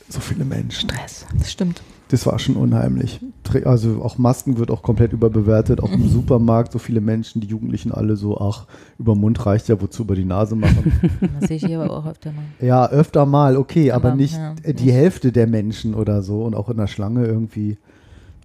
[0.09, 0.90] so viele Menschen.
[0.90, 1.24] Stress.
[1.38, 1.80] Das stimmt.
[2.11, 3.20] Das war schon unheimlich.
[3.64, 5.80] Also auch Masken wird auch komplett überbewertet.
[5.80, 8.66] Auch im Supermarkt so viele Menschen, die Jugendlichen alle so, ach,
[8.98, 10.92] über den Mund reicht ja, wozu über die Nase machen.
[11.40, 12.42] Das sehe ich hier aber auch öfter mal.
[12.66, 14.94] ja, öfter mal, okay, aber, Aber, nicht ja, äh, die nicht.
[14.94, 16.42] Hälfte der Menschen oder so.
[16.44, 17.78] Und auch in der Schlange irgendwie.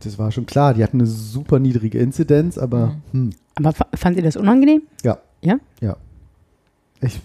[0.04, 0.74] Das war schon klar.
[0.76, 4.84] Die hatten eine super niedrige Inzidenz, aber hm, Aber fa- fand ihr das unangenehm?
[5.04, 5.18] ja.
[5.42, 5.58] Ja?
[5.82, 5.98] Ja.
[7.02, 7.20] Ich,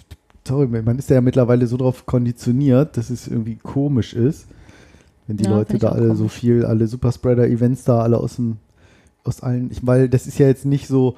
[0.47, 4.47] sorry, man ist ja mittlerweile so drauf konditioniert, dass es irgendwie komisch ist,
[5.31, 6.33] wenn die Ja, Leute ich da alle so komisch.
[6.33, 8.57] viel, alle Superspreader-Events da, alle aus dem,
[9.25, 11.17] aus allen, ich, weil das ist ja jetzt nicht so,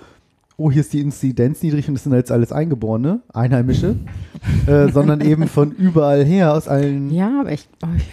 [0.58, 3.96] oh, hier ist die Inzidenz niedrig und das sind jetzt alles Eingeborene, Einheimische,
[4.66, 8.04] äh, sondern eben von überall her, aus allen Ja, aber ich, oh, ich.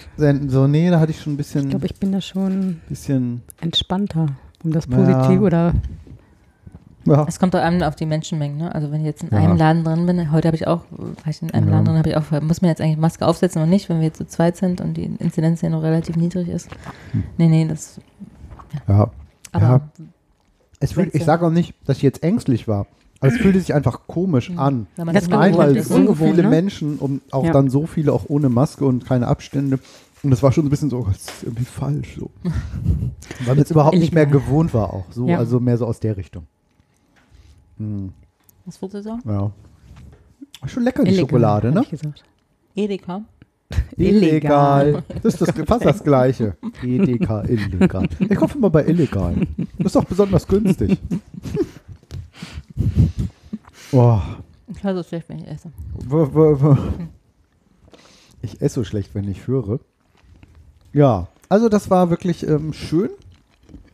[0.48, 4.28] So, nee, da hatte ich schon ein bisschen, glaube, ich bin da schon bisschen entspannter.
[4.64, 4.96] Um das Ja.
[4.96, 5.74] positiv oder
[7.06, 7.26] Ja.
[7.28, 8.76] Es kommt doch an auf die Menschenmengen, ne?
[8.76, 9.38] Also wenn ich jetzt in Ja.
[9.38, 11.74] einem Laden drin bin, heute habe ich auch, war ich in einem Ja.
[11.76, 14.08] Laden drin, habe ich auch, muss mir jetzt eigentlich Maske aufsetzen oder nicht, wenn wir
[14.08, 16.70] jetzt zu zweit sind und die Inzidenz ja noch relativ niedrig ist.
[17.38, 18.00] Nee, nee, das,
[18.88, 19.10] ja.
[19.52, 19.82] aber.
[20.82, 22.86] Es fühlt, ich sage auch nicht, dass ich jetzt ängstlich war.
[23.20, 24.88] Aber es fühlte sich einfach komisch an.
[24.96, 25.88] wenn man Das das ist.
[25.90, 26.50] so ungewohnt, viele ne?
[26.50, 29.80] Menschen und auch dann so viele auch ohne Maske und keine Abstände.
[30.24, 32.30] Und das war schon so ein bisschen so, oh, das ist irgendwie falsch so.
[32.44, 35.06] Weil man es überhaupt nicht mehr gewohnt war auch.
[35.12, 36.48] So, also mehr so aus der Richtung.
[37.80, 38.12] Hm,
[38.66, 39.22] Was würdest du sagen?
[39.26, 39.52] ja.
[40.68, 41.86] Schon lecker, die Illegal, Schokolade, ne?
[42.76, 43.24] Edeka.
[43.98, 45.04] Illegal.
[45.24, 46.58] Das ist das, fast das Gleiche.
[46.84, 48.10] EDK, illegal.
[48.20, 49.36] Ich kaufe immer bei illegal.
[49.78, 50.98] Das ist doch besonders günstig.
[53.92, 54.20] Oh,
[54.68, 55.72] Ich war so schlecht, wenn ich esse.
[58.44, 59.80] ich esse so schlecht, wenn ich höre.
[60.94, 63.10] Ja, also das war wirklich ähm, schön.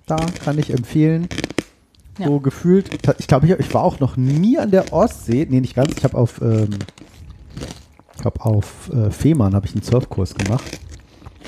[0.05, 1.29] Da kann ich empfehlen.
[2.17, 2.27] Ja.
[2.27, 2.89] So gefühlt.
[3.19, 5.45] Ich glaube, ich, ich war auch noch nie an der Ostsee.
[5.49, 5.93] Nee, nicht ganz.
[5.97, 6.69] Ich habe auf, ähm,
[8.15, 10.79] ich glaube, auf äh, Fehmarn habe ich einen Surfkurs gemacht.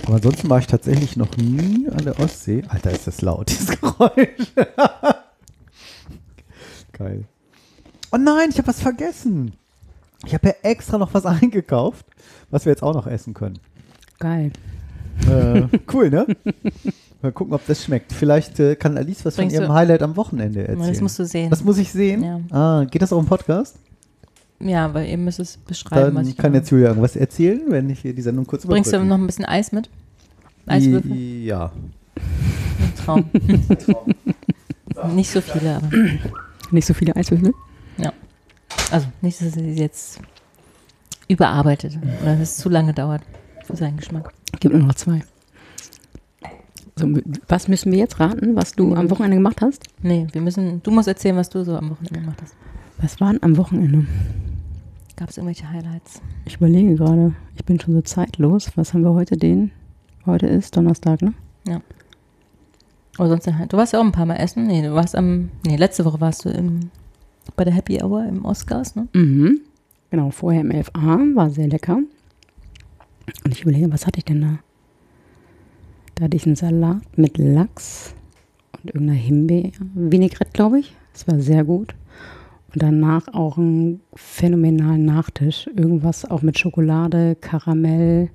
[0.06, 2.64] Aber ansonsten war ich tatsächlich noch nie an der Ostsee.
[2.68, 4.54] Alter, ist das laut, dieses Geräusch.
[6.94, 7.26] Geil.
[8.12, 9.54] Oh nein, ich habe was vergessen.
[10.26, 12.06] Ich habe ja extra noch was eingekauft,
[12.50, 13.60] was wir jetzt auch noch essen können.
[14.20, 14.52] Geil.
[15.30, 15.64] Äh,
[15.94, 16.26] cool, ne?
[17.22, 18.14] Mal gucken, ob das schmeckt.
[18.14, 20.88] Vielleicht äh, kann Alice was Bringst von ihrem du- Highlight am Wochenende erzählen.
[20.90, 21.50] Das musst du sehen.
[21.50, 22.24] Das muss ich sehen?
[22.24, 22.40] Ja.
[22.52, 23.76] Ah, geht das auch im Podcast?
[24.60, 27.90] ja, weil ihr müsst es beschreiben, was Dann ich kann jetzt Julia irgendwas erzählen, wenn
[27.92, 29.10] ich hier die Sendung kurz Bringst du überbrücken.
[29.10, 29.90] noch ein bisschen Eis mit?
[30.66, 31.16] Eiswürfel?
[31.16, 31.72] Ja.
[32.16, 33.26] Ein Traum.
[35.16, 35.90] nicht so viele, aber.
[36.72, 37.54] Nicht so viele Eiswürfel.
[38.92, 40.20] Also nicht, dass es jetzt
[41.28, 43.22] überarbeitet oder dass es zu lange dauert
[43.66, 44.32] für seinen Geschmack.
[44.62, 45.24] Gibt nur noch zwei.
[46.98, 47.08] So,
[47.48, 49.84] was müssen wir jetzt raten, was du am Wochenende gemacht hast?
[50.02, 52.56] Nee, wir müssen, du musst erzählen, was du so am Wochenende gemacht hast.
[53.00, 54.08] Was war denn am Wochenende?
[55.16, 56.22] Gab es irgendwelche Highlights?
[56.46, 57.34] Ich überlege gerade.
[57.56, 58.72] Ich bin schon so zeitlos.
[58.76, 59.72] Was haben wir heute den?
[60.26, 61.34] Heute ist Donnerstag, ne?
[63.20, 63.48] Oder sonst.
[63.48, 64.66] Du warst ja auch ein paar Mal essen.
[64.66, 66.90] Nee, du warst am, nee, letzte Woche warst du im,
[67.56, 69.08] bei der Happy Hour im Oscars, ne?
[69.14, 69.62] Mhm.
[70.10, 71.20] Genau, vorher im LFA.
[71.36, 71.98] War sehr lecker.
[73.44, 74.60] Und ich überlege, was hatte ich denn da?
[76.18, 78.16] Da hatte ich einen Salat mit Lachs
[78.82, 80.96] und irgendeiner Himbeer-Vinaigrette, glaube ich.
[81.14, 81.94] Das war sehr gut.
[82.74, 85.68] Und danach auch einen phänomenalen Nachtisch.
[85.76, 88.30] Irgendwas auch mit Schokolade, Karamell,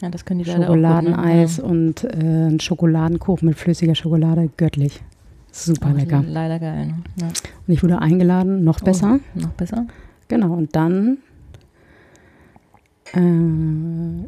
[0.00, 1.70] Ja, das können die Schokoladeneis gut, ne?
[1.70, 4.48] und äh, ein Schokoladenkuchen mit flüssiger Schokolade.
[4.56, 5.02] Göttlich.
[5.50, 5.90] Super.
[5.90, 6.22] Auch lecker.
[6.28, 6.94] Leider geil, ne?
[7.20, 7.26] Ja.
[7.26, 9.18] Und ich wurde eingeladen, noch besser.
[9.34, 9.86] Oh, noch besser?
[10.28, 11.18] Genau, und dann,
[13.14, 14.26] äh,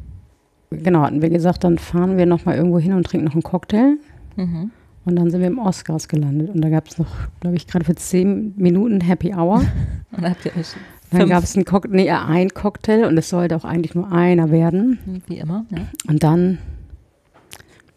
[0.71, 3.97] genau, hatten wir gesagt, dann fahren wir nochmal irgendwo hin und trinken noch einen Cocktail.
[4.37, 4.71] Mhm.
[5.05, 6.51] Und dann sind wir im Oscars gelandet.
[6.51, 7.09] Und da gab es noch,
[7.41, 9.65] glaube ich, gerade für zehn Minuten Happy Hour.
[10.13, 10.69] Und da habt ihr euch
[11.11, 14.51] Dann gab es einen Cocktail, nee, ein Cocktail und es sollte auch eigentlich nur einer
[14.51, 15.23] werden.
[15.27, 15.79] wie immer, ja.
[16.07, 16.59] Und dann,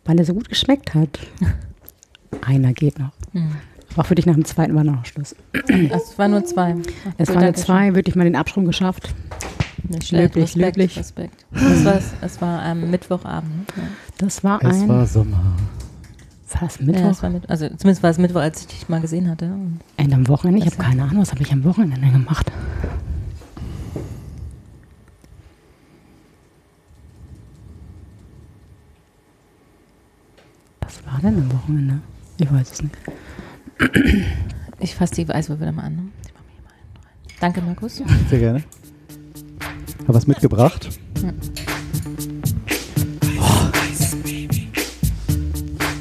[0.05, 1.19] weil er so gut geschmeckt hat,
[2.45, 3.11] einer geht noch.
[3.33, 3.51] Mhm.
[3.97, 5.35] Auch für dich nach dem zweiten war noch Schluss.
[5.67, 6.75] Es waren nur zwei.
[6.75, 9.13] Ach, Es waren danke zwei, wirklich mal den Absprung geschafft.
[9.89, 10.35] Nicht schlecht.
[10.35, 10.97] löblich, Respekt, löblich.
[10.97, 11.45] Respekt.
[11.51, 13.75] Das war, es war am Mittwochabend.
[13.77, 13.83] Ne?
[14.17, 14.87] Das war Es ein.
[14.89, 15.37] war Sommer.
[16.53, 16.85] war das Ja.
[16.85, 17.01] Mittwoch?
[17.01, 19.45] Ja, es war mit, also zumindest war es Mittwoch, als ich dich mal gesehen hatte.
[19.45, 20.59] Und Und am Wochenende?
[20.59, 22.51] Ich Das habe keine Ahnung, was habe ich am Wochenende gemacht?
[30.81, 31.99] Was war denn am Wochenende?
[32.37, 32.95] Ich weiß es nicht.
[34.79, 35.95] Ich fasse die Eiswürfel mal an.
[35.95, 36.01] Ne?
[36.27, 37.37] Die machen wir hier mal einen rein.
[37.39, 38.01] Danke, Markus.
[38.29, 38.63] Sehr gerne.
[40.07, 40.89] Hab was mitgebracht.
[43.39, 43.71] Oh.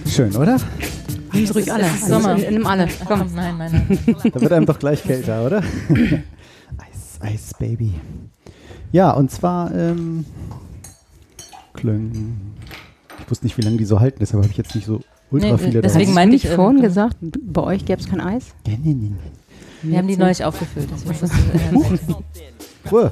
[0.09, 0.59] Schön, oder?
[1.32, 1.84] Nehmen Sie ruhig alle.
[1.84, 2.34] es ist Sommer.
[2.34, 2.88] Nimm alle.
[3.07, 3.20] Komm.
[3.20, 4.16] komm, nein, nein, nein.
[4.32, 5.62] Da wird einem doch gleich kälter, oder?
[6.78, 7.94] Eis, Eis, Baby.
[8.92, 10.24] Ja, und zwar, ähm,
[11.74, 12.36] Klöng.
[13.20, 15.53] Ich wusste nicht, wie lange die so halten, deshalb habe ich jetzt nicht so ultra
[15.53, 18.46] Nee, viele deswegen meinte ich, vorhin ähm, gesagt, bei euch gäbe es kein Eis?
[18.66, 19.16] Ja, nee, nee, nee.
[19.82, 20.88] Wir haben die neulich aufgefüllt.
[20.92, 21.36] Deswegen wusste
[22.34, 22.51] ich, äh,
[22.91, 23.11] Ruhe.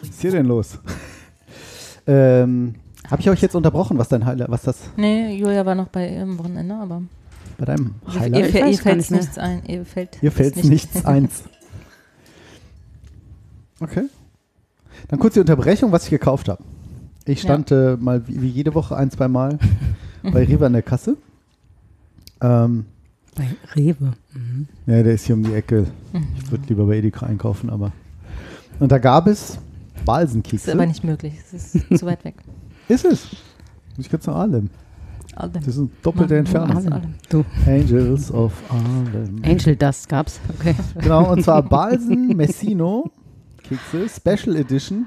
[0.00, 0.78] Was ist hier denn los?
[2.06, 2.74] ähm,
[3.10, 6.08] habe ich euch jetzt unterbrochen, was dein Highlight, was das nee, Julia war noch bei
[6.10, 7.02] ihrem Wochenende, aber
[7.58, 8.40] bei deinem ihr, Highlight?
[8.40, 9.62] ihr, ihr weiß gar fällt nichts ein.
[9.66, 11.44] Ihr fällt Hier fällt nicht- nichts eins.
[13.80, 14.04] Okay.
[15.08, 16.62] Dann kurz die Unterbrechung, was ich gekauft habe.
[17.26, 19.58] Ich stand äh, mal wie, wie jede Woche ein, zwei Mal
[20.22, 21.16] bei Rewe an der Kasse.
[22.40, 22.86] Ähm,
[23.34, 24.12] Bei Rewe.
[24.32, 24.68] Mhm.
[24.86, 25.86] ja, der ist hier um die Ecke.
[26.38, 27.92] Ich würde lieber bei Edeka einkaufen, aber.
[28.80, 29.58] Und da gab es
[29.94, 30.70] Das Balsenkekse.
[30.70, 31.34] ist aber nicht möglich.
[31.52, 32.34] Es ist zu weit weg.
[32.88, 33.28] Ist es?
[33.96, 34.70] Ich ganz nach Ahlem.
[35.36, 35.52] Allem.
[35.54, 36.74] Das ist eine doppelte Entfernung.
[36.74, 37.14] Harlem.
[37.28, 39.42] Du, Angels of Harlem.
[39.44, 40.40] Angel Dust gab's.
[40.58, 40.74] Okay.
[41.00, 43.10] Genau, und zwar Balsen Messino
[43.62, 45.06] Kekse, Special Edition,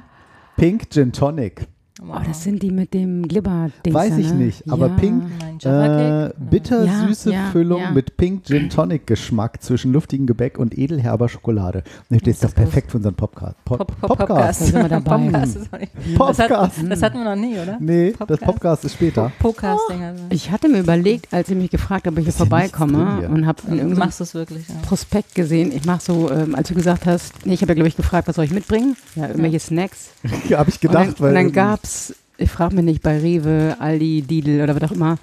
[0.58, 1.68] Pink Gin Tonic.
[2.00, 3.92] Oh, das sind die mit dem Glibber-Ding.
[3.94, 4.36] Weiß ich ne?
[4.46, 4.94] nicht, aber ja.
[4.98, 6.36] Pink, äh, Cake?
[6.38, 7.92] bittersüße Ja, ja, Füllung ja.
[7.92, 11.84] mit Pink Gin Tonic Geschmack zwischen luftigem Gebäck und edelherber Schokolade.
[12.12, 13.56] Und das ist doch das perfekt für unseren Podcast.
[13.66, 14.62] Pop Pop, Pop, Podcast.
[14.62, 15.18] Da sind wir dabei.
[15.18, 15.58] Nicht-
[16.20, 16.52] Das, hat,
[16.90, 17.78] das hatten wir noch nie, oder?
[17.80, 18.42] Nee, das Podcast.
[18.46, 19.32] Podcast ist später.
[19.40, 20.04] Podcasting.
[20.04, 20.24] Also.
[20.30, 23.30] Ich hatte mir überlegt, als ihr mich gefragt habt, ob ich hier vorbeikomme hier.
[23.30, 24.68] und habe in irgendeinem Machst du es wirklich?
[24.68, 24.76] Ja.
[24.84, 25.72] Prospekt gesehen.
[25.76, 28.28] Ich mache so, ähm, als du gesagt hast, nee, ich habe ja, glaube ich, gefragt,
[28.28, 28.96] was soll ich mitbringen?
[29.16, 30.10] Ja, irgendwelche Snacks.
[30.50, 33.02] Ja, habe ich Und gedacht, dann, weil und dann gab es, ich frage mich nicht,
[33.04, 35.18] bei Rewe, Aldi, Lidl oder was auch immer,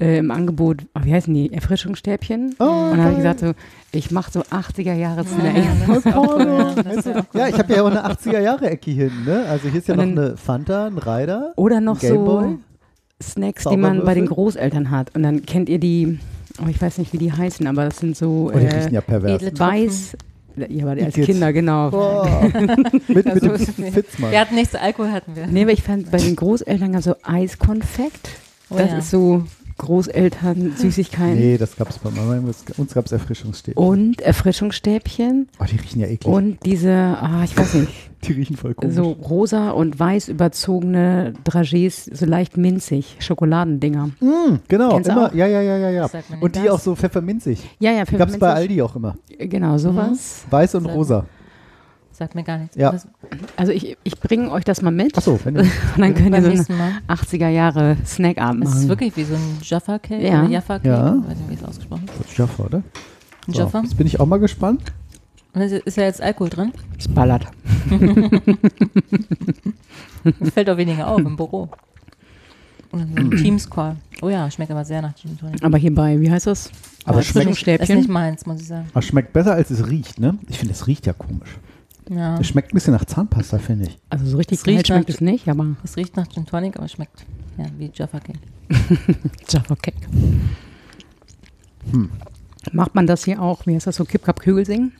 [0.00, 2.54] äh, im Angebot, oh, wie heißen die, Erfrischungsstäbchen.
[2.60, 3.52] Oh, und dann habe ich gesagt, so,
[3.92, 6.04] ich mache so 80er Jahre Ja, Snack.
[6.04, 7.24] ja.
[7.34, 9.24] Ja ich habe ja auch eine 80er-Jahre-Ecke hier hinten.
[9.24, 9.44] Ne?
[9.48, 11.52] Also hier ist ja Und noch dann- eine Fanta, ein Rider.
[11.56, 12.58] Oder noch so
[13.22, 14.26] Snacks, die man bei den?
[14.26, 15.14] Großeltern hat.
[15.16, 16.20] Und dann kennt ihr die,
[16.64, 18.94] oh, ich weiß nicht, wie die heißen, aber das sind so Oh, die äh, riechen
[18.94, 19.42] ja pervers.
[19.42, 20.16] edle weiß,
[20.68, 21.14] ja, aber als.
[21.14, 21.90] Kinder, genau.
[21.90, 22.48] Oh.
[23.08, 23.92] mit mit so dem.
[23.92, 24.30] Fitzmann.
[24.30, 25.46] Wir hatten nichts Alkohol, hatten wir.
[25.46, 28.30] Nee, aber ich fand bei den Großeltern so Eiskonfekt.
[28.70, 28.98] Oh das ja.
[28.98, 29.44] ist so
[29.78, 31.36] Großeltern, Süßigkeiten.
[31.38, 32.38] Nee, das gab es bei Mama.
[32.76, 33.82] Uns gab es Erfrischungsstäbchen.
[33.82, 35.48] Und Erfrischungsstäbchen.
[35.60, 36.32] Oh, die riechen ja eklig.
[36.32, 37.92] Und diese, ah, ich weiß nicht,
[38.24, 38.94] die riechen voll komisch.
[38.96, 44.10] so rosa und weiß überzogene Dragés, so leicht minzig, Schokoladendinger.
[44.20, 45.26] Mm, genau, Kennst du immer.
[45.28, 45.34] auch?
[45.34, 46.10] Ja, ja, ja, ja, ja.
[46.40, 46.70] Und die das?
[46.72, 47.60] auch so pfefferminzig.
[47.78, 48.70] Ja, ja, Die gab es bei pfefferminzig.
[48.70, 49.16] Aldi auch immer.
[49.38, 50.44] Genau, sowas.
[50.50, 51.26] Weiß und rosa.
[52.18, 52.74] Sagt mir gar nichts.
[52.76, 52.90] Ja.
[52.90, 53.06] Das,
[53.56, 55.16] Also ich, ich bringe euch das mal mit.
[55.16, 55.60] Achso, wenn du.
[55.62, 56.92] Und dann könnt ihr so einen nächsten Mal.
[57.08, 58.88] 80er Jahre Snackabend Es ist machen.
[58.88, 60.40] wirklich wie so ein Jaffa Cake Ja.
[60.42, 60.88] oder Jaffa Cake.
[60.88, 61.14] Ja.
[61.22, 62.18] Ich weiß nicht, wie es ausgesprochen ist.
[62.20, 62.82] Das ist Jaffa, oder?
[63.46, 63.80] So, Jaffa.
[63.82, 64.82] Jetzt bin ich auch mal gespannt.
[65.54, 66.72] Und ist ja jetzt Alkohol drin.
[66.98, 67.46] Es ballert.
[70.24, 71.68] Das fällt auch weniger auf im Büro.
[73.42, 73.96] Teams Call.
[74.22, 75.62] Oh ja, schmeckt aber sehr nach Gin Tonic.
[75.62, 76.70] Aber hierbei, wie heißt das?
[77.04, 77.50] Aber ist schmeckt-
[77.82, 78.86] ist nicht meins, muss ich sagen.
[78.92, 80.38] Aber schmeckt besser, als es riecht, ne?
[80.48, 81.58] Ich finde, es riecht ja komisch.
[82.10, 82.38] Ja.
[82.38, 83.98] Es schmeckt ein bisschen nach Zahnpasta, finde ich.
[84.08, 86.76] Also so richtig Es riecht schmeckt nach- es nicht, aber Es riecht nach Gin Tonic,
[86.76, 87.26] aber schmeckt
[87.58, 88.38] ja, wie Jaffa Cake.
[89.48, 89.96] Jaffa Cake.
[92.72, 94.92] Macht man das hier auch, wie heißt das so, Kip-Kap-Kügel singen?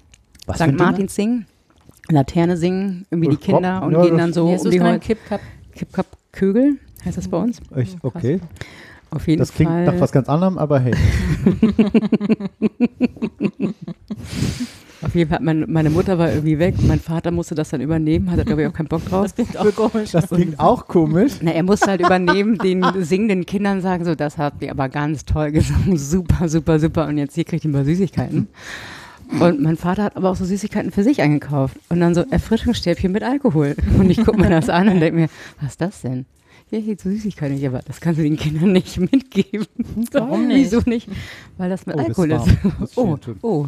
[0.47, 0.79] Was für ein St.
[0.79, 1.47] Martins singen?
[2.11, 4.63] Laterne singen, irgendwie die Das Kinder Rock- und ja, gehen dann so um die es
[4.65, 4.83] genannt?
[5.05, 5.15] Häuser.
[5.15, 5.41] Kip Cup.
[5.75, 7.61] Kip-Kap-Kügel, heißt das bei uns?
[7.77, 8.41] Ich, okay.
[9.11, 9.85] Auf jeden Das klingt Fall.
[9.87, 10.95] nach was ganz anderem, aber hey.
[15.01, 17.81] Auf jeden Fall, mein, meine Mutter war irgendwie weg und mein Vater musste das dann
[17.81, 19.23] übernehmen, hatte glaube ich auch keinen Bock drauf.
[19.23, 20.11] Das klingt auch komisch.
[20.11, 21.33] Das klingt auch komisch.
[21.41, 25.25] Na, er musste halt übernehmen, den singenden Kindern sagen, so, das habt ihr aber ganz
[25.25, 28.49] toll gesungen, super, super, super und jetzt hier kriegt ihr mal Süßigkeiten.
[29.41, 33.13] Und mein Vater hat aber auch so Süßigkeiten für sich eingekauft und dann so Erfrischungsstäbchen
[33.13, 33.77] mit Alkohol.
[33.99, 35.29] Und ich gucke mir das an und denke mir,
[35.61, 36.25] was ist das denn?
[36.71, 37.57] Ja, hier so Süßigkeiten.
[37.57, 39.67] Ich, aber das kannst du den Kindern nicht mitgeben.
[40.13, 41.09] Warum Wieso nicht?
[41.57, 42.47] Weil das mit Oh, das Alkohol ist
[42.83, 42.99] ist.
[42.99, 43.67] Oh, oh.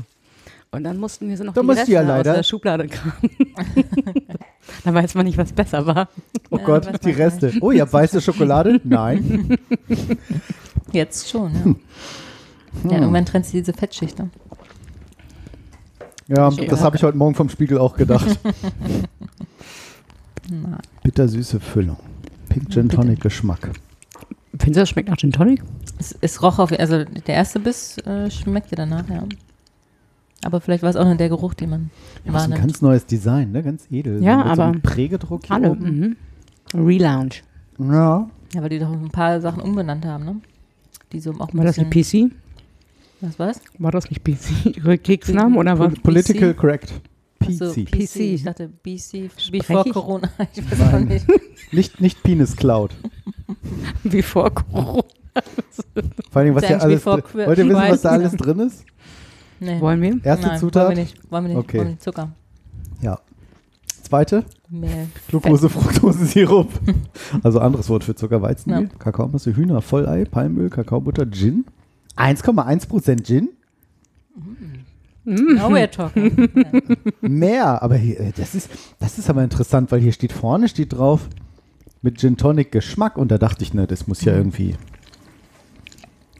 [0.72, 3.30] Und dann mussten wir so noch Da die du ja Reste aus der Schublade kramen.
[4.84, 6.08] da weiß man nicht, was besser war.
[6.50, 7.52] Oh Ja, Gott, die Reste.
[7.60, 8.80] Oh, ihr habt weiße Schokolade?
[8.84, 9.58] Nein.
[10.92, 11.64] Jetzt schon, ja.
[11.64, 11.76] Hm.
[12.88, 14.18] Ja, irgendwann trennt sie diese Fettschicht.
[14.18, 14.30] Ne?
[16.28, 18.38] Ja, das habe ich heute Morgen vom Spiegel auch gedacht.
[21.02, 21.96] Bittersüße Füllung.
[22.48, 22.96] Pink Gin Bitte.
[22.96, 23.72] Tonic Geschmack.
[24.52, 25.64] Findest du, das schmeckt nach Gin Tonic?
[25.98, 29.24] es, es roch auf, also der erste Biss äh, schmeckte danach, ja.
[30.42, 31.90] Aber vielleicht war es auch nur der Geruch, den man
[32.24, 32.60] Ja, was ein wahrnimmt.
[32.68, 33.62] ganz neues Design, ne?
[33.62, 34.22] Ganz edel.
[34.22, 36.16] Ja, mit So aber einem Prägedruck hier oben.
[36.72, 36.86] Mhm.
[36.86, 37.42] Relaunch.
[37.78, 38.28] Ja.
[38.54, 40.36] Ja, weil die doch ein paar Sachen umbenannt haben, ne?
[41.12, 42.32] Die so auch ein War das nicht PC?
[43.20, 43.60] Was war's?
[43.78, 44.76] War das nicht PC?
[44.76, 45.92] Ihre Kriegsnamen oder was?
[45.94, 46.92] Pol Political correct.
[47.38, 47.58] PC.
[47.58, 47.90] PC.
[47.90, 48.16] PC.
[48.20, 49.92] Ich dachte BC, before ich?
[49.92, 50.28] Corona.
[50.54, 51.04] Ich weiß auch Nein.
[51.08, 51.26] nicht.
[51.72, 52.92] Nicht, nicht Penis Cloud.
[54.22, 55.04] Vor Corona.
[56.30, 58.58] Vor allem, was Ist hier eigentlich alles before Wollt ihr wissen, was da alles drin
[58.60, 58.84] ist?
[59.60, 59.80] Nee.
[59.80, 60.24] Wollen wir?
[60.24, 60.86] Erste Nein, Zutat?
[60.86, 61.30] Wollen wir nicht.
[61.32, 61.56] Wollen wir nicht.
[61.58, 61.78] Okay.
[61.78, 62.32] Wollen wir nicht Zucker.
[63.02, 63.18] Ja.
[64.02, 65.06] Zweite, Mehl.
[65.28, 66.68] Glucose, Fructose, Sirup.
[67.44, 68.98] Also anderes Wort für Zucker, Weizenmehl, Ja.
[68.98, 71.64] Kakaomasse, Hühner, Vollei, Palmöl, Kakaobutter, Gin.
[72.16, 73.50] 1,1% Gin?
[75.24, 76.48] Now we're talking.
[77.20, 80.94] Mehr, aber hier, äh, das, ist, das ist aber interessant, weil hier steht vorne, steht
[80.94, 81.28] drauf
[82.02, 84.26] mit Gin Tonic Geschmack und da dachte ich, ne, das muss Mhm.
[84.28, 84.74] ja irgendwie,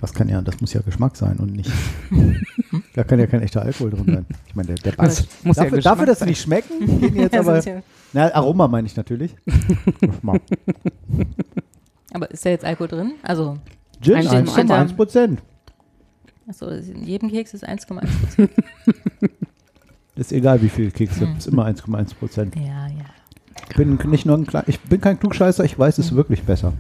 [0.01, 1.71] was kann ja, das muss ja Geschmack sein und nicht,
[2.95, 4.27] da kann ja kein echter Alkohol drin sein.
[4.47, 7.17] Ich meine, der, der Das muss ja dafür, Geschmack dafür, dass sie nicht schmecken, gehen
[7.17, 7.83] jetzt Ja, aber, ja-
[8.13, 9.35] na, Aroma meine ich natürlich.
[10.01, 10.43] Geschmack.
[12.13, 13.13] Aber ist da jetzt Alkohol drin?
[13.23, 13.59] Also,
[14.01, 15.41] Gin, Ein- 1,1 Prozent.
[16.49, 18.49] achso, in jedem Keks ist 1,1%
[20.17, 21.37] Ist egal, wie viel Kekse, Mhm.
[21.37, 22.57] ist immer 1,1 Prozent.
[22.57, 23.05] Ja, ja.
[23.71, 26.05] Ich bin nicht nur ein Kle- ich bin kein Klugscheißer, ich weiß Mhm.
[26.05, 26.73] es wirklich besser.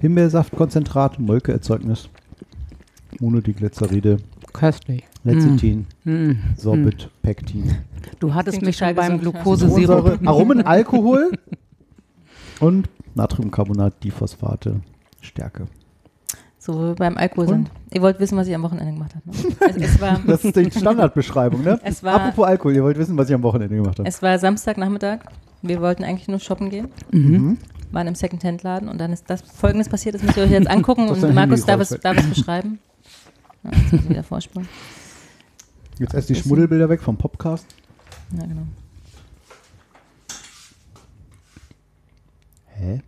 [0.00, 2.08] Himbeersaftkonzentrat, Molkeerzeugnis,
[3.20, 4.18] Monodiglyceride,
[4.52, 5.04] Köstlich.
[5.24, 6.32] Lecithin, Mm.
[6.56, 7.76] Sorbit, Pektin.
[8.20, 9.20] Du hattest mich schon beim.
[9.20, 10.04] Glukosesirup.
[10.04, 11.32] Kohlensäure, Aromen, Alkohol
[12.60, 14.80] und Natriumcarbonat, Diphosphate,
[15.20, 15.66] Stärke.
[16.58, 17.50] So wo wir beim Alkohol Und?
[17.54, 17.70] sind.
[17.94, 19.24] Ihr wollt wissen, was ich am Wochenende gemacht habe.
[19.28, 19.56] Ne?
[19.84, 21.78] Es, es, war, Das ist die Standardbeschreibung, ne?
[21.82, 24.08] Es war- Apropos Alkohol, ihr wollt wissen, was ich am Wochenende gemacht habe.
[24.08, 25.20] es war Samstagnachmittag.
[25.62, 26.88] Wir wollten eigentlich nur shoppen gehen.
[27.10, 27.58] Mhm.
[27.90, 30.14] Waren im Second-Hand-Laden und dann ist das Folgendes passiert.
[30.14, 32.78] Das müsst ihr euch jetzt angucken und Markus darf es, darf es beschreiben.
[33.70, 34.68] Ja, jetzt muss ich wieder vorspulen.
[35.98, 37.66] Jetzt erst die Schmuddelbilder weg vom Podcast.
[38.36, 38.66] Ja, genau.
[42.66, 43.02] Hä?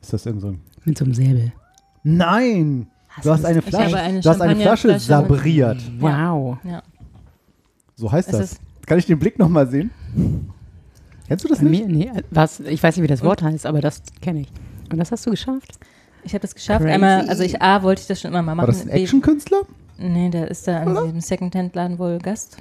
[0.00, 0.60] Ist das irgend so ein...
[0.84, 1.52] Mit so einem Säbel.
[2.02, 2.88] Nein!
[3.22, 5.80] Du hast eine Flasche, eine du hast eine Flasche sabriert.
[6.00, 6.58] Wow.
[6.64, 6.82] Ja.
[7.94, 8.60] So heißt Es das.
[8.86, 9.90] Kann ich den Blick nochmal sehen?
[11.28, 11.86] Kennst du das Bei nicht?
[11.86, 14.48] mir, nee, was, ich weiß nicht, wie das Wort heißt, aber das kenne ich.
[14.90, 15.78] Und das hast du geschafft?
[16.24, 16.80] Ich habe das geschafft.
[16.82, 16.94] Crazy.
[16.94, 18.66] Einmal, also ich A, wollte ich das schon immer mal machen.
[18.68, 19.62] War das ein Actionkünstler?
[19.98, 22.56] Nee, der ist da in diesem Second-Hand-Laden wohl Gast.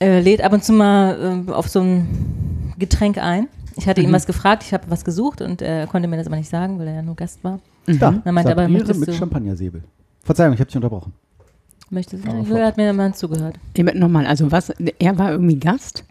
[0.00, 3.48] Äh, lädt ab und zu mal äh, auf so ein Getränk ein.
[3.76, 6.36] Ich hatte ihm was gefragt, ich habe was gesucht und er konnte mir das aber
[6.36, 7.60] nicht sagen, weil er ja nur Gast war.
[7.86, 8.20] Da.
[8.24, 9.82] Er meinte aber, möchtest mit du- Champagnersäbel.
[10.24, 11.12] Verzeihung, ich habe dich unterbrochen.
[11.90, 12.28] Möchte sie?
[12.28, 13.56] Aber Er hat mir immer zugehört.
[13.74, 16.04] Eben Nochmal, also was, er war irgendwie Gast?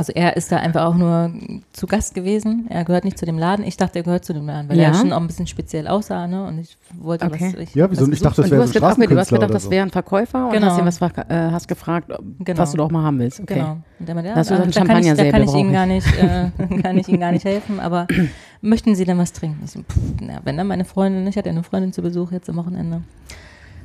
[0.00, 1.30] Also er ist da einfach auch nur
[1.74, 2.64] zu Gast gewesen.
[2.70, 3.66] Er gehört nicht zu dem Laden.
[3.66, 4.84] Ich dachte, er gehört zu dem Laden, weil Ja.
[4.84, 6.26] er schon auch ein bisschen speziell aussah.
[6.26, 6.42] Ne?
[6.42, 7.52] Und ich wollte Okay.
[7.54, 7.60] was.
[7.60, 8.00] Ich Ja, wieso?
[8.00, 8.24] was Ich gesucht.
[8.24, 10.52] dachte, das wäre so gedacht, okay, du hast Straßenkünstler gedacht, das wäre ein Verkäufer und
[10.54, 10.68] Genau.
[10.68, 12.58] hast ihm was äh, hast gefragt, Genau.
[12.58, 13.40] was du doch mal haben willst.
[13.40, 13.52] Okay.
[13.56, 13.76] Genau.
[13.98, 15.68] Und meinte, ja, Da hast du da, gesagt, da, kann ich, da kann ich Ihnen
[15.68, 15.74] ich.
[15.74, 18.06] gar nicht, äh, kann ich Ihnen gar nicht helfen, aber
[18.62, 19.60] möchten Sie denn was trinken?
[19.66, 22.32] Ich so, pff, na, wenn dann meine Freundin, ich hatte ja eine Freundin zu Besuch
[22.32, 23.02] jetzt am Wochenende.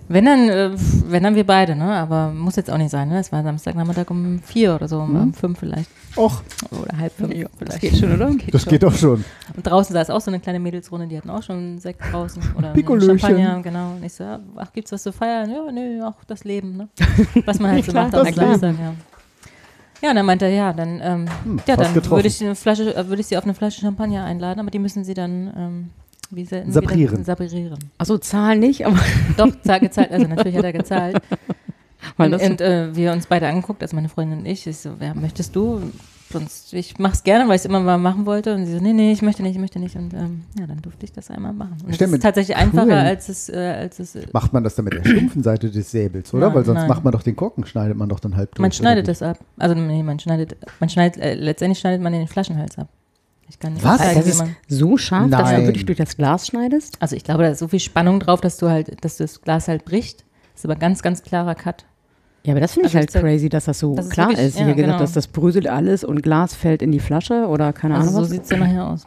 [0.08, 0.70] Wenn dann, äh,
[1.08, 1.86] wenn dann wir beide, ne?
[1.96, 3.18] Aber muss jetzt auch nicht sein, ne?
[3.18, 5.90] Es war Samstagnachmittag um vier oder so, um fünf vielleicht.
[6.18, 6.42] Och,
[6.72, 7.34] Oder halb fünf.
[7.34, 7.74] Ja, vielleicht.
[7.74, 8.30] das geht schon, oder?
[8.32, 8.70] Geht das schon.
[8.72, 9.26] geht doch schon.
[9.56, 12.42] Und draußen saß auch so eine kleine Mädelsrunde, die hatten auch schon einen Sekt draußen
[12.58, 12.74] oder.
[13.02, 13.92] Champagner, genau.
[13.92, 14.24] Und ich so,
[14.56, 15.52] ach, gibt's was zu feiern?
[15.52, 16.88] Ja, nö, auch das Leben, ne?
[17.46, 18.58] Was man halt so macht am das Leben.
[18.60, 18.94] Samstag, ja.
[20.02, 22.96] Ja, und dann meinte er, ja, dann, ähm, Hm, ja, dann würde ich, eine Flasche,
[22.96, 25.90] äh, würde ich sie auf eine Flasche Champagner einladen, aber die müssen sie dann, ähm,
[26.32, 27.24] wie sie, Sabrieren.
[27.24, 27.78] Sabrieren.
[27.98, 28.98] Also Zahl nicht, aber
[29.38, 31.18] Doch, zahl- gezahlt, also natürlich hat er gezahlt.
[32.18, 34.78] Weil und das- und äh, wir uns beide angeguckt, also meine Freundin und ich, ich
[34.78, 35.82] so, wer möchtest du?
[36.32, 38.56] Sonst, ich mach's gerne, weil ich es immer mal machen wollte.
[38.56, 39.96] Und sie so, nee, nee, ich möchte nicht, ich möchte nicht.
[39.96, 41.78] Und ähm, ja, dann durfte ich das einmal machen.
[41.86, 42.64] Und mir- ist tatsächlich Cool.
[42.64, 45.70] einfacher, als es, äh, als es äh, Macht man das dann mit der stumpfen Seite
[45.70, 46.48] des Säbels, oder?
[46.48, 46.88] Nein, Weil sonst nein.
[46.90, 48.60] macht man doch den Korken, schneidet man doch dann halb durch.
[48.62, 49.38] man schneidet das ab.
[49.58, 52.90] Also nee, man schneidet, man schneidet, äh, letztendlich schneidet man den Flaschenhals ab.
[53.48, 54.00] Ich kann nicht Was?
[54.00, 55.62] zeigen, das ist so scharf, dass Nein.
[55.62, 56.98] du wirklich durch das Glas schneidest.
[57.00, 59.68] also ich glaube, da ist so viel Spannung drauf, dass du halt, dass das Glas
[59.68, 60.26] halt bricht.
[60.54, 61.86] Das ist aber ganz, ganz klarer Cut.
[62.46, 64.48] Ja, aber das finde ich Also halt crazy, dass das so Das ist klar wirklich-
[64.48, 64.60] ist.
[64.60, 65.00] ja, Hier gesagt, genau.
[65.00, 68.22] dass das bröselt alles und Glas fällt in die Flasche oder keine Also Ahnung so
[68.22, 68.30] was.
[68.30, 69.06] sieht's ja nachher aus.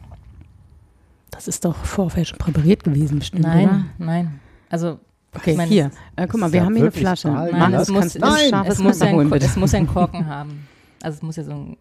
[1.31, 3.53] Das ist doch vorher schon präpariert gewesen, bestimmt, oder?
[3.55, 4.39] Nein, nein.
[4.69, 4.99] Also
[5.33, 5.91] Okay, ich meine, hier.
[6.15, 7.29] Äh, guck mal, ist wir ja haben hier eine Flasche.
[7.29, 9.45] Stahl, Nein, Mann, es das muss, es, Nein, es, muss holen, ein, bitte.
[9.45, 10.67] es muss ja einen Korken haben.
[11.03, 11.77] Also es muss ja so ein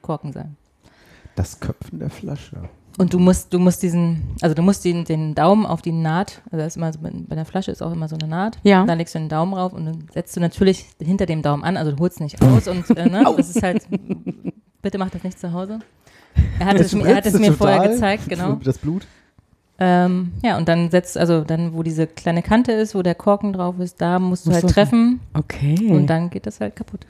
[0.00, 0.56] Korken sein.
[1.34, 2.56] Das Köpfen der Flasche.
[2.96, 6.42] Und du musst, du musst diesen, also du musst den, den Daumen auf die Naht,
[6.46, 8.58] also das ist immer so, bei der Flasche ist auch immer so eine Naht.
[8.62, 8.84] Ja.
[8.86, 11.76] Da legst du den Daumen rauf und dann setzt du natürlich hinter dem Daumen an,
[11.76, 13.84] also du holst nicht aus und äh, ne, das ist halt,
[14.80, 15.80] bitte mach das nicht zu Hause.
[16.60, 18.52] Er hat es, mir- er hat es mir total vorher gezeigt, genau.
[18.62, 19.06] Das Blut.
[19.80, 23.52] Ähm, ja, und dann setzt, also dann, wo diese kleine Kante ist, wo der Korken
[23.52, 25.90] drauf ist, da musst du Musst halt treffen Okay.
[25.90, 27.00] und dann geht das halt kaputt.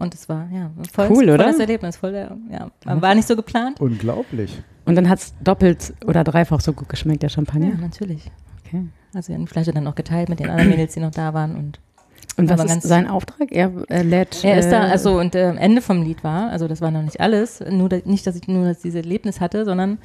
[0.00, 1.44] Und es war, ja, voll, Cool, voll oder?
[1.44, 3.80] das Erlebnis, voll der, ja, war nicht so geplant.
[3.80, 4.62] Unglaublich.
[4.86, 7.68] Und dann hat es doppelt oder dreifach so gut geschmeckt, der Champagner.
[7.68, 8.30] Ja, natürlich.
[8.64, 8.86] Okay.
[9.14, 11.34] Also wir haben die Flasche dann auch geteilt mit den anderen Mädels, die noch da
[11.34, 11.80] waren und
[12.38, 13.52] Und was ist sein Auftrag?
[13.52, 14.42] Er äh, lädt.
[14.42, 17.02] er ist da, äh, also und äh, Ende vom Lied war, also das war noch
[17.02, 19.98] nicht alles, nur nicht, dass ich nur das, dieses Erlebnis hatte, sondern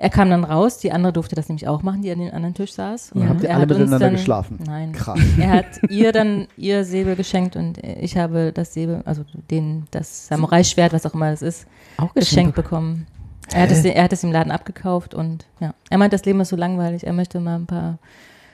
[0.00, 2.54] er kam dann raus, die andere durfte das nämlich auch machen, die an dem anderen
[2.54, 3.12] Tisch saß.
[3.12, 4.58] Und habt ihr er alle miteinander dann, geschlafen?
[4.64, 4.92] Nein.
[4.92, 5.18] Krass.
[5.38, 10.28] Er hat ihr dann ihr Säbel geschenkt und ich habe das Säbel, also den, das
[10.28, 13.06] Samurai-Schwert, was auch immer das ist, auch geschenkt bekommen.
[13.52, 16.40] Er hat, es, er hat es im Laden abgekauft und ja, er meint, das Leben
[16.40, 17.98] ist so langweilig, er möchte mal ein paar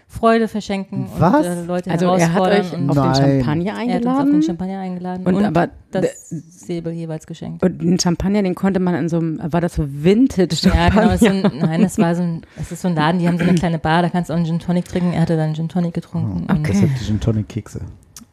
[0.07, 1.47] Freude verschenken Was?
[1.47, 3.41] und äh, Leute Also er hat herausfordern euch und auf den.
[3.43, 4.33] Champagner er hat uns auf eingeladen.
[4.33, 7.63] den Champagner eingeladen Und und, aber das Säbel jeweils geschenkt.
[7.63, 11.03] Und den Champagner, den konnte man in so einem, war das so Vintage Ja, genau.
[11.11, 11.63] Es ist so Champagner?
[11.65, 13.55] ein, nein, das war so ein, es ist so ein Laden, die haben so eine
[13.55, 15.13] kleine Bar, da kannst du auch einen Gin Tonic trinken.
[15.13, 16.47] Er hatte dann einen Gin Tonic getrunken.
[16.49, 17.81] Und, Das sind die Gin Tonic Kekse.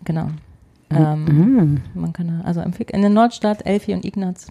[0.05, 0.27] genau.
[0.93, 1.81] Ähm, Mhm.
[1.93, 4.47] man kann also in der Nordstadt, Elfi und Ignaz.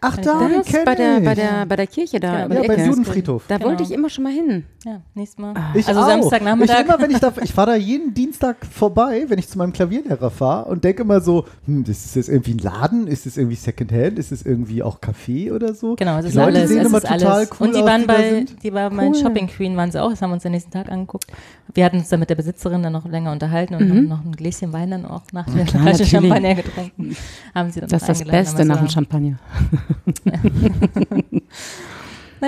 [0.00, 1.38] Ach, Kann da, Das bei der, bei, ich.
[1.38, 2.42] der, bei der Kirche da.
[2.46, 2.86] Genau, Ja, die beim.
[2.86, 3.44] Judenfriedhof.
[3.48, 3.68] Da Genau.
[3.70, 4.64] wollte ich immer schon mal hin.
[4.84, 5.54] Ja, nächstes Mal.
[5.74, 6.06] Ich also auch.
[6.06, 6.80] Samstagnachmittag.
[6.80, 9.72] Ich, immer, wenn ich, da, ich fahre da jeden Dienstag vorbei, wenn ich zu meinem
[9.72, 13.06] Klavierlehrer fahre und denke immer so, hm, ist das jetzt irgendwie ein Laden?
[13.06, 14.18] Ist das irgendwie Secondhand?
[14.18, 15.94] Ist das irgendwie auch Café oder so?
[15.96, 16.68] Genau, es die ist Leute alles.
[16.68, 17.50] sehen es immer ist total alles.
[17.60, 19.14] cool und die aus, waren die da bei, die war bei Cool.
[19.14, 20.10] Shopping Queen, waren sie auch.
[20.10, 21.26] Das haben wir uns den nächsten Tag angeguckt.
[21.72, 24.32] Wir hatten uns dann mit der Besitzerin dann noch länger unterhalten und haben noch ein
[24.32, 26.04] Gläschen Wein dann auch nach der Flasche.
[26.04, 27.16] Champagner getrunken.
[27.54, 29.38] Haben sie dann Das ist das Beste nach dem Champagner.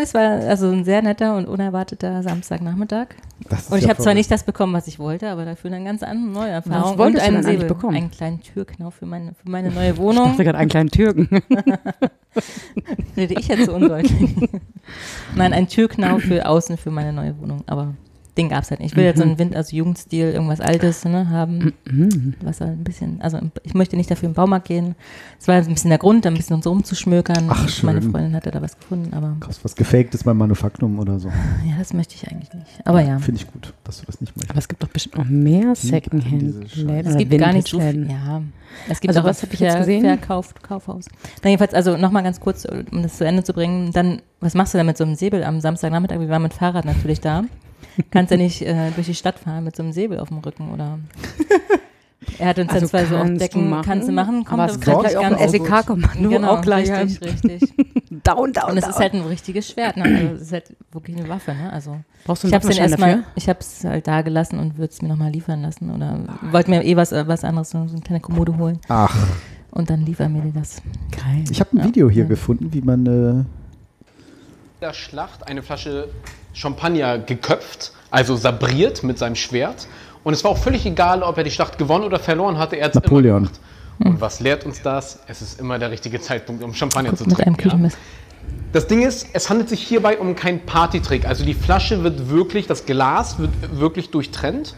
[0.02, 3.08] Es war also ein sehr netter und unerwarteter Samstagnachmittag.
[3.70, 6.02] Und ich ja habe zwar nicht das bekommen, was ich wollte, aber dafür eine ganz
[6.02, 6.92] andere neue Erfahrung.
[6.92, 7.96] und wolltest du einen Säbel, bekommen?
[7.96, 10.28] einen kleinen Türknauf für meine, für meine neue Ich Wohnung.
[10.30, 11.28] dachte gerade einen kleinen Türken.
[13.16, 14.36] Rede ich jetzt so undeutlich.
[15.34, 17.94] Nein, ein Türknauf für außen für meine neue Wohnung, aber
[18.36, 18.92] den gab es halt nicht.
[18.92, 21.72] Ich will jetzt so einen Wind, also Jugendstil, irgendwas Altes ne, haben,
[22.42, 24.94] was halt ein bisschen, also ich möchte nicht dafür im Baumarkt gehen.
[25.40, 27.46] Es war ein bisschen der Grund, ein bisschen uns rumzuschmökern.
[27.48, 28.10] Ach, Meine schön.
[28.10, 31.28] Freundin hatte da was gefunden, aber Krass, was gefaked ist beim Manufaktum oder so.
[31.28, 32.66] ja, das möchte ich eigentlich nicht.
[32.84, 34.50] Aber ja, Finde ich gut, dass du das nicht möchtest.
[34.50, 37.06] Aber es gibt doch bestimmt noch mehr diese Secondhand-Läden.
[37.06, 38.10] Es gibt gar nicht so viel.
[38.10, 38.42] Ja,
[38.88, 40.02] es gibt Also auch was was hab ich jetzt gesehen?
[40.02, 41.06] Verkauf, Kaufhaus.
[41.42, 43.92] Na jedenfalls, also nochmal ganz kurz, um das zu Ende zu bringen.
[43.92, 46.20] Dann, was machst du denn mit so einem Säbel am Samstagnachmittag?
[46.20, 47.44] Wir waren mit Fahrrad natürlich da.
[48.10, 50.72] Kannst ja nicht äh, durch die Stadt fahren mit so einem Säbel auf dem Rücken
[50.72, 50.98] oder.
[52.38, 54.44] Er hat uns Also dann zwar so auf kannst du Decken, machen, kannst du machen,
[54.44, 57.74] kommt aber es gleich gleich auch ganz SEK-Kommando Genau, auch gleich richtig, richtig.
[58.24, 60.04] Down, down, Und es ist halt ein richtiges Schwert, ne?
[60.04, 61.72] Also es ist halt wirklich eine Waffe, ne?
[61.72, 63.32] Also Brauchst du ich einen habe es Waffenschein erstmal, dafür?
[63.36, 66.18] ich habe es halt da gelassen und würde es mir nochmal liefern lassen oder
[66.50, 69.14] wollte mir eh was, äh, was anderes, so, eine kleine Kommode holen Ach,
[69.70, 70.82] und dann liefern mir die das.
[71.12, 71.44] Geil.
[71.48, 73.44] ich habe ein Video hier gefunden, wie man äh,
[74.80, 76.08] der Schlacht eine Flasche
[76.56, 79.86] Champagner geköpft, also sabriert mit seinem Schwert.
[80.24, 82.76] Und es war auch völlig egal, ob er die Schlacht gewonnen oder verloren hatte.
[82.76, 83.42] Er hat es immer Napoleon.
[83.42, 83.60] gemacht.
[83.98, 85.20] Und was lehrt uns das?
[85.26, 87.84] Es ist immer der richtige Zeitpunkt, um Champagner zu Mit einem trinken.
[87.84, 87.90] Ja?
[88.72, 91.26] Das Ding ist, es handelt sich hierbei um keinen Partytrick.
[91.26, 94.74] Also die Flasche wird wirklich, das Glas wird wirklich durchtrennt.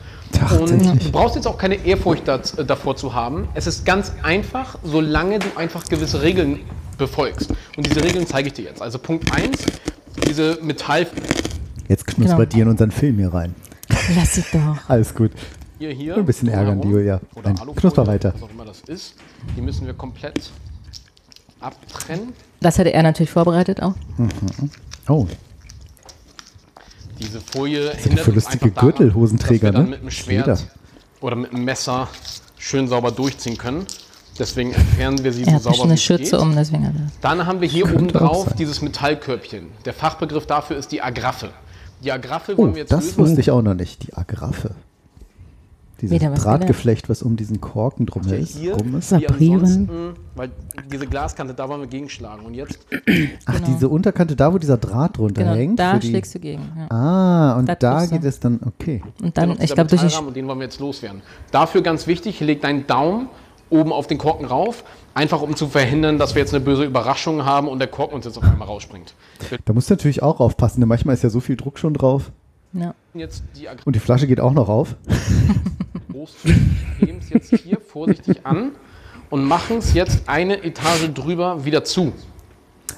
[0.60, 3.48] Und du brauchst jetzt auch keine Ehrfurcht äh, davor zu haben.
[3.54, 6.60] Es ist ganz einfach, solange du einfach gewisse Regeln
[6.96, 7.50] befolgst.
[7.76, 8.82] Und diese Regeln zeige ich dir jetzt.
[8.82, 9.64] Also Punkt 1,
[10.26, 11.06] diese Metall
[11.88, 12.56] jetzt knuspert Genau.
[12.56, 13.54] dir in unseren Film hier rein.
[14.14, 14.76] Lass sie doch.
[14.88, 15.32] Alles gut.
[15.78, 17.20] hier, hier Ein bisschen ärgern, drumherum, Julia.
[17.34, 18.32] Oder Nein, knusper weiter.
[18.34, 19.14] Was auch immer das ist.
[19.56, 20.50] Die müssen wir komplett
[21.60, 22.32] abtrennen.
[22.60, 23.94] Das hätte er natürlich vorbereitet auch.
[25.08, 25.26] Oh,
[27.18, 29.90] Diese Folie sind hindert für lustige daran, Gürtelhosenträger, dann ne?
[29.90, 30.10] mit einem.
[30.10, 30.66] Schwert
[31.20, 32.08] oder mit einem Messer
[32.58, 33.86] schön sauber durchziehen können.
[34.38, 36.40] Deswegen entfernen wir sie Er so hat sauber wie eine Schürze geht.
[36.40, 37.18] um, deswegen das.
[37.20, 38.54] Dann haben wir hier oben drauf sein.
[38.58, 39.66] dieses Metallkörbchen.
[39.84, 41.50] Der Fachbegriff dafür ist die Agraffe.
[42.02, 43.18] Die Agraffe oh wollen wir jetzt das lösen.
[43.18, 44.06] wusste ich auch noch nicht.
[44.06, 44.70] Die Agraffe.
[46.00, 48.56] Dieses Wieder was Drahtgeflecht, was um diesen Korken drum Ja, ist.
[48.56, 49.12] hier, Rum ist.
[49.12, 49.88] ansonsten,
[50.36, 50.50] weil
[50.92, 52.46] diese Glaskante, da wollen wir gegenschlagen.
[52.46, 52.78] Und jetzt
[53.46, 55.76] Ach, diese Unterkante, da wo dieser Draht drunter Genau, hängt.
[55.80, 56.62] da für die, schlägst du gegen.
[56.88, 56.96] Ja.
[56.96, 59.02] Ah, und Da da geht es dann, okay.
[59.20, 61.20] Und dann, Genau, ich glaube, durch Metallrahmen, und den wollen wir jetzt loswerden.
[61.50, 63.28] Dafür ganz wichtig, leg deinen Daumen
[63.68, 64.84] oben auf den Korken rauf,
[65.18, 68.24] einfach um zu verhindern, dass wir jetzt eine böse Überraschung haben und der Korken uns
[68.24, 69.14] jetzt auf einmal rausspringt.
[69.64, 72.30] Da musst du natürlich auch aufpassen, denn manchmal ist ja so viel Druck schon drauf.
[72.72, 72.94] ja.
[73.14, 74.94] die Und die Flasche geht auch noch auf.
[76.98, 78.72] heben es jetzt hier vorsichtig an
[79.30, 82.12] und machen es jetzt eine Etage drüber wieder zu.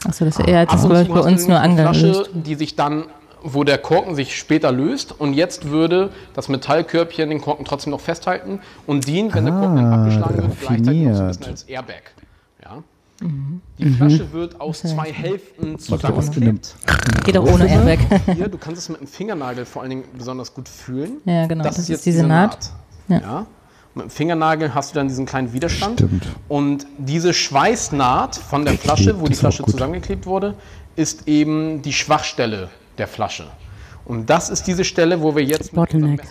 [0.05, 2.31] Achso, das ist eher als bei uns nur eine Flasche, angelöst.
[2.35, 3.05] die sich dann,
[3.43, 8.01] wo der Korken sich später löst und jetzt würde das Metallkörbchen den Korken trotzdem noch
[8.01, 11.47] festhalten und dient, wenn der Korken dann Ah, abgeschlagen wird, gleichzeitig noch so ein bisschen
[11.47, 12.03] als Airbag.
[12.62, 12.82] Ja.
[13.78, 16.74] Die Flasche wird aus zwei Hälften zusammengeklebt.
[17.24, 17.99] Geht auch ohne Airbag.
[18.34, 21.18] Hier, du kannst es mit dem Fingernagel vor allen Dingen besonders gut fühlen.
[21.26, 22.70] Ja, genau, Das, das ist ist jetzt diese Naht.
[23.09, 23.22] Naht.
[23.22, 23.28] Ja.
[23.28, 23.47] Ja.
[23.95, 25.99] Mit dem Fingernagel hast du dann diesen kleinen Widerstand.
[26.01, 26.28] Stimmt.
[26.49, 30.55] Und diese Schweißnaht von der Flasche, wo die Flasche zusammengeklebt wurde,
[30.97, 32.68] ist eben die Schwachstelle
[33.01, 33.46] der Flasche.
[34.05, 36.22] Und das ist diese Stelle, wo wir jetzt mit Bottleneck.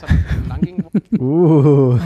[0.61, 0.85] Gehen,
[1.19, 1.97] Uh,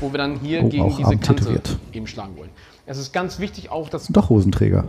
[0.00, 1.60] wo wir dann hier Oh, gegen diese Kante
[1.92, 2.50] eben schlagen wollen.
[2.86, 4.84] Es ist ganz wichtig auch, dass, doch Hosenträger.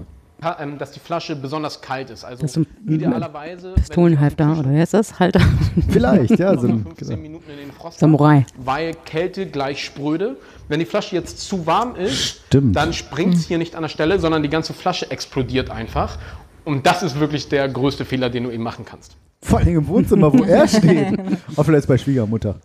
[0.60, 2.24] ähm, dass die Flasche besonders kalt ist.
[2.24, 5.20] Also Das ist idealerweise Pistolenhalfter, oder wer ist das?
[5.20, 5.42] Halter.
[5.90, 6.56] Vielleicht, ja.
[6.56, 7.22] So so ein, 15 genau.
[7.22, 8.00] Minuten in den Frost.
[8.00, 8.46] Samurai.
[8.58, 10.38] weil Kälte gleich spröde.
[10.68, 12.76] Wenn die Flasche jetzt zu warm ist, Stimmt.
[12.76, 16.18] dann springt es hier nicht an der Stelle, sondern die ganze Flasche explodiert einfach.
[16.66, 19.16] Und das ist wirklich der größte Fehler, den du eben machen kannst.
[19.42, 21.18] Vor allem im Wohnzimmer, wo er steht.
[21.56, 22.56] Auch vielleicht bei Schwiegermutter.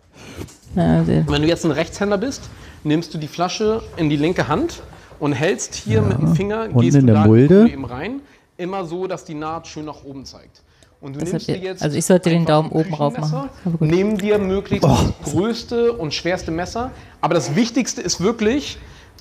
[0.75, 2.43] Ja, also, Wenn du jetzt ein Rechtshänder bist,
[2.83, 4.81] nimmst du die Flasche in die linke Hand
[5.19, 7.67] und hältst hier mit dem Finger, Unten gehst in du der da Mulde.
[7.71, 8.19] eben rein,
[8.57, 10.61] immer so, dass die Naht schön nach oben zeigt.
[11.01, 13.49] Und du Das nimmst dir jetzt also ich sollte den Daumen oben rauf machen.
[13.79, 16.91] Nimm dir möglichst das größte und schwerste Messer.
[17.21, 18.77] Aber das Wichtigste ist wirklich,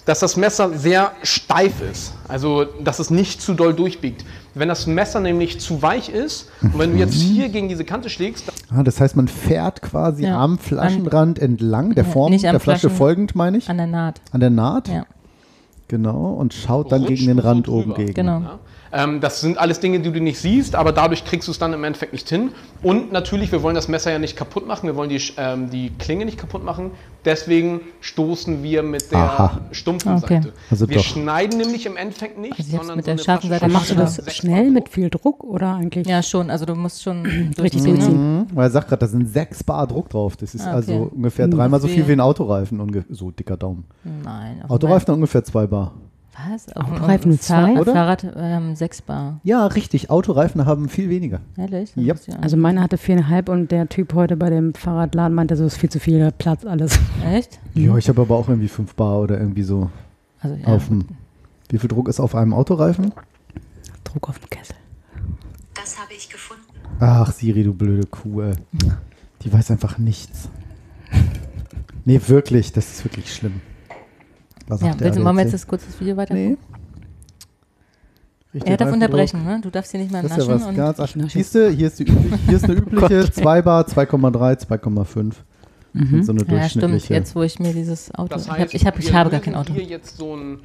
[0.07, 4.25] dass das Messer sehr steif ist, also dass es nicht zu doll durchbiegt.
[4.55, 8.09] Wenn das Messer nämlich zu weich ist und wenn du jetzt hier gegen diese Kante
[8.09, 10.39] schlägst, Ah, das heißt, man fährt quasi Ja.
[10.43, 14.23] am Flaschenrand entlang, der Form der Flasche Flaschen- folgend, meine ich, An der Naht.
[14.33, 14.89] an der Naht.
[14.89, 15.05] Ja.
[15.89, 17.79] Genau, und schaut dann rutscht gegen den so Rand drüber.
[17.79, 18.15] oben gegen.
[18.15, 18.41] Genau.
[18.41, 18.59] Ja.
[18.97, 21.75] Ähm, das sind alles Dinge, die du nicht siehst, aber dadurch kriegst du es dann
[21.75, 22.51] im Endeffekt nicht hin.
[22.83, 25.91] Und natürlich, wir wollen das Messer ja nicht kaputt machen, wir wollen die, ähm, die
[25.99, 26.93] Klinge nicht kaputt machen.
[27.27, 29.61] Deswegen stoßen wir mit der Aha.
[29.73, 30.37] stumpfen Okay.
[30.37, 30.53] Seite.
[30.71, 31.05] Also wir doch.
[31.05, 34.23] schneiden nämlich im Endeffekt nicht, Also sondern mit so der scharfen Seite Machst du das
[34.35, 36.07] schnell mit viel Druck oder eigentlich?
[36.07, 36.51] Ja, schon.
[36.51, 37.27] Also du musst schon
[37.61, 37.99] Richtig durchziehen.
[37.99, 38.09] Ne?
[38.09, 40.37] Mhm, weil er sagt gerade, da sind sechs Bar Druck drauf.
[40.37, 40.77] Das ist Ah, okay.
[40.77, 43.05] also ungefähr dreimal so viel wie ein Autoreifen.
[43.11, 43.85] So dicker Daumen.
[44.25, 44.63] Nein.
[44.63, 45.93] auf Autoreifen ungefähr zwei Bar.
[46.45, 46.77] Dem- Was?
[46.77, 47.93] Auf dem- Autoreifen nur dem Fahr- zwei, oder?
[47.93, 49.41] Fahrrad ähm, 6 Bar.
[49.45, 50.11] Ja, richtig.
[50.11, 51.41] Autoreifen haben viel weniger.
[51.57, 51.93] Ehrlich?
[51.97, 55.77] Ja- Also meine hatte viereinhalb und der Typ heute bei dem Fahrradladen meinte, so ist
[55.77, 56.99] viel zu viel Platz, alles.
[57.25, 57.59] Echt?
[57.75, 59.91] Ja, ich habe aber auch irgendwie fünf Bar oder irgendwie so
[60.41, 60.67] Also, ja.
[60.67, 61.07] auf dem.
[61.69, 63.13] Wie viel Druck ist auf einem Autoreifen?
[64.05, 64.77] Druck auf den Kessel.
[65.75, 66.63] Das habe ich gefunden.
[67.01, 68.43] Ach, Siri, du blöde Kuh.
[68.43, 68.53] ey.
[69.43, 70.49] Die weiß einfach nichts.
[72.05, 73.61] Nee, wirklich, das ist wirklich schlimm.
[74.69, 76.57] Was ja, willst, wollen wir jetzt das kurze Video weiter Nee.
[78.53, 79.61] Richtig Er darf unterbrechen, ne?
[79.63, 80.61] Du darfst hier nicht mal Das ist ja naschen.
[80.61, 83.63] was und ganz Ich nasche Siehst du, hier ist, die hier ist eine übliche 2
[83.63, 85.35] Bar, 2,3, 2,5.
[85.93, 86.51] Das sind so eine ja, stimmt.
[86.51, 87.15] durchschnittliche.
[87.15, 88.29] Jetzt, wo ich mir dieses Auto.
[88.29, 89.73] Das ich heißt, hab, ich, hab, ich habe gar kein Auto.
[89.73, 90.59] hier jetzt so ein,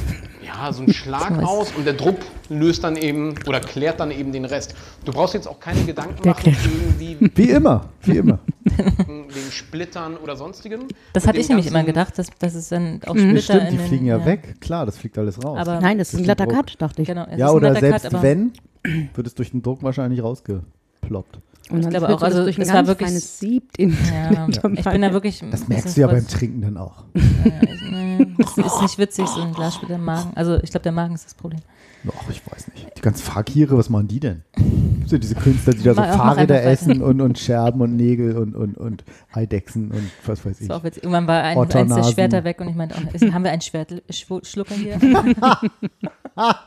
[0.48, 2.16] ja, so einen Schlag aus und der Druck
[2.48, 4.74] löst dann eben oder klärt dann eben den Rest.
[5.04, 8.38] Du brauchst jetzt auch keine Gedanken Der machen, irgendwie Wie immer, wie immer.
[8.64, 10.80] wegen Splittern oder sonstigem.
[11.12, 13.76] Das hatte ich nämlich immer gedacht, dass, dass es dann auch Splitter Stimmt, in die
[13.76, 14.60] den, fliegen ja, weg.
[14.60, 15.58] Klar, das fliegt alles raus.
[15.58, 16.46] Aber Nein, das ist ein glatter.
[16.46, 17.08] Cut, dachte ich.
[17.08, 18.52] genau, ja, ein oder selbst Cut, wenn,
[19.14, 21.40] wird es durch den Druck wahrscheinlich rausgeploppt.
[21.70, 24.84] Und dann glaube auch, also durch ein es war wirklich- feines Sieb in Ja, ich
[24.84, 25.42] bin da wirklich.
[25.50, 26.26] Das merkst du ja beim.
[26.26, 27.04] Trinken dann auch.
[27.14, 27.22] Ja,
[27.62, 30.30] ich, nee, das ist nicht witzig, so ein Glas mit dem Magen.
[30.34, 31.60] Also ich glaube, der Magen ist das Problem.
[32.08, 32.96] Ach, ich weiß nicht.
[32.96, 34.42] Die ganzen Fakire, was machen die denn?
[34.54, 38.54] Gibt ja diese Künstler, die da so Fahrräder essen und, und Scherben und Nägel und,
[38.54, 40.68] und, und Eidechsen und was weiß ich.
[40.68, 42.04] Irgendwann war ein, eins der.
[42.04, 44.98] Schwerter weg und ich meinte, ist, haben wir einen Schwert, Schwu- Schlucker hier?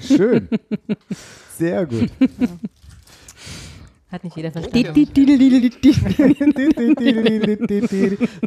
[0.00, 0.48] Schön.
[1.56, 2.10] Sehr gut.
[4.10, 5.06] Hat nicht jeder verstanden.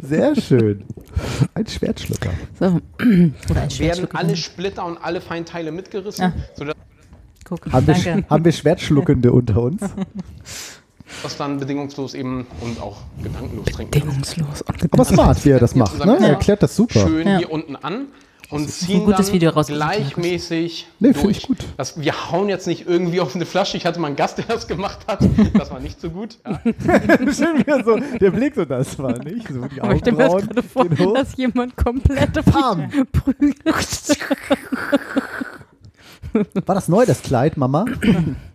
[0.02, 0.84] Sehr schön.
[1.54, 2.30] Ein Schwertschlucker.
[2.58, 2.66] So,
[3.50, 6.32] Oder ein werden alle Splitter und alle Feinteile mitgerissen, Ah.
[6.54, 6.74] sodass
[7.46, 9.80] Guck, Haben wir, haben wir Schwertschluckende unter uns?
[11.22, 15.74] das dann bedingungslos eben und auch gedankenlos trinken bedingungslos und Aber smart, wie er das
[15.74, 16.04] macht.
[16.04, 16.16] Ne?
[16.20, 17.06] Er erklärt das super.
[17.06, 17.38] Schön Ja.
[17.38, 18.06] hier unten an
[18.54, 21.38] und ein ziehen gutes dann Video rausgesucht, gleichmäßig Nee, durch.
[21.38, 21.58] ich gut.
[21.76, 23.76] Das, wir hauen jetzt nicht irgendwie auf eine Flasche.
[23.76, 25.20] Ich hatte mal einen Gast, der das gemacht hat.
[25.54, 26.38] Das war nicht so gut.
[26.46, 26.60] Ja.
[26.64, 29.48] Schön, wie so, der Blick so, das war nicht.
[29.48, 32.88] So die Aber ich stelle mir das Augenbrauen gerade vor, dass jemand komplette Pam.
[33.12, 33.54] Prügel.
[36.66, 37.84] War das neu, das Kleid, Mama?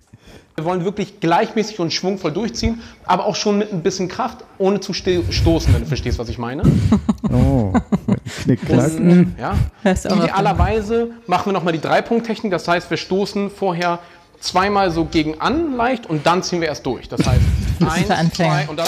[0.60, 4.82] Wir wollen wirklich gleichmäßig und schwungvoll durchziehen, aber auch schon mit ein bisschen Kraft, ohne
[4.82, 6.64] zu stoßen, wenn du verstehst, was ich meine.
[7.32, 7.74] Oh,
[8.44, 8.92] Knick, Knack.
[8.96, 9.54] Und, ja.
[9.84, 12.52] Das Idealerweise machen wir nochmal die Dreipunkt-Technik.
[12.52, 14.00] Das heißt, wir stoßen vorher
[14.40, 17.08] zweimal so gegen an leicht und dann ziehen wir erst durch.
[17.10, 17.42] Das heißt,
[17.82, 18.32] eins, für Anfänger.
[18.64, 18.88] zwei und dann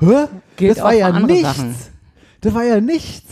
[0.00, 0.26] Hä?
[0.56, 1.42] Gilt Das war ja nichts.
[1.56, 1.74] Sachen.
[2.40, 3.30] Das war ja nichts.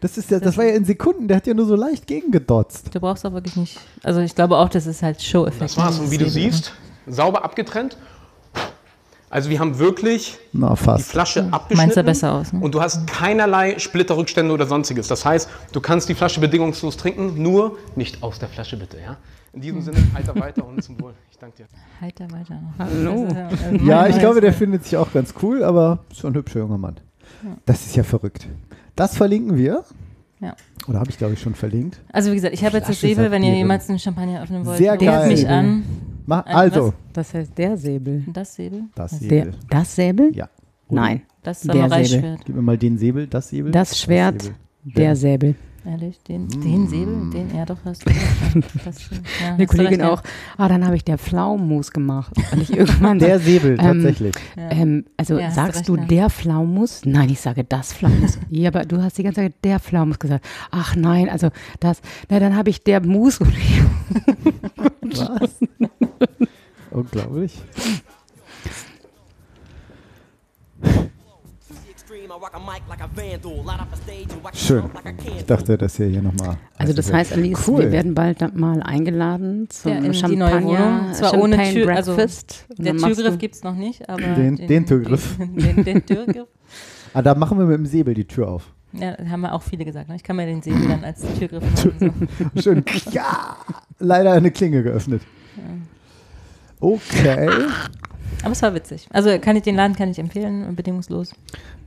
[0.00, 2.94] Das, ist ja, das war ja in Sekunden, der hat ja nur so leicht gegengedotzt.
[2.94, 3.78] Du brauchst auch wirklich nicht.
[4.02, 5.62] Also ich glaube auch, das ist halt Show-Effekt.
[5.62, 5.98] Das war's.
[5.98, 6.72] Und wie du Das ist- siehst,
[7.06, 7.96] sauber abgetrennt.
[9.30, 11.02] Also wir haben wirklich Na, die.
[11.02, 11.76] Flasche abgeschnitten.
[11.76, 12.60] Meins sah besser aus, ne?
[12.60, 15.08] Und du hast keinerlei Splitterrückstände oder sonstiges.
[15.08, 18.98] Das heißt, du kannst die Flasche bedingungslos trinken, nur nicht aus der Flasche bitte.
[19.00, 19.16] Ja?
[19.52, 21.14] In diesem Sinne, heiter weiter und zum Wohl.
[21.32, 21.66] Ich danke dir.
[22.00, 22.60] Heiter weiter.
[22.78, 23.26] Hallo.
[23.50, 26.36] Ist, äh, Ja, ich glaube, der findet sich auch ganz cool, aber ist schon ein
[26.36, 26.96] hübscher junger Mann.
[27.66, 28.46] Das ist ja verrückt.
[28.94, 29.82] Das verlinken wir.
[30.40, 30.54] Ja.
[30.86, 31.98] Oder habe ich, glaube ich, schon verlinkt?
[32.12, 34.78] Also wie gesagt, ich habe jetzt das Säbel, wenn ihr jemals einen Champagner öffnen wollt,
[34.78, 35.26] Sehr geil.
[35.28, 35.82] mich an.
[36.26, 38.24] Ma Ein also, Das heißt der Säbel.
[38.32, 38.84] Das Säbel?
[38.94, 39.54] das Der, Säbel.
[39.68, 40.34] das Säbel?
[40.34, 40.48] Ja.
[40.88, 41.22] Oder Nein.
[41.42, 42.44] Das Der Samurai-Schwert.
[42.46, 43.70] Gib mir mal den Säbel, das Säbel.
[43.72, 44.56] Das Schwert, Säbel.
[44.84, 45.54] der Säbel.
[45.86, 46.18] Ehrlich?
[46.22, 46.60] Den, Mm.
[46.62, 47.30] den Säbel?
[47.30, 48.10] Den, ja doch, hast du.
[48.84, 49.10] Das.
[49.42, 50.22] Ja, Eine du Kollegin auch.
[50.56, 52.32] Ah, dann habe ich der Pflaumenmus gemacht.
[52.52, 54.34] Und ich irgendwann Der Säbel, Ähm, tatsächlich.
[54.56, 56.04] Ähm, also Ja, du sagst recht, du ja.
[56.06, 57.02] der Pflaumus?
[57.04, 58.38] Nein, ich sage das Pflaumus.
[58.50, 60.44] ja, aber du hast die ganze Zeit der Pflaumus gesagt.
[60.70, 61.50] Ach nein, also
[61.80, 62.00] das.
[62.30, 63.38] Na, dann habe ich der Mus.
[65.02, 65.58] Was?
[66.90, 67.60] Unglaublich.
[74.54, 74.84] Schön.
[75.36, 76.56] Ich dachte, dass ihr hier nochmal.
[76.76, 77.80] Also das heißt, Alice, Cool.
[77.82, 81.12] wir werden bald mal eingeladen zum Ja, in die Champagner, neue Wohnung.
[81.12, 82.66] Zwar ohne Champagne Tür, also Breakfast.
[82.78, 84.20] Und Der Türgriff gibt es noch nicht, aber.
[84.22, 85.36] Den- den Türgriff.
[85.38, 86.48] Den, den, den Türgriff.
[87.12, 88.72] Ah, da machen wir mit dem Säbel die Tür auf.
[88.92, 90.08] Ja, haben wir auch viele gesagt.
[90.08, 90.16] Ne?
[90.16, 92.28] Ich kann mir den wie dann als Türgriff machen.
[92.54, 92.60] So.
[92.62, 92.84] Schön.
[93.10, 93.56] Ja,
[93.98, 95.22] leider eine Klinge geöffnet.
[96.80, 97.48] Okay.
[98.42, 99.08] Aber es war witzig.
[99.10, 101.34] Also kann ich den Laden kann ich empfehlen, bedingungslos.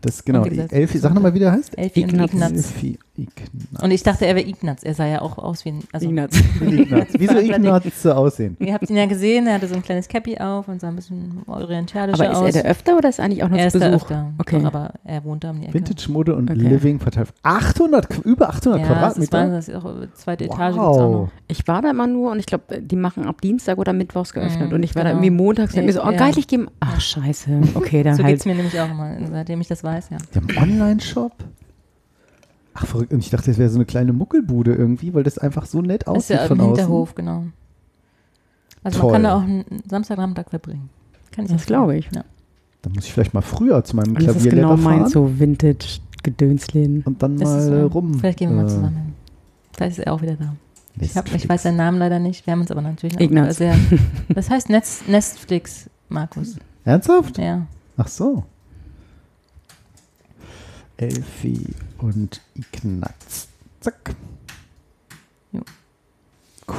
[0.01, 0.43] Das ist genau.
[0.43, 1.77] Gesagt, Elfi, sag nochmal, wie der heißt.
[1.77, 2.51] Elfi und Ignaz.
[2.51, 3.81] Elfi Ignaz.
[3.81, 4.83] Und ich dachte, er wäre Ignaz.
[4.83, 5.79] Er sah ja auch aus wie ein.
[5.91, 6.31] Also, Ignaz.
[6.61, 7.07] Ignaz.
[7.17, 8.55] Wie soll Ignaz so aussehen?
[8.59, 10.95] Ihr habt ihn ja gesehen, er hatte so ein kleines Cappy auf und sah ein
[10.95, 12.45] bisschen orientalisch Aber ist aus.
[12.55, 14.03] er der öfter oder ist eigentlich auch nur er zu ist da Besuch?
[14.03, 14.33] öfter.
[14.37, 14.63] Okay.
[14.63, 15.73] Aber er wohnt da um die Ecke.
[15.73, 16.59] Vintage-Mode und Okay.
[16.59, 17.29] Living verteilt.
[17.43, 19.37] 800, Qu- über 800 ja, das ist Quadratmeter.
[19.37, 20.97] Wahnsinn, das ist auch äh, zweite Etage wow.
[20.97, 21.29] noch.
[21.47, 24.69] Ich war da immer nur und ich glaube, die machen ab Dienstag oder Mittwochs geöffnet.
[24.69, 25.23] Mhm, und ich war da genau.
[25.23, 26.17] irgendwie montags und hab mir so, oh Ja.
[26.17, 26.67] geil, ich gehe.
[26.81, 27.49] Ach, scheiße.
[27.73, 28.33] Okay, dann So halt.
[28.35, 30.17] geht's mir nämlich auch immer, seitdem ich das weiß, ja.
[30.33, 31.33] Die haben einen Online-Shop.
[32.73, 33.11] Ach, verrückt.
[33.11, 36.03] Und ich dachte, das wäre so eine kleine Muckelbude irgendwie, weil das einfach so nett
[36.03, 36.75] ist aussieht ja im von außen.
[36.75, 37.45] Hinterhof, genau.
[38.83, 39.11] Also Toll.
[39.11, 40.89] man kann da auch einen Samstagnachmittag verbringen.
[41.31, 42.05] Kann ich Das glaube ich.
[42.13, 42.23] Ja.
[42.83, 45.09] Da muss ich vielleicht mal früher zu meinem Und das ist Klavierlehrer genau mein fahren
[45.09, 47.01] so Vintage-Gedönsläden.
[47.03, 48.13] und dann Das mal ist, äh, rum.
[48.19, 49.13] Vielleicht gehen wir mal äh, zusammen hin.
[49.75, 50.55] Vielleicht ist er auch wieder da.
[50.99, 52.45] Ich, hab, ich weiß seinen Namen leider nicht.
[52.45, 53.57] Wir haben uns aber natürlich Ignaz.
[53.57, 53.75] sehr.
[54.29, 56.57] Das heißt Netz, Netflix, Markus.
[56.85, 57.37] Ernsthaft?
[57.37, 57.67] Ja.
[57.97, 58.43] Ach so.
[60.97, 63.47] Elfi und Ignaz.
[63.79, 64.15] Zack.
[65.51, 65.61] Jo.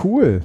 [0.03, 0.43] Cool.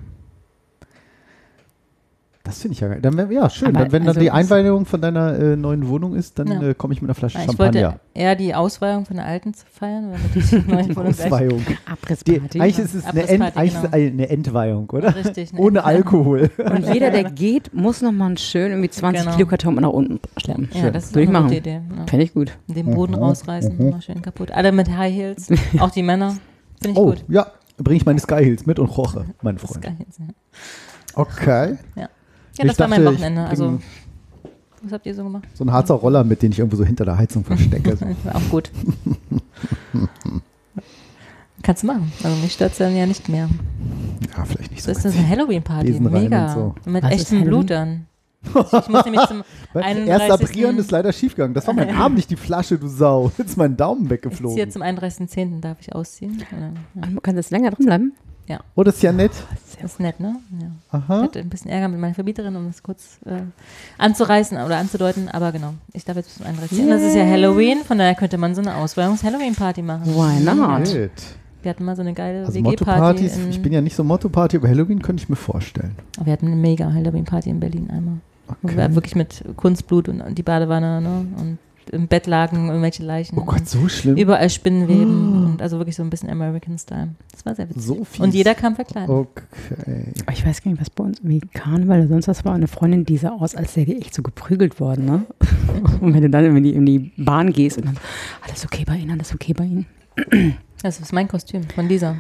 [2.45, 2.99] Das finde ich ja geil.
[3.02, 3.70] Dann, ja, schön.
[3.70, 6.48] Aber dann, wenn dann also die es- Einweihung von deiner äh, neuen Wohnung ist, dann
[6.48, 6.61] Ja.
[6.61, 7.82] äh, komme ich mit einer Flasche Ich Champagner.
[7.84, 11.61] wollte eher die Ausweihung von der alten zu feiern, weil die neue Wohnung gleich- Ausweihung.
[12.28, 13.88] Die, eigentlich ist es eine, Ent, genau.
[13.91, 15.15] eine Entweihung, oder?
[15.15, 15.98] Richtig, eine Ohne Entweihung.
[15.98, 16.52] Alkohol.
[16.57, 19.36] Und jeder, der geht, muss nochmal einen schön irgendwie 20 Genau.
[19.38, 20.70] Kilo Karton nach unten schleppen.
[20.74, 21.48] Ja, das ist Würde ich eine machen.
[21.48, 21.82] gute Idee.
[21.98, 22.06] Ja.
[22.07, 22.52] Fände ich gut.
[22.68, 23.20] Den Boden Mhm.
[23.20, 23.88] rausreißen, Mhm.
[23.88, 24.52] immer schön kaputt.
[24.52, 25.48] Alle mit High Heels,
[25.80, 26.36] auch die Männer.
[26.82, 27.24] Finde ich Oh, gut.
[27.30, 27.48] ja.
[27.78, 29.84] Bringe ich meine Sky Hills mit und koche, mein Das ist Freund.
[29.86, 30.26] geil jetzt, ja.
[31.15, 31.78] Okay.
[31.95, 32.10] Ja,
[32.57, 33.45] Ich das war mein dachte, ich Wochenende.
[33.45, 33.80] Also,
[34.84, 35.47] was habt ihr so gemacht?
[35.53, 37.95] So ein Harzer Roller, mit dem ich irgendwo so hinter der Heizung verstecke.
[37.97, 38.05] So.
[38.25, 38.71] War auch gut.
[41.61, 42.11] Kannst du machen.
[42.23, 43.49] Also mich stört es dann ja nicht mehr.
[44.35, 44.89] Ja, vielleicht nicht so.
[44.89, 45.99] Das ist das eine Halloween-Party.
[45.99, 46.53] Mega.
[46.53, 46.75] so.
[46.85, 47.43] Mit Was echtem?
[47.45, 48.07] Blut dann.
[48.45, 48.53] Ich
[48.89, 49.43] muss nämlich zum
[49.73, 50.07] Weil 31.
[50.09, 51.53] Erst abrieren ist leider schiefgegangen.
[51.53, 53.31] Das war mein Arm, nicht die Flasche, du Sau.
[53.38, 54.55] Jetzt ist mein Daumen Ich weggeflogen.
[54.57, 55.61] ziehe zum 31.10.
[55.61, 56.43] darf ich ausziehen.
[56.51, 56.73] Oder?
[57.13, 57.19] Ja.
[57.21, 58.13] Kann das länger drin bleiben?
[58.76, 59.32] Oh, das ist ja nett.
[59.82, 60.36] Das ist nett, ne?
[60.60, 60.68] Ja.
[60.88, 61.22] Ich Aha.
[61.24, 63.41] hatte ein bisschen Ärger mit meiner Verbieterin, um das kurz äh,
[63.98, 65.74] anzureißen oder anzudeuten, aber genau.
[65.94, 66.88] Ich darf jetzt bis zum 31.
[66.88, 70.06] Das ist ja Halloween, von daher könnte man so eine Ausweihungs-Halloween-Party machen.
[70.06, 70.94] Why not?
[70.94, 71.11] Nett.
[71.61, 73.32] Wir hatten mal so eine geile Also WG-Party.
[73.49, 75.95] Ich bin ja nicht so Motto-Party, aber Halloween könnte ich mir vorstellen.
[76.22, 78.15] Wir hatten eine mega Halloween-Party in Berlin einmal.
[78.61, 78.78] Wo Okay.
[78.78, 81.26] wir wirklich mit Kunstblut und, und die Badewanne ne?
[81.38, 81.57] und
[81.89, 83.38] im Bett lagen irgendwelche Leichen.
[83.38, 84.18] Oh Gott, so schlimm.
[84.18, 87.10] Überall Spinnenweben und also wirklich so ein bisschen American Style.
[87.31, 87.84] Das war sehr witzig.
[87.84, 88.22] So fies.
[88.22, 89.10] und jeder kam verkleidet.
[89.10, 90.14] Okay.
[90.31, 92.53] Ich weiß gar nicht, was bei uns irgendwie Karneval oder sonst was war.
[92.53, 95.05] Eine Freundin, die sah aus, als wäre die echt so geprügelt worden.
[95.05, 95.26] Ne?
[96.01, 97.97] Und wenn du dann in die, in die Bahn gehst und dann,
[98.41, 99.85] alles okay bei Ihnen, alles okay bei Ihnen.
[100.81, 102.18] Das ist mein Kostüm von dieser.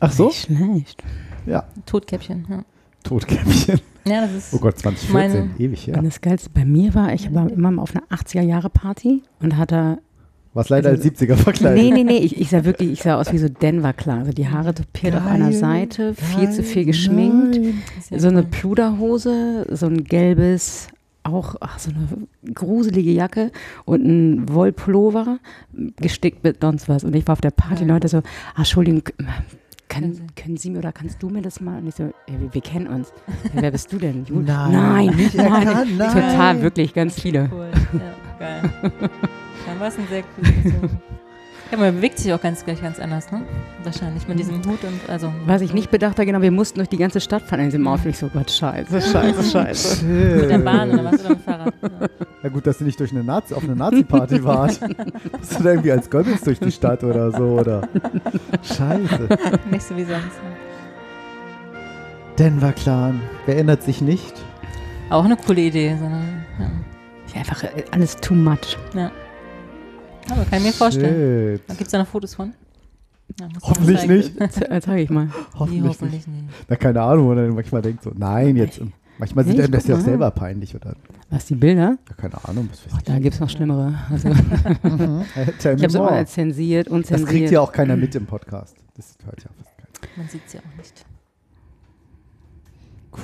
[0.00, 0.26] Ach so?
[0.26, 1.02] Nicht schlecht.
[1.46, 1.64] Ja.
[1.86, 2.46] Totkäppchen.
[2.48, 2.64] Ja,
[3.02, 3.80] Totkäppchen.
[4.06, 5.12] ja das ist Oh Gott, 2014.
[5.12, 5.96] Meine- Ewig, ja.
[5.98, 9.98] Und das Geilste bei mir war, ich war immer mal auf einer 80er-Jahre-Party und hatte
[10.54, 11.82] Was leider Also- als 70er verkleidet.
[11.82, 14.18] Nee, nee, nee, ich, ich sah wirklich, ich sah aus wie so Denver klar.
[14.18, 18.20] Also die Haare topiert auf einer Geil, Seite, viel zu viel geil, geschminkt, nein.
[18.20, 18.42] so eine.
[18.42, 20.88] Pluderhose, so ein gelbes,
[21.24, 23.50] auch ach, so eine gruselige Jacke
[23.84, 25.38] und ein Wollpullover,
[25.96, 27.04] gestickt mit sonst was.
[27.04, 27.88] Und ich war auf der Party, Ja.
[27.94, 28.22] Leute so, ah,
[28.58, 29.04] Entschuldigung,
[29.92, 31.78] Können können Sie mir oder kannst du mir das mal?
[31.78, 33.12] Und ich so, ja, wir, wir kennen uns.
[33.54, 34.24] Ja, wer bist du denn?
[34.30, 35.66] Nein, nein, nicht nein.
[35.66, 36.12] erkannt, nein.
[36.12, 37.48] Total, wirklich, ganz viele.
[37.52, 37.70] Cool.
[37.92, 38.72] Ja, geil.
[39.66, 40.90] Dann war es ein sehr cooles.
[41.70, 43.42] Ja, man bewegt sich auch ganz gleich ganz anders, ne?
[43.82, 45.32] Wahrscheinlich mit diesem Hut und also.
[45.46, 47.86] Was ich nicht bedacht habe, genau, wir mussten durch die ganze Stadt fahren in diesem
[47.86, 48.10] Outfit.
[48.10, 50.04] Ich so, Gott, scheiße, scheiße, scheiße.
[50.04, 51.74] Mit der Bahn oder was oder mit dem Fahrrad?
[51.82, 51.88] Ja.
[52.42, 54.80] Ja gut, dass du nicht durch eine Nazi, auf eine Nazi-Party warst.
[55.38, 57.88] Bist du da irgendwie als Goebbels durch die Stadt oder so, oder?
[58.62, 59.28] Scheiße.
[59.70, 60.40] Nicht so wie sonst.
[62.38, 63.20] Denver Clan.
[63.46, 64.34] Wer ändert sich nicht?
[65.10, 66.44] Auch eine coole Idee, sondern.
[66.58, 66.70] Ja.
[67.34, 68.76] Ja, einfach äh, alles too much.
[70.30, 71.60] Aber kann ich mir vorstellen.
[71.68, 72.52] Gibt es da noch Fotos von?
[73.40, 74.32] Ja, Hoffentlich nicht.
[74.40, 75.26] Äh, Zeig ich mal.
[75.26, 75.88] Nee, Hoffentlich, nicht.
[76.00, 76.44] hoffentlich nicht.
[76.68, 78.80] Na, keine Ahnung, wo man manchmal denkt so, nein, jetzt.
[79.18, 80.96] Manchmal sind Nee, einem das ja auch selber peinlich, oder?
[81.30, 81.96] Was, die Bilder?
[82.08, 83.94] Ja, keine Ahnung, was weiß Oh, da gibt es noch schlimmere.
[84.10, 84.36] Also, ich.
[84.36, 86.10] Habe es immer more.
[86.12, 88.76] als zensiert, Das kriegt ja auch keiner mit im Podcast.
[88.96, 90.12] Das hört ja fast keiner.
[90.16, 91.04] Man sieht es ja auch nicht.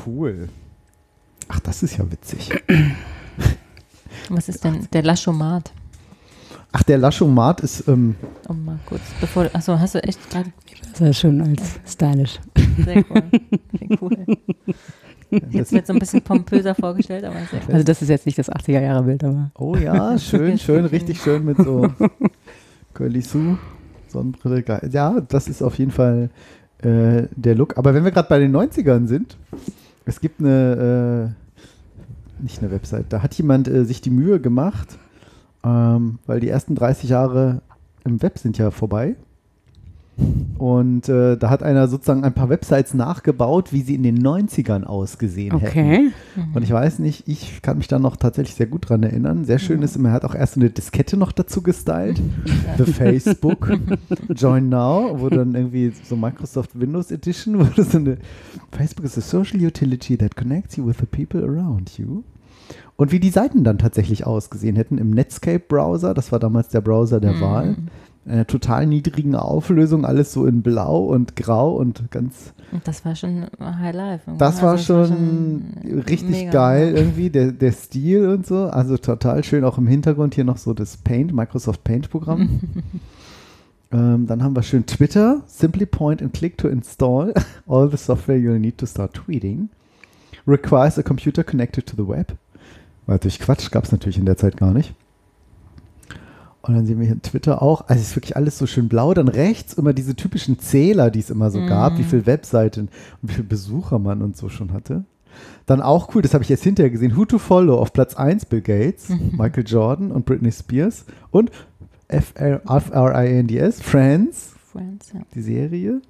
[0.07, 0.49] Cool.
[1.49, 2.51] Ach, das ist ja witzig.
[4.29, 5.73] Was ist denn der Laschomat?
[6.73, 8.15] Ach, der Laschomat ist, ähm,
[8.47, 9.49] Um mal kurz, bevor.
[9.53, 10.53] Achso, hast du echt gerade.
[10.93, 12.39] Das ist schon als stylisch.
[12.85, 13.23] Sehr cool.
[13.78, 14.16] Sehr cool.
[15.51, 17.74] Jetzt so ein bisschen pompöser vorgestellt, aber sehr cool.
[17.74, 21.59] Also das ist jetzt nicht das 80er-Jahre-Bild, aber oh ja, schön, schön, richtig schön mit
[21.59, 21.86] so
[22.95, 23.59] Curly Sue.
[24.09, 24.89] Sonnenbrille, geil.
[24.90, 26.31] Ja, das ist auf jeden Fall
[26.78, 27.77] äh, der Look.
[27.77, 29.36] Aber wenn wir gerade bei den 90ern sind,
[30.07, 31.35] es gibt eine,
[32.40, 34.99] äh, nicht eine Website, da hat jemand äh, sich die Mühe gemacht,
[35.64, 37.62] ähm, weil die ersten 30 Jahre
[38.05, 39.16] im Web sind ja vorbei.
[40.59, 44.82] Und äh, da hat einer sozusagen ein paar Websites nachgebaut, wie sie in den 90ern
[44.82, 45.68] ausgesehen hätten.
[45.68, 46.10] Okay.
[46.52, 49.44] Und ich weiß nicht, ich kann mich da noch tatsächlich sehr gut dran erinnern.
[49.44, 52.20] Sehr schön ist immer, er hat auch erst eine Diskette noch dazu gestylt.
[52.76, 53.70] The Facebook.
[54.35, 58.18] Join Now, wo dann irgendwie so Microsoft Windows Edition, wo das so eine
[58.72, 62.24] Facebook is a social utility that connects you with the people around you.
[62.97, 67.20] Und wie die Seiten dann tatsächlich ausgesehen hätten im Netscape-Browser, das war damals der Browser
[67.20, 67.40] der Mhm.
[67.40, 67.77] Wahl,
[68.27, 72.53] einer total niedrigen Auflösung, alles so in Blau und Grau und ganz
[72.85, 74.24] das war schon High Life.
[74.27, 74.39] irgendwie.
[74.39, 75.62] das war Also schon
[76.07, 78.65] richtig mega, geil irgendwie, der, der Stil und so.
[78.65, 79.65] Also total schön.
[79.65, 82.61] Auch im Hintergrund hier noch so das Paint, Microsoft Paint-Programm.
[83.93, 85.40] ähm, dann haben wir schön Twitter.
[85.47, 87.32] Simply point and click to install
[87.66, 89.69] all the software you'll need to start tweeting.
[90.47, 92.32] Requires a computer connected to the web.
[93.09, 94.94] Weil natürlich Quatsch gab es natürlich in der Zeit gar nicht.
[96.60, 97.89] Und dann sehen wir hier Twitter auch.
[97.89, 99.14] Also es ist wirklich alles so schön blau.
[99.14, 102.90] Dann rechts immer diese typischen Zähler, die es immer so gab, wie viele Webseiten
[103.22, 105.05] und wie viele Besucher man und so schon hatte.
[105.64, 108.44] Dann auch cool, das habe ich jetzt hinterher gesehen, Who to Follow auf Platz 1
[108.44, 111.51] Bill Gates, Michael Jordan und Britney Spears und
[112.09, 115.20] F-R-I-N-D-S, Friends, Friends, ja.
[115.35, 116.02] die Serie.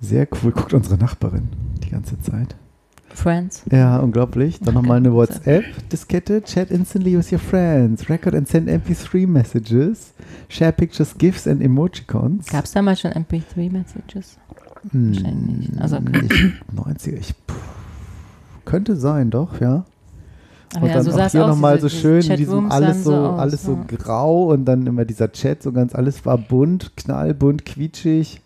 [0.00, 1.48] Sehr cool, guckt unsere Nachbarin
[1.84, 2.56] die ganze Zeit.
[3.14, 3.62] Friends.
[3.70, 4.60] Ja, unglaublich.
[4.60, 5.12] Dann nochmal eine.
[5.12, 6.42] WhatsApp-Diskette.
[6.42, 8.08] Chat instantly with your friends.
[8.08, 10.12] Record and send MP3 messages.
[10.48, 12.46] Share pictures, GIFs and Emojicons.
[12.46, 14.38] Gab es damals schon MP3-Messages?
[14.92, 15.80] Wahrscheinlich nicht.
[15.80, 16.22] Also, okay.
[16.24, 17.54] Ich, 90er, ich, puh,
[18.64, 19.84] könnte sein, doch, ja.
[20.74, 23.16] Aber und ja, dann so auch hier nochmal so schön, in diesem alles so, so
[23.16, 23.96] aus, alles so ja.
[23.96, 28.42] grau und dann immer dieser Chat, so ganz, alles war bunt, knallbunt, quietschig,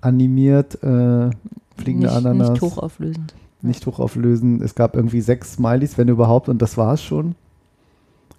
[0.00, 1.30] animiert, äh,
[1.76, 2.50] fliegende nicht, Ananas.
[2.50, 3.34] nicht hochauflösend.
[3.62, 4.60] Nicht hochauflösen.
[4.62, 7.34] Es gab irgendwie sechs Smileys, wenn überhaupt, und das war's schon.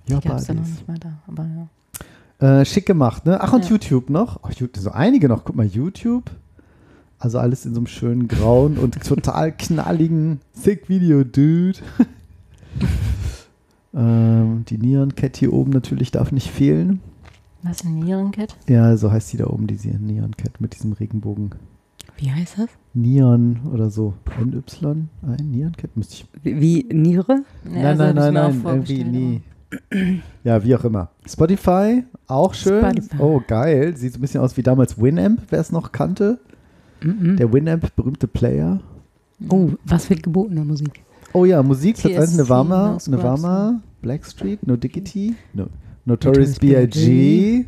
[0.07, 1.13] Ja, Die gab es dann noch nicht mal da.
[1.27, 1.45] Aber
[2.39, 2.59] ja.
[2.61, 3.39] Äh, schick gemacht, ne?
[3.41, 3.71] Ach, und Ja.
[3.71, 4.41] YouTube noch.
[4.43, 5.45] Ach, so einige noch.
[5.45, 6.29] Guck mal, YouTube.
[7.19, 11.79] Also alles in so einem schönen grauen und total knalligen Sick Video, Dude.
[13.93, 16.99] ähm, die Neon Cat hier oben natürlich darf nicht fehlen.
[17.61, 18.57] Was ist ein Nierencat?
[18.67, 21.51] Ja, so heißt die da oben, diese Neon Cat mit diesem Regenbogen.
[22.17, 22.69] Wie heißt das?
[22.93, 24.13] Neon oder so.
[24.39, 24.61] NY?
[25.21, 26.25] Ein Neon Cat müsste ich.
[26.43, 27.43] Wie, wie Niere?
[27.63, 29.41] nein, nein, nein, nein, irgendwie nie.
[30.43, 31.09] Ja, wie auch immer.
[31.25, 32.79] Spotify, auch schön.
[32.83, 33.17] Spotify.
[33.17, 33.97] Oh, geil.
[33.97, 36.39] Sieht so ein bisschen aus wie damals Winamp, wer es noch kannte.
[37.01, 37.37] Mhm.
[37.37, 38.81] Der Winamp, berühmte Player.
[39.49, 41.03] Oh, was wird geboten an Musik?
[41.33, 45.67] Oh ja, Musik, Platz 1, TSC, Nirvana, No Scrubs, Nirvama, Blackstreet, No Diggity, no,
[46.05, 47.65] Notorious Notorious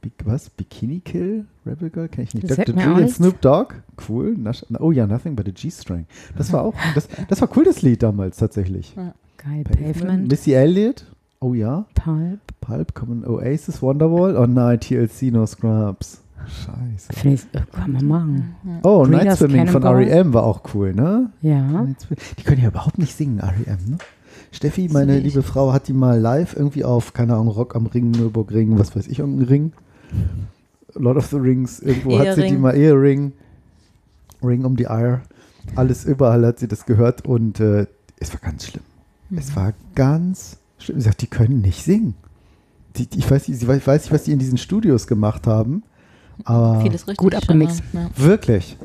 [0.00, 0.50] B.I.G., was?
[0.50, 1.46] Bikini Kill?
[1.66, 2.08] Rebel Girl?
[2.08, 2.48] Kenn ich nicht.
[2.48, 2.96] Das sagt Dr.
[2.96, 3.08] mir auch.
[3.08, 3.74] Snoop Dogg?
[4.08, 4.36] Cool.
[4.78, 6.06] Oh ja, Nothing but a G-String.
[6.36, 8.94] Das war auch, das, das war cool, das Lied damals tatsächlich.
[8.96, 9.94] Geil, Pavement.
[9.94, 11.04] Pavement, Missy Elliott?
[11.40, 11.86] Oh ja.
[11.94, 12.40] Pulp.
[12.60, 14.36] Pulp, Common Oasis, Wonderwall.
[14.36, 16.22] Oh nein, TLC, No Scrubs.
[16.46, 17.12] Scheiße.
[17.12, 18.54] Finde ich, äh, kann man machen.
[18.82, 19.82] Oh, Night Breeders Swimming von.
[19.82, 20.32] R.E.M.
[20.32, 21.30] war auch cool, ne?
[21.42, 21.60] Ja.
[21.60, 22.06] Night
[22.38, 23.98] Die können ja überhaupt nicht singen, R.E.M., ne?
[24.52, 28.10] Steffi, meine liebe Frau, hat die mal live irgendwie auf, keine Ahnung, Rock am Ring,
[28.10, 29.72] Nürburgring, was weiß ich, irgendein Ring.
[30.94, 32.60] Lord of the Rings, irgendwo hat sie die Ehering.
[32.60, 33.32] mal, Earring,
[34.42, 35.20] Ring um die Eye,
[35.76, 37.86] alles überall hat sie das gehört und äh,
[38.18, 38.82] es war ganz schlimm.
[39.30, 39.38] Mhm.
[39.38, 40.98] Es war ganz schlimm.
[41.00, 42.14] Sie sagt, die können nicht singen.
[42.96, 45.46] Die, die, ich weiß nicht, sie weiß, weiß nicht, was die in diesen Studios gemacht
[45.46, 45.84] haben,
[46.44, 47.18] aber Vieles richtig.
[47.18, 47.82] gut abgemixt.
[47.92, 48.10] Ja.
[48.16, 48.76] wirklich.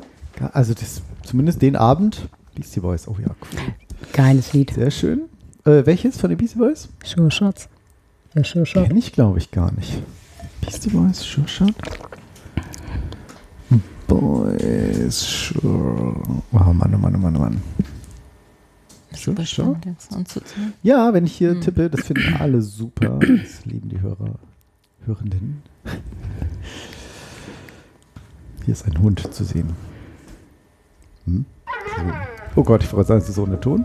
[0.52, 3.58] Also das, zumindest den Abend, Beastie Boys, oh ja, cool.
[4.12, 4.72] Geiles Lied.
[4.74, 5.22] Sehr schön.
[5.64, 6.88] Äh, welches von den Beastie Boys?
[7.04, 7.68] Sure Shots.
[8.34, 8.86] Ja, Sure Shot.
[8.86, 10.00] Kenn ich, glaube ich, gar nicht.
[10.66, 11.74] Beastie Boys, Sure Shot?
[14.08, 16.14] Boys, Sure.
[16.52, 17.60] Oh Mann, oh Mann, oh Mann, oh Mann.
[19.12, 19.76] Sure Super Shot?
[20.82, 21.60] Ja, wenn ich hier Hm.
[21.60, 23.18] tippe, das finden alle super.
[23.20, 24.34] Das lieben die Hörer,
[25.06, 25.62] Hörenden.
[28.64, 29.72] Hier ist ein Hund zu sehen.
[31.26, 31.44] Hm?
[31.96, 32.02] So.
[32.56, 33.84] Oh Gott, ich wollte sagen, es ist ohne Ton.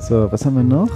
[0.00, 0.90] So, was haben wir noch?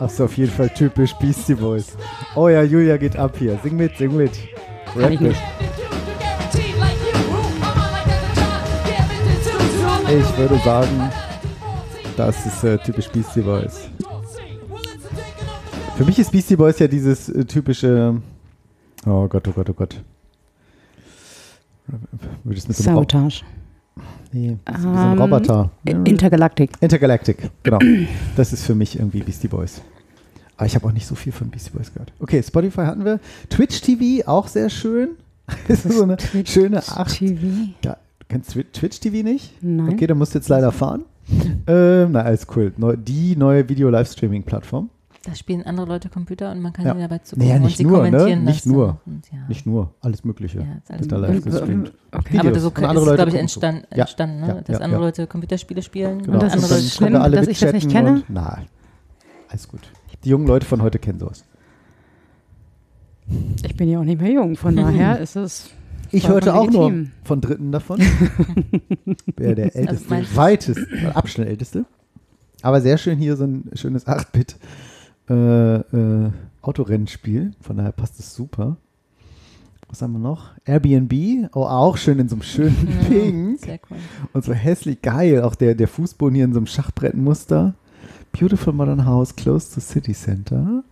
[0.00, 1.96] Ähm, Achso, auf jeden Fall typisch Beastie Boys.
[2.34, 3.58] Oh ja, Julia geht ab hier.
[3.62, 4.32] Sing mit, sing mit.
[4.96, 5.36] Rap ich mit.
[10.08, 11.10] Ich würde sagen,
[12.16, 13.88] das ist äh, typisch Beastie Boys.
[15.96, 18.20] Für mich ist Beastie Boys ja dieses äh, typische.
[19.06, 20.02] Oh Gott, oh Gott, oh Gott.
[22.68, 23.42] Sabotage.
[24.32, 25.70] Nee, das ist wie so ein Ähm, Roboter.
[25.84, 26.70] Intergalactic.
[26.80, 27.78] Intergalactic, genau.
[28.36, 29.80] Das ist für mich irgendwie Beastie Boys.
[30.56, 32.12] Aber ich habe auch nicht so viel von Beastie Boys gehört.
[32.20, 33.18] Okay, Spotify hatten wir.
[33.48, 35.08] Twitch TV, auch sehr schöne
[35.68, 37.16] Das ist so eine schöne Acht.
[37.18, 37.40] TV.
[37.84, 39.52] Ja, du kennst Twi- Twitch TV nicht?
[39.62, 39.88] Nein.
[39.94, 41.04] Okay, dann musst du jetzt leider fahren.
[41.66, 42.72] Ähm, na, alles cool.
[42.76, 44.90] Neu, die neue Video-Livestreaming-Plattform.
[45.22, 46.92] Da spielen andere Leute Computer und man kann Ja.
[46.92, 47.46] ihnen dabei zugucken.
[47.46, 48.10] Naja, und nicht sie nur, ne?
[48.10, 49.00] kommentieren Nicht das dann nur.
[49.04, 49.38] Und, ja.
[49.48, 50.58] Nicht nur, alles Mögliche.
[50.60, 51.92] Ja, ist alles wird da live gestreamt.
[52.10, 52.38] Okay.
[52.38, 54.46] Aber Videos so von ist, glaube ich, entstanden, Ja, entstanden ne?
[54.48, 55.06] ja, dass ja, andere ja.
[55.06, 56.32] Leute Computerspiele spielen Genau.
[56.34, 58.10] und das ist andere dann Leute schlimm, alle dass ich das nicht kenne?
[58.12, 58.60] Und, na,
[59.50, 59.80] alles gut.
[60.24, 61.44] Die jungen Leute von heute kennen sowas.
[63.64, 65.70] Ich bin ja auch nicht mehr jung, von daher ist es.
[66.12, 66.92] Ich hörte auch nur
[67.24, 68.00] von Dritten davon.
[69.36, 70.80] Wer der älteste, meinst du- weitest,
[71.14, 71.84] Abstand älteste.
[72.62, 74.56] Aber sehr schön hier so ein schönes 8-Bit
[75.30, 76.30] äh, äh,
[76.62, 77.52] Autorennspiel.
[77.60, 78.76] Von daher passt es super.
[79.88, 80.50] Was haben wir noch?
[80.64, 83.60] Airbnb, oh, auch schön in so einem schönen Pink.
[83.60, 83.96] Sehr cool.
[84.32, 85.42] Und so hässlich geil.
[85.42, 87.74] Auch der, der Fußboden hier in so einem Schachbrettmuster.
[88.32, 90.84] Beautiful Modern House, close to City Center.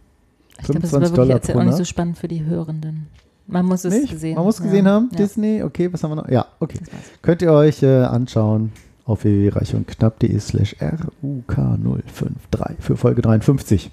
[0.59, 3.07] Ich glaube, das 25 war wirklich Dollar jetzt auch nicht so spannend für die Hörenden.
[3.47, 4.11] Man muss es Nicht?
[4.13, 4.65] gesehen Man muss ja.
[4.65, 5.09] gesehen haben.
[5.13, 5.19] Ja.
[5.19, 6.29] Disney, okay, was haben wir noch?
[6.29, 6.81] Ja, okay.
[7.23, 8.73] Könnt ihr euch äh, anschauen
[9.05, 10.77] auf www.reichundknapp.de slash
[11.23, 13.91] RUK053 für Folge 53.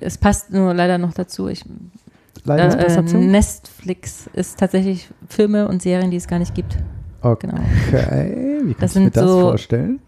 [0.00, 1.48] Es passt nur leider noch dazu.
[1.48, 1.64] Ich,
[2.44, 3.16] Leider ist äh, das dazu?
[3.18, 6.76] Netflix ist tatsächlich Filme und Serien, die es gar nicht gibt.
[7.22, 7.62] Okay, Genau.
[8.66, 10.00] wie kannst Das du mir sind das so- vorstellen?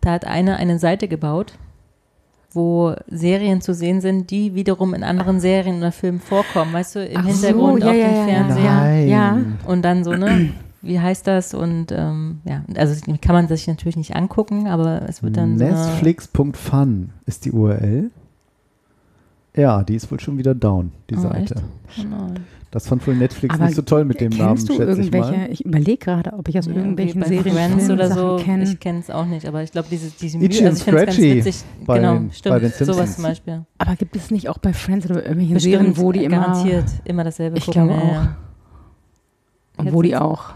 [0.00, 1.54] Da hat einer eine Seite gebaut,
[2.52, 6.72] wo Serien zu sehen sind, die wiederum in anderen Serien oder Filmen vorkommen.
[6.72, 8.24] Weißt du, im Ach so, Hintergrund ja, auf ja, dem ja, ja.
[8.26, 8.74] Fernseher.
[8.74, 9.08] Nein.
[9.08, 9.38] Ja.
[9.66, 10.50] Und dann so, ne?
[10.80, 11.54] Wie heißt das?
[11.54, 15.64] Und ähm, ja, also kann man sich natürlich nicht angucken, aber es wird dann so
[15.64, 18.10] Netflix.fun ist die URL.
[19.58, 21.54] Ja, die ist wohl schon wieder down, die Oh, Seite.
[21.56, 22.02] echt?
[22.02, 22.28] Genau.
[22.70, 25.06] Das fand wohl Netflix Aber nicht so toll mit dem Namen, Kennst du schätze ich
[25.12, 25.32] irgendwelche?
[25.38, 25.50] mal.
[25.50, 28.36] Ich, überlege gerade, ob ich aus Ja, irgendwelchen Serien Friends oder Sachen so.
[28.44, 28.64] kenne.
[28.64, 31.06] Ich kenne es auch nicht, aber ich glaube, diese, diese Mühe, also ich finde es
[31.06, 31.64] ganz witzig.
[31.86, 32.54] bei genau, den- stimmt.
[32.54, 33.64] bei den sowas zum Beispiel.
[33.78, 36.84] Aber gibt es nicht auch bei Friends oder irgendwelchen Bestimmt, Serien, wo die immer, garantiert
[37.04, 37.86] immer dasselbe Ich gucken.
[37.88, 38.36] glaube ja,
[39.78, 39.80] auch.
[39.84, 40.50] und wo die auch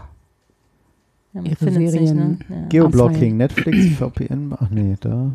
[1.33, 1.89] Ja, ihre ne?
[1.89, 2.55] Serien- Ja.
[2.69, 5.31] Geoblocking, Netflix, VPN, ach nee, da.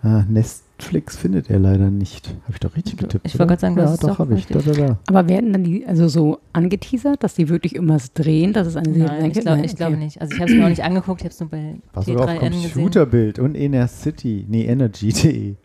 [0.00, 2.28] Ah, Netflix findet er leider nicht.
[2.28, 3.26] Habe ich doch richtig getippt.
[3.26, 4.46] Ich wollte gerade sagen, das ja, ist doch, doch habe ich.
[4.46, 4.98] Da, da, da.
[5.08, 8.94] Aber werden dann die also so angeteasert, dass die wirklich immer drehen, dass es eine
[8.94, 10.20] Serie Nein, ich, glaub, ich glaube nicht.
[10.20, 12.24] Also ich habe es mir auch nicht angeguckt, ich habe es nur bei War sogar
[12.24, 12.72] auf T3N gesehen.
[12.74, 15.56] Computerbild und Inner City, nee, Energy.de.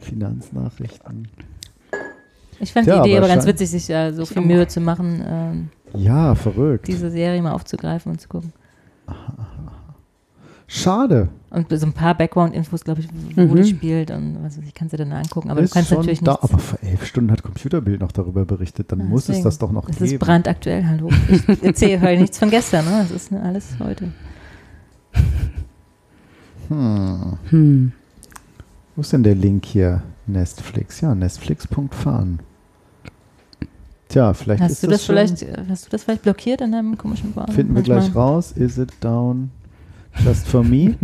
[0.00, 1.28] Finanznachrichten.
[2.58, 5.22] Ich fand Tja, die Idee aber ganz witzig, sich äh, so viel Mühe zu machen,
[5.26, 6.86] ähm, Ja, verrückt.
[6.88, 8.52] diese Serie mal aufzugreifen und zu gucken.
[10.74, 11.28] Schade.
[11.50, 13.56] Und so ein paar Background-Infos, glaube ich, wo Mhm.
[13.56, 15.50] die spielt und was weiß ich, kannst du dann angucken.
[15.50, 16.44] Aber Ist du kannst schon natürlich da, nicht.
[16.44, 18.90] aber vor elf Stunden hat Computerbild noch darüber berichtet.
[18.90, 20.18] Dann Ja, muss es das doch noch Es ist geben.
[20.24, 21.10] brandaktuell, hallo.
[21.28, 23.00] Ich erzähle heute nichts von gestern, ne?
[23.02, 24.08] Das ist ne, alles heute.
[26.68, 27.38] Hm.
[27.50, 27.92] Hm.
[28.96, 30.02] Wo ist denn der Link hier?
[30.26, 31.00] Netflix.
[31.02, 32.38] Ja, Netflix.fan.
[34.08, 36.72] Tja, vielleicht Hast ist du das das schon, vielleicht, hast du das vielleicht blockiert in
[36.72, 37.52] deinem komischen Browser?
[37.52, 38.52] Finden wir gleich raus.
[38.52, 39.50] Is it down
[40.24, 40.96] just for me?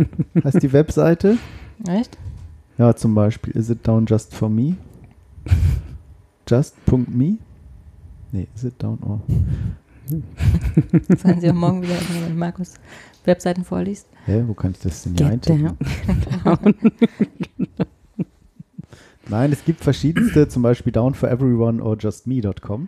[0.43, 1.37] heißt die Webseite.
[1.87, 2.17] Echt?
[2.77, 4.75] Ja, zum Beispiel Is it down just for me?
[6.47, 7.37] Just.me?
[8.31, 9.21] Nee, is it down or?
[11.17, 11.95] Sagen Sie auch morgen wieder,
[12.25, 12.73] wenn Markus
[13.25, 14.07] Webseiten vorliest.
[14.25, 15.77] Hä, wo kann ich das denn hier eintippen?
[16.43, 16.75] down.
[19.29, 22.87] Nein, es gibt verschiedenste, zum Beispiel downforeveryone or justme.com.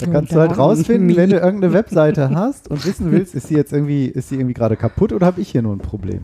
[0.00, 3.54] Da kannst du halt rausfinden, wenn du irgendeine Webseite hast und wissen willst, ist sie
[3.54, 6.22] jetzt irgendwie, ist sie irgendwie gerade kaputt oder habe ich hier nur ein Problem?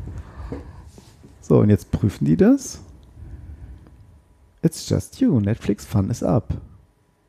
[1.41, 2.81] So, und jetzt prüfen die das.
[4.63, 5.39] It's just you.
[5.39, 6.55] Netflix fun is up.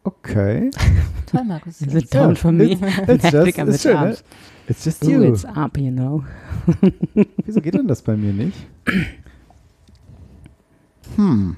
[0.03, 0.71] Okay.
[1.25, 1.81] Toll, Markus.
[1.81, 2.71] Is it down for me?
[2.71, 4.11] It's, it's just, schön, ne?
[4.11, 4.17] up.
[4.67, 5.23] It's just Ooh, you.
[5.23, 6.23] it's up, you know.
[7.45, 8.57] Wieso geht denn das bei mir nicht?
[11.15, 11.57] Hm.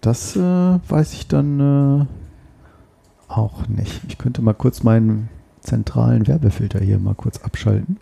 [0.00, 2.06] Das äh, weiß ich dann äh,
[3.30, 4.00] auch nicht.
[4.08, 5.28] Ich könnte mal kurz meinen
[5.60, 7.98] zentralen Werbefilter hier mal kurz abschalten.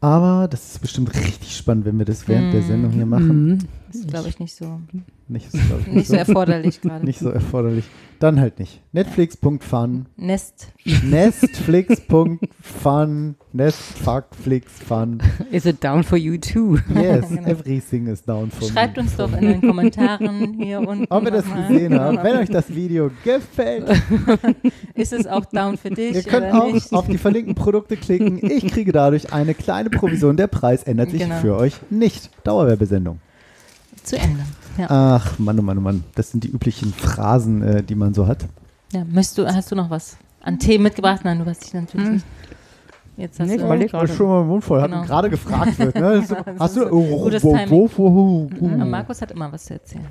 [0.00, 2.66] Aber das ist bestimmt richtig spannend, wenn wir das während der Mm.
[2.66, 3.68] Sendung hier machen.
[3.92, 4.80] Das ist, glaube ich, nicht so,
[5.28, 7.04] Nicht, ist, glaub ich, nicht so erforderlich gerade.
[7.04, 7.84] nicht so erforderlich.
[8.20, 8.80] Dann halt nicht.
[8.92, 10.06] Netflix.fun.
[10.16, 10.72] Nest.
[11.02, 13.34] Nestflix.fun.
[13.52, 15.18] Nestfuckflixfun.
[15.50, 16.78] Is it down for you too?
[16.94, 17.48] Yes, Genau.
[17.48, 18.72] everything is down for me.
[18.72, 21.06] Schreibt uns doch in den Kommentaren hier unten.
[21.10, 23.90] Ob ihr das gesehen habt, wenn euch das Video gefällt,
[24.94, 26.14] Ist es auch down für dich?
[26.14, 26.92] ihr könnt oder auch nicht?
[26.92, 28.38] auf die verlinkten Produkte klicken.
[28.42, 30.36] Ich kriege dadurch eine kleine Provision.
[30.36, 31.36] Der Preis ändert sich Genau.
[31.40, 32.30] für euch nicht.
[32.44, 33.18] Dauerwerbesendung.
[34.04, 34.40] Zu Ende.
[34.78, 34.86] Ja.
[34.88, 36.04] Ach, Mann, oh Mann, oh Mann.
[36.14, 38.46] Das sind die üblichen Phrasen, äh, die man so hat.
[38.92, 39.04] ja.
[39.04, 41.20] Möchtest du, hast du noch was an Themen mitgebracht?
[41.24, 42.14] Nein, du hast dich natürlich Hm.
[42.14, 42.26] nicht.
[43.18, 45.02] Jetzt hast Nee, ich du überleg Ich war schon mal im Mund voll, hat Genau.
[45.04, 45.94] gerade gefragt wird.
[45.94, 46.22] Ne?
[46.26, 46.90] So, hast du.
[46.90, 48.66] Oh, gutes wo, wo, wo, wo, wo.
[48.68, 50.06] Markus hat immer was zu erzählen.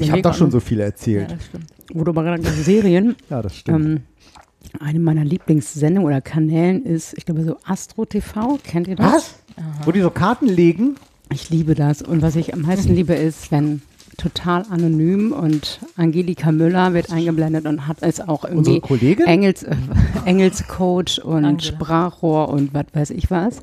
[0.00, 1.30] Ich habe doch schon so viel Ja, erzählt.
[1.30, 1.66] das stimmt.
[1.92, 3.14] Wo du aber gerade gesagt Serien.
[3.30, 3.84] Ja, das stimmt.
[3.86, 4.02] Ähm,
[4.80, 8.58] eine meiner Lieblingssendungen oder Kanälen ist, ich glaube, so Astro TV.
[8.64, 9.12] Kennt ihr das?
[9.12, 9.34] Was?
[9.84, 10.96] Wo die so Karten legen?
[11.32, 12.02] Ich liebe das.
[12.02, 13.82] Und was ich am meisten liebe, ist, wenn
[14.18, 19.26] total anonym und Angelika Müller wird eingeblendet und hat es auch irgendwie Kollegin?
[19.26, 19.74] Engels, äh,
[20.26, 21.60] Engelscoach und Angela.
[21.72, 23.60] Sprachrohr und was weiß ich was.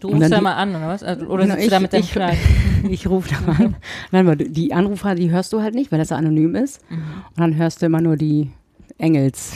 [0.00, 1.02] Du Und rufst ja die- mal an, oder was?
[1.02, 2.38] Also, Oder Genau, sitzt du da mit deinem ich, Kleid?
[2.88, 3.76] ich rufe da an.
[4.12, 6.80] Nein, aber die Anrufer, die hörst du halt nicht, weil das so anonym ist.
[6.90, 7.00] Und
[7.40, 8.50] dann hörst du immer nur die
[9.00, 9.52] Engels.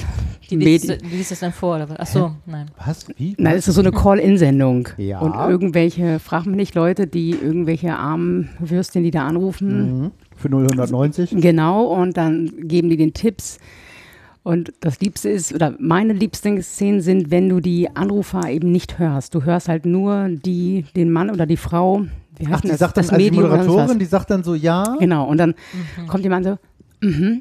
[0.51, 1.97] Die liest, Medi- du- die liest das dann vor, oder was?
[2.01, 2.67] Ach so, nein.
[2.85, 3.07] Was?
[3.17, 3.35] Wie?
[3.39, 4.89] Nein, es ist so eine Call-In-Sendung.
[4.99, 5.21] Ja.
[5.21, 10.03] Und irgendwelche, frag mich nicht, Leute, die irgendwelche armen Würstchen, die da anrufen.
[10.03, 10.11] Mhm.
[10.37, 11.35] Für 090?
[11.41, 13.59] Genau, und dann geben die den Tipps.
[14.43, 18.99] Und das Liebste ist, oder meine liebsten Szenen sind, wenn du die Anrufer eben nicht
[18.99, 19.35] hörst.
[19.35, 22.03] Du hörst halt nur die, den Mann oder die Frau.
[22.37, 22.81] Wie heißt Ach, denn die das?
[22.81, 23.67] sagt dann, das also die Medium was.
[23.67, 24.97] Moderatorin, die sagt dann so, ja.
[24.99, 25.55] Genau, und dann
[26.09, 26.59] kommt jemand so,
[27.01, 27.41] mhm.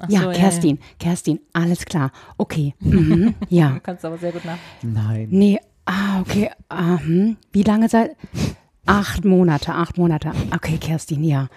[0.00, 2.10] Ach Ja, so, Kerstin, Kerstin, alles klar.
[2.38, 3.34] Okay, mhm.
[3.48, 3.70] ja.
[3.70, 4.58] Du kannst aber sehr gut nach.
[4.82, 5.28] Nein.
[5.30, 6.50] Nee, ah, okay.
[6.68, 7.36] Ah, hm.
[7.52, 8.16] Wie lange seid?
[8.86, 10.32] Acht Monate, acht Monate.
[10.54, 11.48] Okay, Kerstin, ja.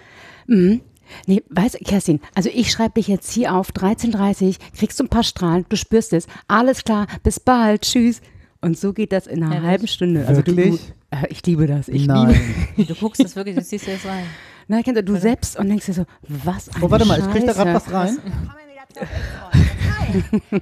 [0.46, 0.80] Mhm.
[1.26, 5.08] Nee, weißt du, Kerstin, also ich schreibe dich jetzt hier auf 13.30 kriegst du ein
[5.08, 6.26] paar Strahlen, du spürst es.
[6.48, 8.20] Alles klar, bis bald, tschüss.
[8.60, 9.68] Und so geht das in einer Ehrlich?
[9.68, 10.26] halben Stunde.
[10.26, 10.80] Also Wirklich?
[11.10, 11.88] du, äh, ich liebe das.
[11.88, 12.28] Ich Nein.
[12.76, 12.88] liebe.
[12.94, 14.24] Du guckst das wirklich, du ziehst dir das rein.
[14.66, 17.30] Na, kennst du, du selbst und denkst dir so, was eine Oh, warte mal, ich
[17.30, 18.18] krieg da gerade was rein.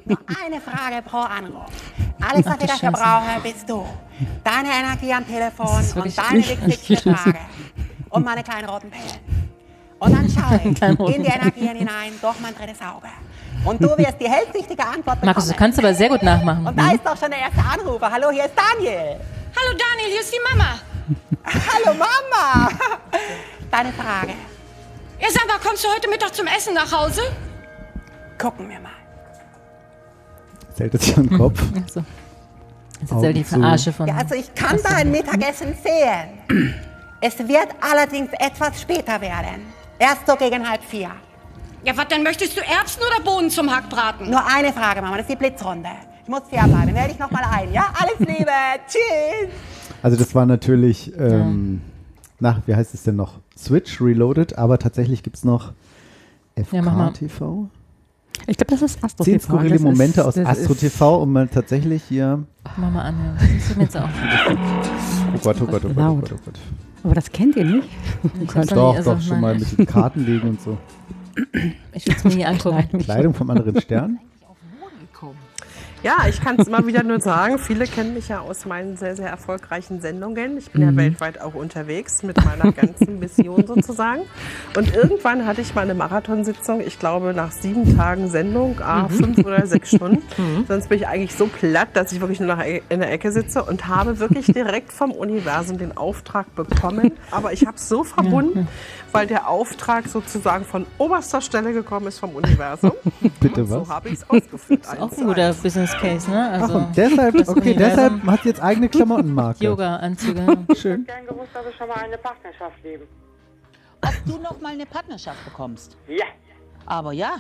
[0.07, 1.67] Nur eine Frage pro Anruf.
[2.21, 3.87] Alles, was ich dafür brauche, bist du.
[4.43, 7.39] Deine Energie am Telefon und deine wichtigste Frage.
[8.11, 9.43] Und meine kleinen roten Pillen.
[9.99, 13.09] Und dann schaue ich in die Energien hinein durch mein drittes Auge.
[13.65, 15.27] Und du wirst die hellsichtige Antwort bekommen.
[15.27, 16.67] Markus, du kannst aber sehr gut nachmachen.
[16.67, 18.11] Und da ist doch schon der erste Anrufer.
[18.11, 19.21] Hallo, hier ist Daniel.
[19.55, 20.81] Hallo Daniel, hier ist die Mama.
[21.45, 22.69] Hallo, Mama.
[23.73, 24.35] Deine Frage.
[25.19, 27.23] Ja, sag mal, kommst du heute Mittag zum Essen nach Hause?
[28.39, 28.91] Gucken wir mal.
[30.69, 31.59] Das hält es sich am Kopf.
[31.83, 32.05] Ach so.
[33.01, 33.45] Das ist jetzt die.
[33.45, 34.07] Verarsche von.
[34.07, 36.75] Ja, also ich kann dein Mittagessen sehen.
[37.23, 39.73] Es wird allerdings etwas später werden.
[39.99, 41.11] Erst so gegen halb vier.
[41.83, 44.29] Ja, was denn möchtest du Erbsen oder Bohnen zum Hackbraten?
[44.31, 45.89] Nur eine Frage, Mama, das ist die Blitzrunde.
[46.23, 46.95] Ich muss fair bleiben.
[46.95, 47.87] Werde ich noch mal ein, ja?
[47.99, 48.51] Alles Liebe.
[48.87, 49.51] Tschüss.
[50.03, 51.81] Also das war natürlich, ähm,
[52.39, 53.41] na, wie heißt es denn noch?
[53.57, 55.73] Switch Reloaded, aber tatsächlich gibt es noch
[56.57, 56.65] Ja.
[56.65, 57.69] FK-TV.
[58.47, 59.45] Ich glaube, das ist Astro Zehn TV.
[59.47, 62.43] skurrile Das ist- Momente aus Astro TV, um mal tatsächlich hier.
[62.77, 63.15] Mach mal an.
[63.39, 64.09] Das ist mir jetzt auch.
[64.09, 66.17] Oh Gott, oh Gott, oh Gott, oh.
[66.17, 66.59] Gott, oh Gott.
[67.05, 67.89] Aber das kennt ihr nicht?
[68.43, 70.79] Ich hab's noch Doch, doch, schon mal mit den Karten legen und so.
[71.93, 72.99] Ich will es mir nie angucken.
[72.99, 74.19] Kleidung vom anderen Stern.
[76.03, 79.15] Ja, ich kann es immer wieder nur sagen, viele kennen mich ja aus meinen sehr,
[79.15, 80.59] sehr erfolgreichen Sendungen.
[80.59, 84.23] Ich bin ja weltweit auch unterwegs mit meiner ganzen Mission sozusagen.
[84.77, 89.39] Und irgendwann hatte ich mal eine Marathonsitzung, ich glaube nach sieben Tagen Sendung, ah, fünf
[89.39, 90.23] oder sechs Stunden.
[90.69, 93.63] Sonst bin ich eigentlich so platt, dass ich wirklich nur noch in der Ecke sitze
[93.63, 97.13] und habe wirklich direkt vom Universum den Auftrag bekommen.
[97.31, 98.67] Aber ich habe es so verbunden,
[99.13, 102.93] weil der Auftrag sozusagen von oberster Stelle gekommen ist vom Universum.
[103.41, 103.89] Bitte Und so was?
[103.89, 104.81] habe ich es ausgeführt.
[104.85, 105.53] Ist auch ein guter.
[105.55, 106.51] Business Case, ne?
[106.55, 109.65] Ach, Also und deshalb, das okay, Universum- deshalb hat sie jetzt eigene Klamottenmarke.
[109.65, 110.59] Yoga-Anzüge.
[110.75, 111.05] Schön.
[111.05, 113.07] gern gewusst, dass ich schon mal eine Partnerschaft lebe.
[114.05, 115.97] Ob du noch mal eine Partnerschaft bekommst?
[116.09, 116.25] Ja.
[116.87, 117.37] Aber ja,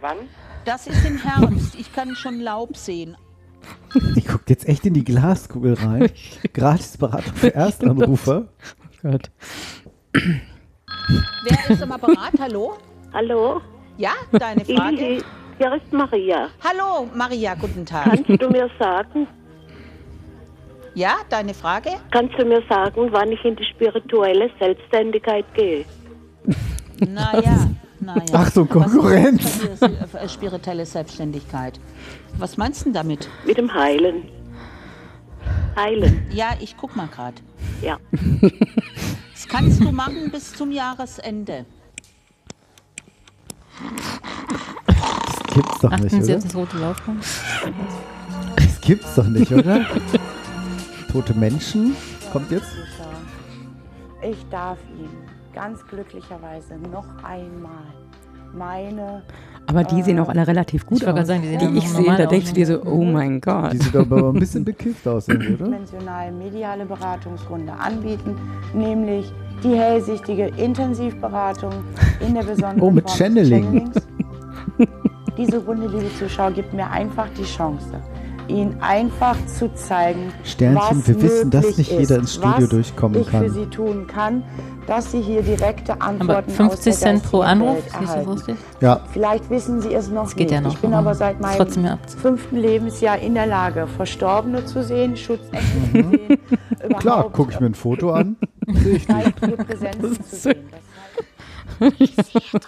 [0.00, 0.18] Wann?
[0.66, 1.74] das ist im Herbst.
[1.76, 3.16] Ich kann schon Laub sehen.
[4.14, 6.10] Die guckt jetzt echt in die Glaskugel rein.
[6.52, 8.48] Gratisberatung für Erstanrufer.
[9.02, 9.30] Oh Gott.
[11.08, 12.32] Wer ist am Apparat?
[12.40, 12.76] Hallo?
[13.12, 13.60] Hallo?
[13.96, 15.22] Ja, deine Frage?
[15.58, 16.48] Hier ist Maria.
[16.62, 18.04] Hallo, Maria, guten Tag.
[18.04, 19.26] Kannst du mir sagen,
[20.94, 21.90] Ja, deine Frage?
[22.10, 25.84] kannst du mir sagen, wann ich in die spirituelle Selbstständigkeit gehe?
[27.00, 27.68] Naja,
[28.00, 28.22] naja.
[28.32, 29.60] Was ist Konkurrenz.
[29.80, 31.80] dir, äh, Spirituelle Selbstständigkeit.
[32.38, 33.28] Was meinst du denn damit?
[33.46, 34.24] Mit dem Heilen.
[35.76, 37.36] Heilen, Ja, ich guck mal gerade.
[37.82, 37.98] ja.
[39.48, 41.64] Kannst du machen bis zum Jahresende.
[44.86, 46.38] Das gibt's doch nicht, Achten Sie oder?
[46.38, 47.24] auf das rote Laufband.
[48.56, 49.86] Das gibt's doch nicht, oder?
[51.10, 51.96] Tote Menschen
[52.32, 52.70] kommt jetzt.
[54.22, 55.10] Ich darf ihm
[55.54, 57.84] ganz glücklicherweise noch einmal
[58.52, 59.22] meine.
[59.68, 61.26] Aber die sehen auch alle relativ gut Ich aus.
[61.26, 63.74] sagen, die sehen die ich sehe, da denkst du dir so, oh mein Gott.
[63.74, 65.38] Die sieht aber ein bisschen bekifft aus, oder?
[65.38, 68.34] dimensional mediale Beratungsrunde anbieten,
[68.74, 69.30] nämlich
[69.62, 71.72] die hellsichtige Intensivberatung
[72.26, 73.90] in der besonderen Oh, mit Form Channeling.
[75.36, 78.00] Diese Runde, liebe Zuschauer, gibt mir einfach die Chance,
[78.48, 82.62] Ihnen einfach zu zeigen, Sternchen, was wir wissen, dass möglich nicht jeder ist, ins Studio
[82.62, 83.44] was durchkommen ich kann.
[83.44, 84.42] für Sie tun kann,
[84.88, 88.02] dass Sie hier direkte Antworten Aber 50 aus der Cent pro Anruf, Welt ist das
[88.02, 88.30] erhalten.
[88.32, 88.56] richtig?
[88.80, 89.00] Ja.
[89.12, 90.54] Vielleicht wissen Sie es noch Das geht nicht.
[90.54, 95.16] ja noch, ich bin aber seit meinem fünften Lebensjahr in der Lage, Verstorbene zu sehen,
[95.16, 96.38] Schutzengel zu sehen,
[96.88, 96.94] Mhm.
[96.98, 98.36] Klar, gucke ich mir ein Foto an.
[98.66, 99.12] Sehe ich die.
[99.12, 100.68] geistige Präsenzen zu sehen.
[101.98, 102.66] Ich sehe tote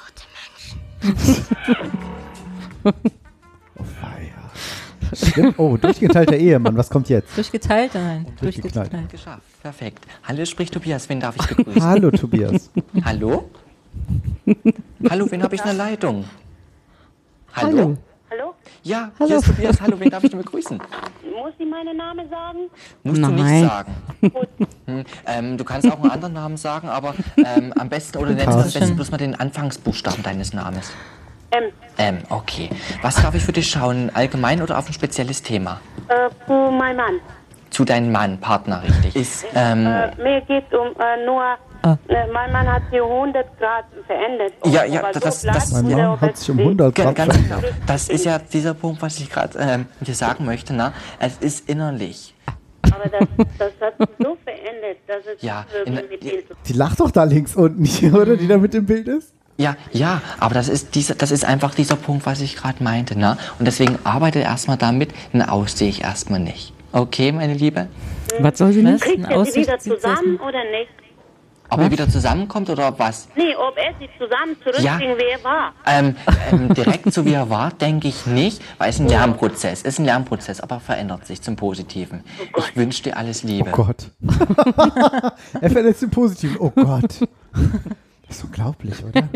[1.01, 1.49] Stimmt.
[5.57, 7.37] Oh, durchgeteilter Ehemann, was kommt jetzt?
[7.37, 7.93] Durchgeteilt?
[7.95, 8.77] Nein, Durchgeknallt.
[8.77, 9.11] durchgeknallt.
[9.11, 9.43] Geschafft.
[9.63, 10.07] Perfekt.
[10.27, 11.09] Hallo, spricht Tobias.
[11.09, 11.83] Wen darf ich begrüßen?
[11.83, 12.71] Hallo, Tobias.
[13.05, 13.51] Hallo?
[15.09, 16.25] Hallo, wen habe ich in der Leitung?
[17.55, 17.97] Hallo?
[18.31, 18.55] Hallo?
[18.83, 19.81] Ja, hier ist Tobias.
[19.81, 20.79] Hallo, wen darf ich denn begrüßen?
[20.79, 22.59] Muss ich meinen Namen sagen?
[23.03, 23.61] Musst du Nein.
[23.61, 23.95] nicht sagen.
[24.87, 28.47] Hm, ähm, du kannst auch einen anderen Namen sagen, aber ähm, am besten, oder nennst
[28.49, 30.93] du am besten bloß mal den Anfangsbuchstaben deines Namens.
[31.53, 31.65] Ähm,
[31.99, 32.71] Ähm, okay.
[33.03, 34.11] Was darf ich für dich schauen?
[34.15, 35.81] Allgemein oder auf ein spezielles Thema?
[36.09, 37.21] äh, für meinen Mann.
[37.71, 39.15] Zu deinem Mann, Partner, richtig.
[39.15, 41.43] Ist, ähm, Äh, mir geht um äh, nur,
[41.83, 41.97] Ah.
[42.09, 44.53] äh, mein Mann hat hier 100 Grad verändert.
[44.67, 46.67] Ja, ja, er so das- das- Mein Mann ob hat es sich um geht.
[46.67, 47.61] 100 Ganz, Grad ganz verändert.
[47.63, 47.75] genau.
[47.87, 50.75] Das ist ja dieser Punkt, was ich gerade ähm, dir sagen möchte.
[50.75, 50.93] Ne?
[51.21, 52.35] Es ist innerlich.
[52.93, 53.29] Aber das,
[53.59, 57.23] das hat sich so verändert, dass es Ja, in- mit zu Die lacht doch da
[57.25, 58.37] links unten hier, oder?
[58.37, 59.33] Die da mit im Bild ist?
[59.61, 63.19] Ja, ja, aber das ist, dieser, das ist einfach dieser Punkt, was ich gerade meinte.
[63.19, 63.37] Ne?
[63.59, 66.73] Und deswegen arbeite erstmal damit, eine aussehe ich erstmal nicht.
[66.93, 67.89] Okay, meine Liebe?
[68.39, 69.03] Was soll sie nicht?
[69.03, 70.89] Kriegt er sie wieder zusammen oder nicht?
[71.69, 73.29] Ob ihr wieder zusammenkommt oder was?
[73.37, 75.75] Nee, ob er sie zusammen zurückbringen, wie er war.
[75.87, 76.17] Ähm,
[76.51, 79.99] ähm, direkt so wie er war, denke ich nicht, weil es ein Lernprozess ist.
[79.99, 82.25] ein Lernprozess, aber verändert sich zum Positiven.
[82.57, 83.69] ich wünsche dir alles Liebe.
[83.69, 84.11] Oh Gott.
[85.61, 86.57] er verletzt den Positiven.
[86.59, 87.29] Oh Gott.
[88.31, 89.29] Das ist unglaublich, oder?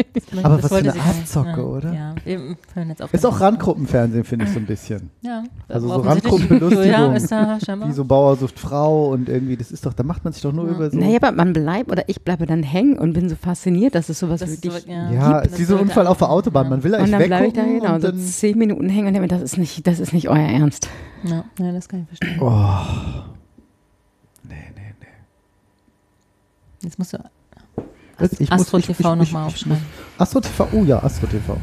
[0.45, 0.93] Aber Das was für eine.
[0.95, 1.63] Abzocke, ja.
[1.65, 1.93] oder?
[1.93, 3.13] Ja, wir hören jetzt auf.
[3.13, 5.11] Ist auch Randgruppenfernsehen, finde ich so ein bisschen.
[5.21, 5.95] Ja, Also so.
[5.97, 6.87] Randgruppenbelustigung.
[6.87, 7.89] Ja.
[7.89, 10.53] Wie so Bauer sucht Frau und irgendwie, das ist doch, da macht man sich doch
[10.53, 10.97] nur über so.
[10.97, 14.21] Naja, aber man bleibt oder ich bleibe dann hängen und bin so fasziniert, dass es
[14.21, 15.11] sowas Das wirklich so, ja.
[15.11, 15.55] ja, gibt.
[15.55, 16.69] ist wie so ein Unfall auf der Autobahn.
[16.69, 18.89] Man will Und eigentlich dann bleibe ich da weggucken genau und so dann, zehn Minuten
[18.89, 20.89] hängen und denke mir, das ist nicht, das ist nicht euer Ernst.
[21.25, 22.41] Ja, ja, das kann ich verstehen.
[22.41, 23.25] Oh.
[26.85, 27.19] Jetzt musst du
[28.39, 29.79] ich Astro muss- TV nochmal aufschreiben.
[30.19, 31.57] Astro TV, oh ja, Astro TV.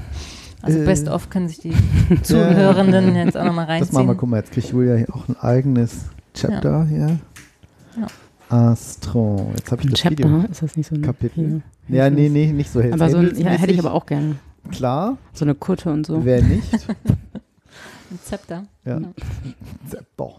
[0.61, 1.73] Also Äh, Best of können sich die
[2.23, 4.17] Zuhörenden jetzt auch nochmal Das machen wir, reinziehen.
[4.17, 7.19] guck mal, jetzt kriegt Julia hier auch ein eigenes Chapter hier.
[7.99, 8.07] Ja.
[8.49, 10.45] Astro, jetzt habe ich Ein das Chapter, Video.
[10.51, 11.61] ist das nicht so ein Kapitel?
[11.87, 14.05] hier, Ja, Hells nee, nee, nicht so Aber so ein, ja, hätte ich aber auch
[14.05, 14.35] gerne.
[14.71, 16.23] Klar, So eine Kutte und so.
[16.25, 16.71] wer nicht?
[18.11, 18.63] Ein Zepter.
[18.83, 18.99] Ja.
[18.99, 19.07] Ja.
[19.89, 20.29] Zepter.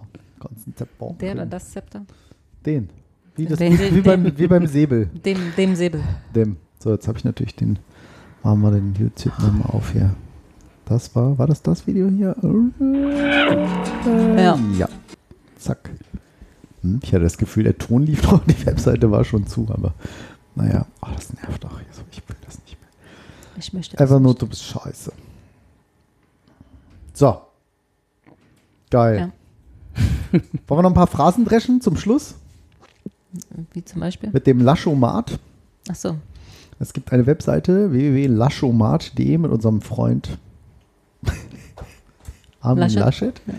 [0.41, 2.03] Kannst ein Zepter Der oder das Zepter?
[2.67, 2.91] Den.
[3.37, 5.07] Wie, das, Den- wie, beim, wie beim Säbel.
[5.25, 6.03] Dem, dem Säbel.
[6.35, 6.57] Dem.
[6.79, 7.79] So, jetzt habe ich natürlich den.
[8.43, 10.15] Machen wir den YouTube nochmal auf hier.
[10.85, 12.35] Das war, war das das Video hier?
[14.37, 14.59] Ja.
[14.77, 14.89] Ja.
[15.59, 15.91] Zack.
[16.83, 19.95] Hm, ich hatte das Gefühl, der Ton lief noch, die Webseite war schon zu, aber
[20.57, 21.79] naja, oh, das nervt auch.
[22.11, 22.89] Ich will das nicht mehr.
[23.57, 24.43] Ich möchte das Einfach nur, nicht.
[24.43, 25.13] du bist scheiße.
[27.15, 27.41] So.
[28.91, 29.33] Geil.
[30.33, 32.35] Wollen wir noch ein paar Phrasen dreschen zum Schluss?
[33.73, 34.31] Wie zum Beispiel?
[34.33, 35.39] Mit dem Laschomat.
[35.89, 36.17] Ach so.
[36.79, 40.39] Es gibt eine Webseite www.laschomat.de mit unserem Freund
[42.61, 43.01] Armin Laschet.
[43.01, 43.41] Laschet.
[43.47, 43.55] Ja.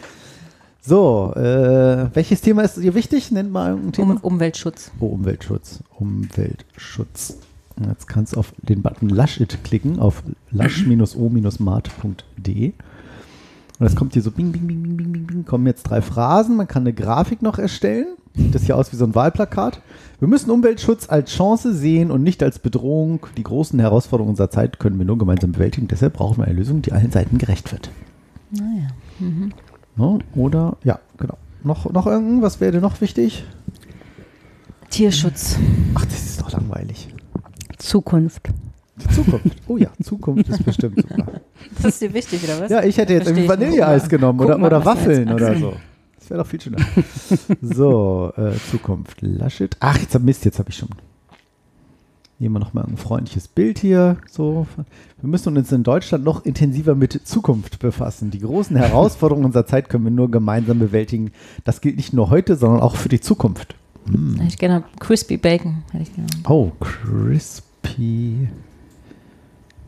[0.86, 3.32] So, äh, welches Thema ist dir wichtig?
[3.32, 4.16] Nennt mal ein Thema.
[4.16, 4.91] Um, Umweltschutz.
[5.00, 5.80] Oh, Umweltschutz.
[5.98, 7.38] Umweltschutz.
[7.88, 12.74] Jetzt kannst du auf den Button Laschet klicken, auf lasch-o-mart.de.
[13.80, 16.02] Und es kommt hier so bing, bing, bing, bing, bing, bing, bing, kommen jetzt drei
[16.02, 16.58] Phrasen.
[16.58, 18.18] Man kann eine Grafik noch erstellen.
[18.35, 19.81] Sieht das hier aus wie so ein Wahlplakat.
[20.19, 23.27] Wir müssen Umweltschutz als Chance sehen und nicht als Bedrohung.
[23.38, 25.88] Die großen Herausforderungen unserer Zeit können wir nur gemeinsam bewältigen.
[25.88, 27.91] Deshalb brauchen wir eine Lösung, die allen Seiten gerecht wird.
[28.51, 28.88] Naja.
[29.19, 29.51] Mhm.
[29.95, 30.19] Ne?
[30.35, 31.38] Oder, ja, genau.
[31.64, 33.45] Noch, noch irgendwas wäre dir noch wichtig?
[34.89, 35.57] Tierschutz.
[35.95, 37.10] Ach, das ist doch langweilig.
[37.77, 38.49] Zukunft.
[38.97, 39.57] Die Zukunft.
[39.68, 41.41] Oh ja, Zukunft ist bestimmt super.
[41.76, 42.72] Das ist dir wichtig, oder was?
[42.72, 43.47] Ja, ich hätte jetzt irgendwie.
[43.47, 45.73] Vanilleeis genommen oder, mal, oder Waffeln oder so.
[46.24, 46.78] Das wäre doch viel schöner.
[47.62, 49.22] so, äh, Zukunft.
[49.22, 49.76] Laschet.
[49.82, 50.88] Ach, jetzt hab Mist, jetzt habe ich schon.
[52.40, 54.16] Nehmen wir nochmal ein freundliches Bild hier.
[54.32, 54.66] So.
[55.20, 58.32] Wir müssen uns in Deutschland noch intensiver mit Zukunft befassen.
[58.32, 61.34] Die großen Herausforderungen unserer Zeit können wir nur gemeinsam bewältigen.
[61.66, 63.76] Das gilt nicht nur heute, sondern auch für die Zukunft.
[64.06, 64.36] Hm.
[64.36, 65.84] Hätte ich gerne Crispy Bacon.
[65.91, 66.30] Hätte ich gerne.
[66.48, 68.48] Oh, Crispy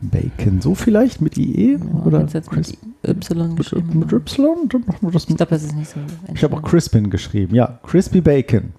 [0.02, 0.60] Bacon.
[0.60, 1.78] So vielleicht mit IE?
[2.04, 2.76] oder jetzt jetzt mit
[3.06, 3.98] Y geschrieben.
[3.98, 4.68] mit Y?
[4.68, 6.00] Dann machen wir das Ich glaube, das ist nicht so.
[6.34, 7.54] Ich habe auch Crispin geschrieben.
[7.54, 8.72] Ja, Crispy Bacon.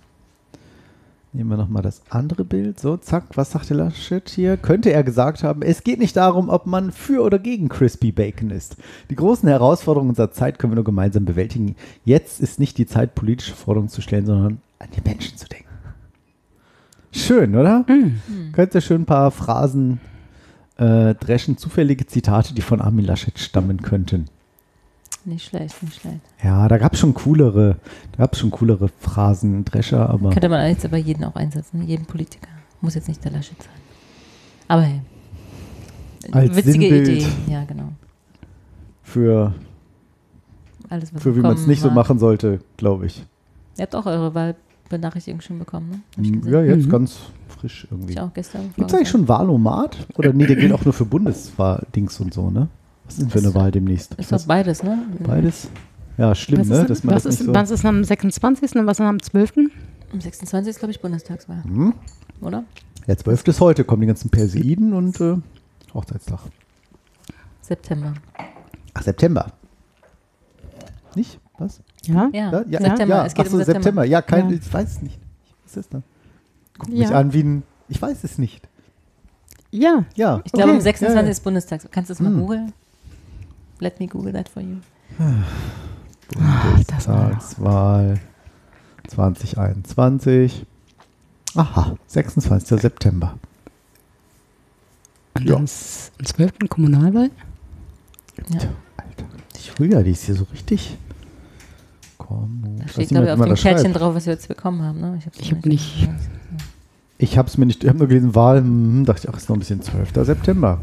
[1.33, 2.79] Nehmen wir nochmal das andere Bild.
[2.79, 4.57] So, zack, was sagte Laschet hier?
[4.57, 8.49] Könnte er gesagt haben, es geht nicht darum, ob man für oder gegen Crispy Bacon
[8.49, 8.77] ist.
[9.09, 11.75] Die großen Herausforderungen unserer Zeit können wir nur gemeinsam bewältigen.
[12.05, 15.67] Jetzt ist nicht die Zeit, politische Forderungen zu stellen, sondern an die Menschen zu denken.
[17.11, 17.85] Schön, oder?
[18.53, 19.99] Könnt ihr schön ein paar Phrasen
[20.77, 24.25] äh, dreschen, zufällige Zitate, die von Armin Laschet stammen könnten.
[25.25, 26.21] Nicht schlecht, nicht schlecht.
[26.41, 27.77] Ja, da gab es schon coolere,
[28.13, 32.05] da gab schon coolere Phrasen, Drescher, aber Könnte man jetzt aber jeden auch einsetzen, jeden
[32.05, 32.47] Politiker.
[32.79, 33.73] Muss jetzt nicht der Laschet sein.
[34.69, 35.01] Aber hey.
[36.31, 37.07] Als Witzige Sinnbild.
[37.09, 37.89] Idee, ja, genau.
[39.03, 39.53] für,
[40.89, 41.95] Alles, was für wie man es nicht so war.
[41.95, 43.25] machen sollte, glaube ich.
[43.77, 44.33] Ihr habt auch eure
[44.91, 46.41] Wahlbenachrichtigung schon bekommen, ne?
[46.51, 46.91] Ja, jetzt Mhm.
[46.91, 48.13] ganz frisch irgendwie.
[48.13, 48.73] Ich auch gestern.
[48.75, 50.07] Gibt es eigentlich schon Wahlomat?
[50.17, 52.67] Oder nee, der gilt auch nur für Bundeswahl-Dings und so, ne?
[53.05, 54.13] Was ist denn für eine Wahl demnächst?
[54.15, 54.99] Ist doch beides, ne?
[55.25, 55.69] Beides?
[56.17, 56.81] Ja, schlimm, was ne?
[56.81, 58.75] Ist, Dass man was, das ist, nicht so was ist am 26.
[58.75, 59.53] und was ist am 12.?
[60.11, 60.69] Am 26.
[60.71, 61.63] ist, glaube ich, Bundestagswahl.
[61.63, 61.93] Hm?
[62.41, 62.63] Oder?
[63.07, 63.47] Der 12.
[63.47, 65.35] ist heute, kommen die ganzen Perseiden und äh,
[65.93, 66.39] Hochzeitstag.
[67.61, 68.13] September.
[68.93, 69.47] Ach, September.
[71.15, 71.39] Nicht?
[71.59, 71.81] Was?
[72.05, 72.29] Ja?
[72.33, 73.15] Ja, ja, September.
[73.15, 73.25] Ja.
[73.25, 73.81] Es geht Ach um so, September.
[73.81, 74.03] September.
[74.05, 74.57] Ja, kein, Ja.
[74.57, 75.19] ich weiß es nicht.
[75.63, 76.01] Was ist das?
[76.77, 76.95] Guck Ja.
[77.07, 77.63] mich an wie ein.
[77.89, 78.67] Ich weiß es nicht.
[79.71, 80.05] Ja.
[80.15, 80.41] Ja.
[80.45, 80.77] Ich glaube, okay.
[80.77, 81.15] am 26.
[81.17, 81.29] Ja, ja.
[81.29, 81.87] ist Bundestags.
[81.91, 82.39] Kannst du es mal Hm.
[82.39, 82.73] googeln?
[83.79, 84.77] Let me google that for you.
[86.33, 88.19] Bundestagswahl
[89.07, 90.65] 2021.
[91.55, 92.79] Aha, 26.
[92.81, 93.37] September.
[95.35, 96.69] Und am s- am 12.
[96.69, 97.29] Kommunalwahl?
[98.49, 98.59] Ja.
[99.55, 100.97] Ich früher, die ist hier so richtig.
[102.27, 103.99] Komm, Da ich steht, glaube ich, auf dem Kärtchen schreibt.
[103.99, 104.99] drauf, was wir jetzt bekommen haben.
[104.99, 105.15] Ne?
[105.19, 106.09] Ich habe Ich habe nicht.
[107.19, 109.49] Ich habe es mir nicht, ich habe nur gelesen, Wahl, hm, dachte ich, ach, ist
[109.49, 110.11] noch ein bisschen 12.
[110.25, 110.81] September.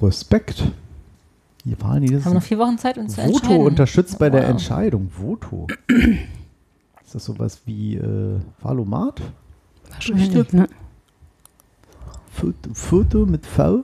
[0.00, 0.70] Respekt.
[1.64, 3.66] Die Wahlen, die das Haben wir noch vier Wochen Zeit, uns zu Voto entscheiden.
[3.66, 4.50] unterstützt bei der Wow.
[4.50, 5.10] Entscheidung.
[5.16, 5.66] Voto.
[7.04, 9.20] ist das sowas wie äh, Valomat?
[9.90, 10.68] Wahrscheinlich, ne?
[12.30, 13.82] Foto, Foto mit V?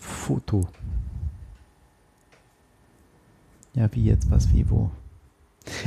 [0.00, 0.66] Foto.
[3.74, 4.90] Ja, wie jetzt, was, wie, wo?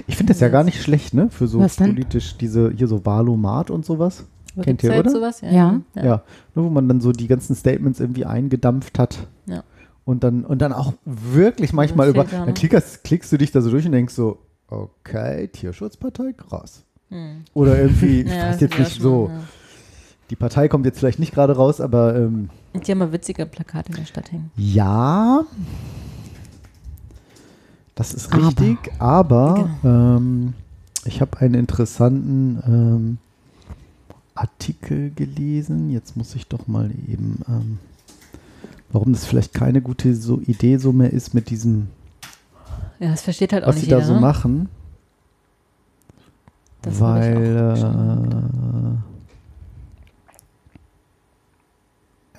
[0.07, 1.29] Ich finde das ja gar nicht schlecht, ne?
[1.29, 1.91] Für so Was denn?
[1.91, 4.25] politisch, diese, hier so Valomat und sowas.
[4.53, 5.11] Aber Kennt ihr, jetzt oder?
[5.11, 5.41] sowas?
[5.41, 5.51] Ja.
[5.51, 5.81] Ja.
[5.95, 6.03] Ja.
[6.05, 6.15] Ja.
[6.55, 9.27] ne, wo man dann so die ganzen Statements irgendwie eingedampft hat.
[9.45, 9.63] Ja.
[10.03, 12.23] Und dann, und dann auch wirklich manchmal über.
[12.23, 12.29] Ne?
[12.31, 16.83] Dann klickst, klickst du dich da so durch und denkst so, okay, Tierschutzpartei, krass.
[17.09, 17.43] Hm.
[17.53, 19.27] Oder irgendwie, ich Ja, weiß jetzt nicht schon, so.
[19.31, 19.39] ja.
[20.29, 23.89] Die Partei kommt jetzt vielleicht nicht gerade raus, aber ähm, die haben mal witzige Plakate
[23.91, 24.49] in der Stadt hängen.
[24.55, 25.41] ja.
[28.01, 28.47] Das ist Aber.
[28.47, 30.55] richtig, aber, ähm,
[31.05, 33.17] ich habe einen interessanten ähm,
[34.33, 35.91] Artikel gelesen.
[35.91, 37.77] Jetzt muss ich doch mal eben, ähm,
[38.91, 41.89] warum das vielleicht keine gute so Idee so mehr ist mit diesem,
[42.99, 44.19] Ja, das versteht halt auch was nicht sie da so ne?
[44.19, 44.67] machen.
[46.81, 48.97] Das weil,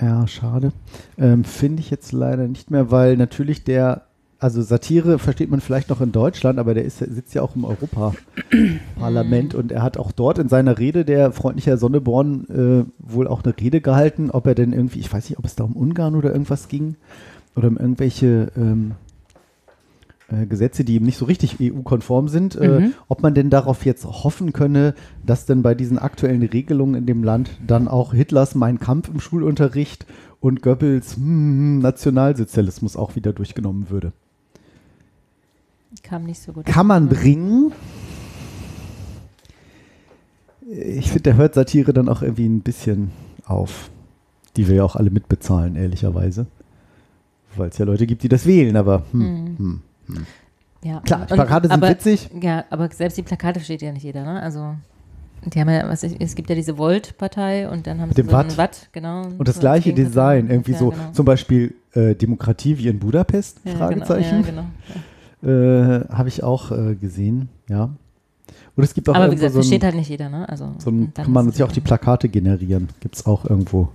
[0.00, 0.72] äh, ja, schade.
[1.16, 4.06] Ähm, Finde ich jetzt leider nicht mehr, weil natürlich der,
[4.42, 7.64] also Satire versteht man vielleicht noch in Deutschland, aber der ist, sitzt ja auch im
[7.64, 13.28] Europaparlament und er hat auch dort in seiner Rede, der freundliche Herr Sonneborn, äh, wohl
[13.28, 15.76] auch eine Rede gehalten, ob er denn irgendwie, ich weiß nicht, ob es da um
[15.76, 16.96] Ungarn oder irgendwas ging
[17.54, 18.92] oder um irgendwelche ähm,
[20.26, 22.94] äh, Gesetze, die eben nicht so richtig EU-konform sind, äh, Mhm.
[23.06, 24.94] ob man denn darauf jetzt hoffen könne,
[25.24, 29.20] dass denn bei diesen aktuellen Regelungen in dem Land dann auch Hitlers Mein Kampf im
[29.20, 30.04] Schulunterricht
[30.40, 34.12] und Goebbels hm, Nationalsozialismus auch wieder durchgenommen würde.
[36.02, 36.66] Kam nicht so gut.
[36.66, 37.08] Kann man an.
[37.08, 37.72] bringen.
[40.68, 43.10] Ich finde, der hört Satire dann auch irgendwie ein bisschen
[43.46, 43.90] auf.
[44.56, 46.46] Die wir ja auch alle mitbezahlen, ehrlicherweise.
[47.56, 49.56] Weil es ja Leute gibt, die das wählen, aber hm, Mhm.
[49.58, 50.26] hm, hm.
[50.84, 51.00] Ja.
[51.00, 52.28] Klar, die und- Plakate sind aber, witzig.
[52.40, 54.40] Ja, aber selbst die Plakate versteht ja nicht jeder, ne?
[54.42, 54.74] Also,
[55.44, 58.22] die haben ja, was ich, es gibt ja diese Volt-Partei und dann haben Mit sie
[58.22, 58.58] dem so Watt.
[58.58, 59.22] Watt, genau.
[59.38, 59.92] Und das so gleiche.
[59.92, 61.10] Design, irgendwie Ja, so genau.
[61.12, 64.42] zum Beispiel äh, Demokratie wie in Budapest, Ja, Fragezeichen.
[64.44, 65.02] Genau, ja, genau.
[65.42, 67.90] Äh, Habe ich auch äh, gesehen, ja.
[68.76, 70.48] Und es gibt auch Aber wie gesagt, so versteht halt nicht jeder, ne?
[70.48, 72.88] Also, so ein, kann man sich auch die Plakate generieren.
[73.00, 73.88] Gibt es auch irgendwo.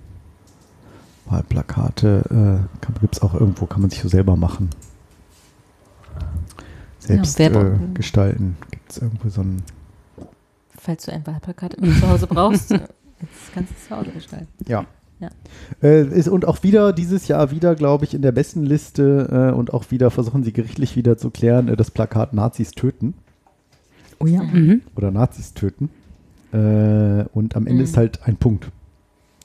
[1.30, 2.24] Wahlplakate
[2.65, 4.69] äh, gibt es auch irgendwo, kann man sich so selber machen.
[6.99, 8.57] Selbst bra- äh, gestalten.
[8.72, 9.64] Gibt es irgendwo so ein.
[10.78, 12.84] Falls du ein Wahlplakat zu Hause brauchst, jetzt
[13.53, 14.48] kannst du es zu Hause gestalten.
[14.68, 14.86] Ja.
[15.19, 15.30] Ja.
[15.81, 19.56] Äh, ist, und auch wieder, dieses Jahr wieder, glaube ich, in der besten Liste äh,
[19.56, 23.15] und auch wieder versuchen sie gerichtlich wieder zu klären, äh, das Plakat Nazis töten.
[24.19, 24.44] Oh ja.
[24.44, 24.81] Mhm.
[24.95, 25.89] Oder Nazis töten.
[26.53, 27.84] Äh, und am Ende Mhm.
[27.84, 28.69] ist halt ein Punkt.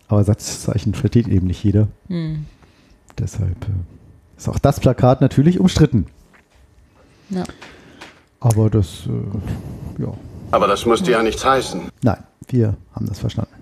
[0.09, 1.89] Aber Satzzeichen versteht eben nicht jeder.
[2.09, 2.44] Mhm.
[3.19, 3.73] Deshalb äh,
[4.36, 6.07] ist auch das Plakat natürlich umstritten.
[7.31, 7.44] Ja.
[8.40, 10.12] Aber das, äh, ja.
[10.51, 11.81] Aber das musste ja nichts heißen.
[12.03, 13.53] Nein, wir haben das verstanden.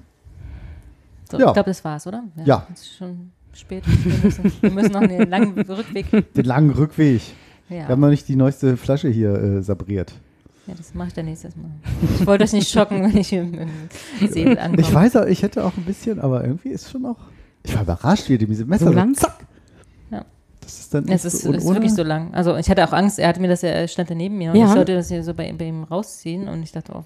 [1.31, 1.49] So, Ja.
[1.49, 2.25] Ich glaube, das war's, oder?
[2.45, 2.67] Ja.
[2.73, 3.85] Es ist schon spät.
[3.87, 6.33] Wir müssen, wir müssen noch einen langen Rückweg.
[6.35, 7.23] Den langen Rückweg.
[7.69, 7.77] Ja.
[7.77, 10.13] Wir haben noch nicht die neueste Flasche hier äh, sabriert.
[10.67, 11.71] Ja, das mache ich dann nächstes Mal.
[12.19, 14.81] Ich wollte euch nicht schocken, wenn ich im, im Säbel ankomme.
[14.83, 17.17] Ich weiß auch, ich hätte auch ein bisschen, aber irgendwie ist schon auch.
[17.65, 19.15] Ich war überrascht, wie diese Messer So lang?
[19.15, 19.39] zack.
[20.11, 20.25] Ja.
[20.61, 22.33] Das ist dann Es ist, so, ist wirklich so lang.
[22.35, 24.51] Also ich hatte auch Angst, er hatte mir das ja, er stand da neben mir
[24.53, 24.67] und Ja.
[24.67, 27.05] ich sollte das hier so bei, bei ihm rausziehen und ich dachte, oh,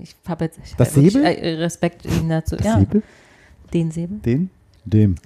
[0.00, 1.24] ich habe jetzt ich Das hab Säbel?
[1.24, 2.56] äh, Respekt ihm dazu.
[2.56, 2.78] Das ja.
[2.80, 3.02] Säbel?
[3.74, 4.18] Den Säbel.
[4.18, 4.50] Den?
[4.84, 5.16] Dem.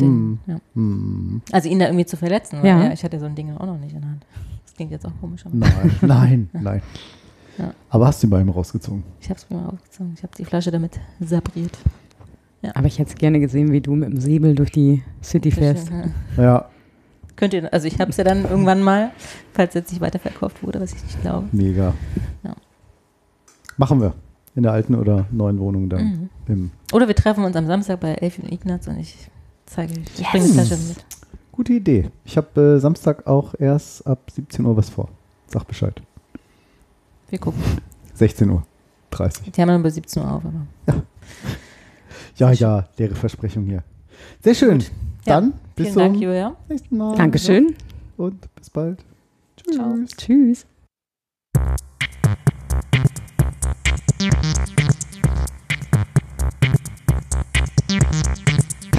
[0.00, 0.38] Den, Hm.
[0.46, 0.60] ja.
[0.74, 1.42] Hm.
[1.52, 2.84] Also ihn da irgendwie zu verletzen, weil Ja.
[2.84, 2.92] ja.
[2.92, 4.26] ich hatte so ein Ding auch noch nicht in der Hand.
[4.64, 5.44] Das klingt jetzt auch komisch.
[5.52, 6.82] Nein, nein, nein.
[7.58, 7.74] Ja.
[7.90, 9.02] Aber hast du ihn bei ihm rausgezogen?
[9.20, 10.12] Ich habe es mir mal aufgezogen.
[10.16, 11.76] Ich habe die Flasche damit sabriert.
[12.62, 12.72] Ja.
[12.74, 15.90] Aber ich hätte es gerne gesehen, wie du mit dem Säbel durch die City fährst.
[16.36, 16.42] Ja.
[16.42, 16.68] Ja,
[17.36, 19.12] Könnt ihr, also ich habe es ja dann irgendwann mal,
[19.54, 21.48] falls jetzt nicht weiterverkauft wurde, was ich nicht glaube.
[21.52, 21.94] mega.
[22.42, 22.54] Ja.
[23.78, 24.14] Machen wir.
[24.54, 26.04] In der alten oder neuen Wohnung dann.
[26.04, 26.28] Mhm.
[26.48, 29.14] Im Oder wir treffen uns am Samstag bei Elfie und Ignaz und ich
[29.66, 31.04] zeige, ich bringe die Flasche mit.
[31.52, 32.10] Gute Idee.
[32.24, 35.08] Ich habe äh, Samstag auch erst ab 17 Uhr was vor.
[35.46, 36.00] Sag Bescheid.
[37.28, 37.62] Wir gucken.
[38.14, 38.62] 16 Uhr.
[39.10, 39.52] 30.
[39.52, 41.02] Die haben dann bei 17 Uhr auf, aber.
[42.36, 43.82] Ja, ja, leere Versprechung hier.
[44.42, 44.80] Sehr schön.
[44.80, 44.86] Ja,
[45.40, 46.56] Dann bis vielen zum Dank, Julia.
[46.68, 47.16] nächsten Mal.
[47.16, 47.74] Dankeschön.
[48.16, 49.04] Und bis bald.
[49.56, 49.76] Tschüss.
[49.76, 49.96] Ciao.
[50.16, 50.66] Tschüss.